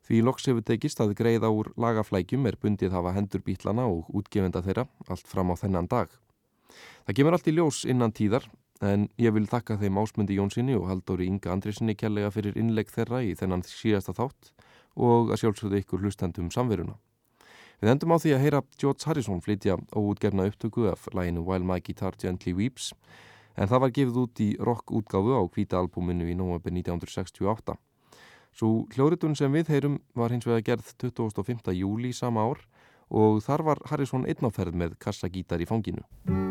því 0.08 0.22
loks 0.26 0.48
hefur 0.50 0.64
tekist 0.66 0.98
að 1.04 1.12
greiða 1.20 1.52
úr 1.54 1.70
lagaflækjum 1.78 2.48
er 2.50 2.58
bundið 2.58 2.96
hafa 2.96 3.12
hendur 3.14 3.44
bítlana 3.46 3.84
og 3.86 4.08
útgefenda 4.10 4.64
þeirra 4.64 4.88
allt 5.06 5.30
fram 5.30 5.52
á 5.52 5.60
þennan 5.60 5.86
dag. 5.86 6.10
Það 7.06 7.16
kemur 7.20 7.36
allt 7.36 7.46
í 7.46 7.54
ljós 7.54 7.84
innan 7.86 8.16
tíðar 8.16 8.48
en 8.82 9.06
ég 9.22 9.36
vil 9.36 9.46
þakka 9.46 9.78
þeim 9.78 10.02
ásmundi 10.02 10.40
Jónssoni 10.40 10.74
og 10.74 10.88
Haldóri 10.90 11.30
Inga 11.30 11.54
Andrisinni 11.54 11.94
kjallega 11.94 12.32
fyrir 12.34 12.58
innlegg 12.58 12.90
þeirra 12.90 13.22
í 13.22 13.36
þennan 13.38 13.62
síðasta 13.68 14.16
þátt 14.18 14.50
og 14.98 15.30
að 15.30 15.44
sjálfsögðu 15.44 15.84
ykkur 15.84 16.02
hlustendum 16.02 16.50
samveruna. 16.50 16.98
Við 17.80 17.94
endum 17.94 18.12
á 18.12 18.18
því 18.18 18.34
að 18.34 18.42
heyra 18.48 18.66
George 18.82 19.06
Harrison 19.06 19.40
flytja 19.44 19.78
óútgefna 19.94 20.50
upptöku 20.50 20.90
af 20.90 21.06
læginu 21.14 21.46
While 21.46 21.64
My 21.64 21.78
Guitar 21.78 22.18
Gently 22.18 22.56
Weeps 22.56 22.90
en 23.60 23.68
það 23.68 23.82
var 23.84 23.94
gefið 23.96 24.20
út 24.24 24.42
í 24.42 24.48
rock 24.58 24.92
útgáfu 24.96 25.36
á 25.36 25.42
hvita 25.44 25.80
albúminu 25.80 26.28
í 26.30 26.36
november 26.38 26.72
1968. 26.72 27.76
Svo 28.56 28.86
hljóritun 28.96 29.36
sem 29.38 29.52
við 29.52 29.74
heyrum 29.74 29.98
var 30.16 30.34
hins 30.34 30.48
vega 30.48 30.64
gerð 30.72 30.94
25. 30.98 31.74
júli 31.76 32.14
sama 32.16 32.48
ár 32.48 32.64
og 33.10 33.42
þar 33.44 33.66
var 33.66 33.84
Harrison 33.90 34.26
einnáferð 34.26 34.74
með 34.74 34.96
kassagítar 35.02 35.62
í 35.62 35.68
fanginu. 35.70 36.49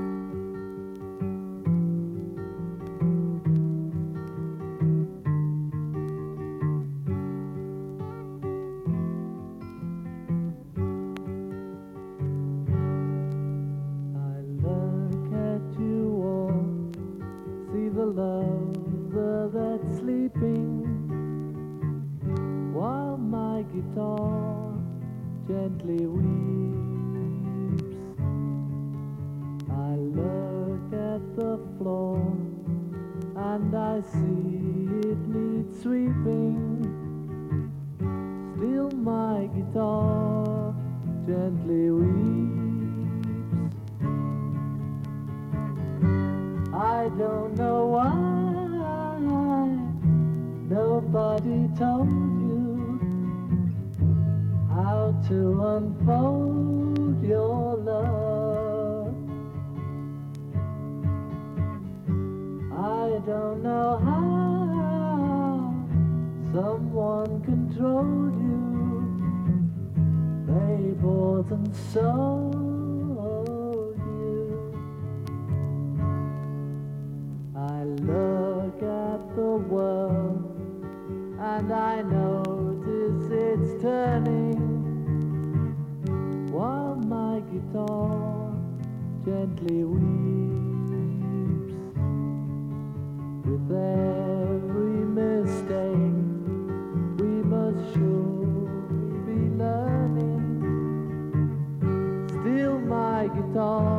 到. 103.54 103.99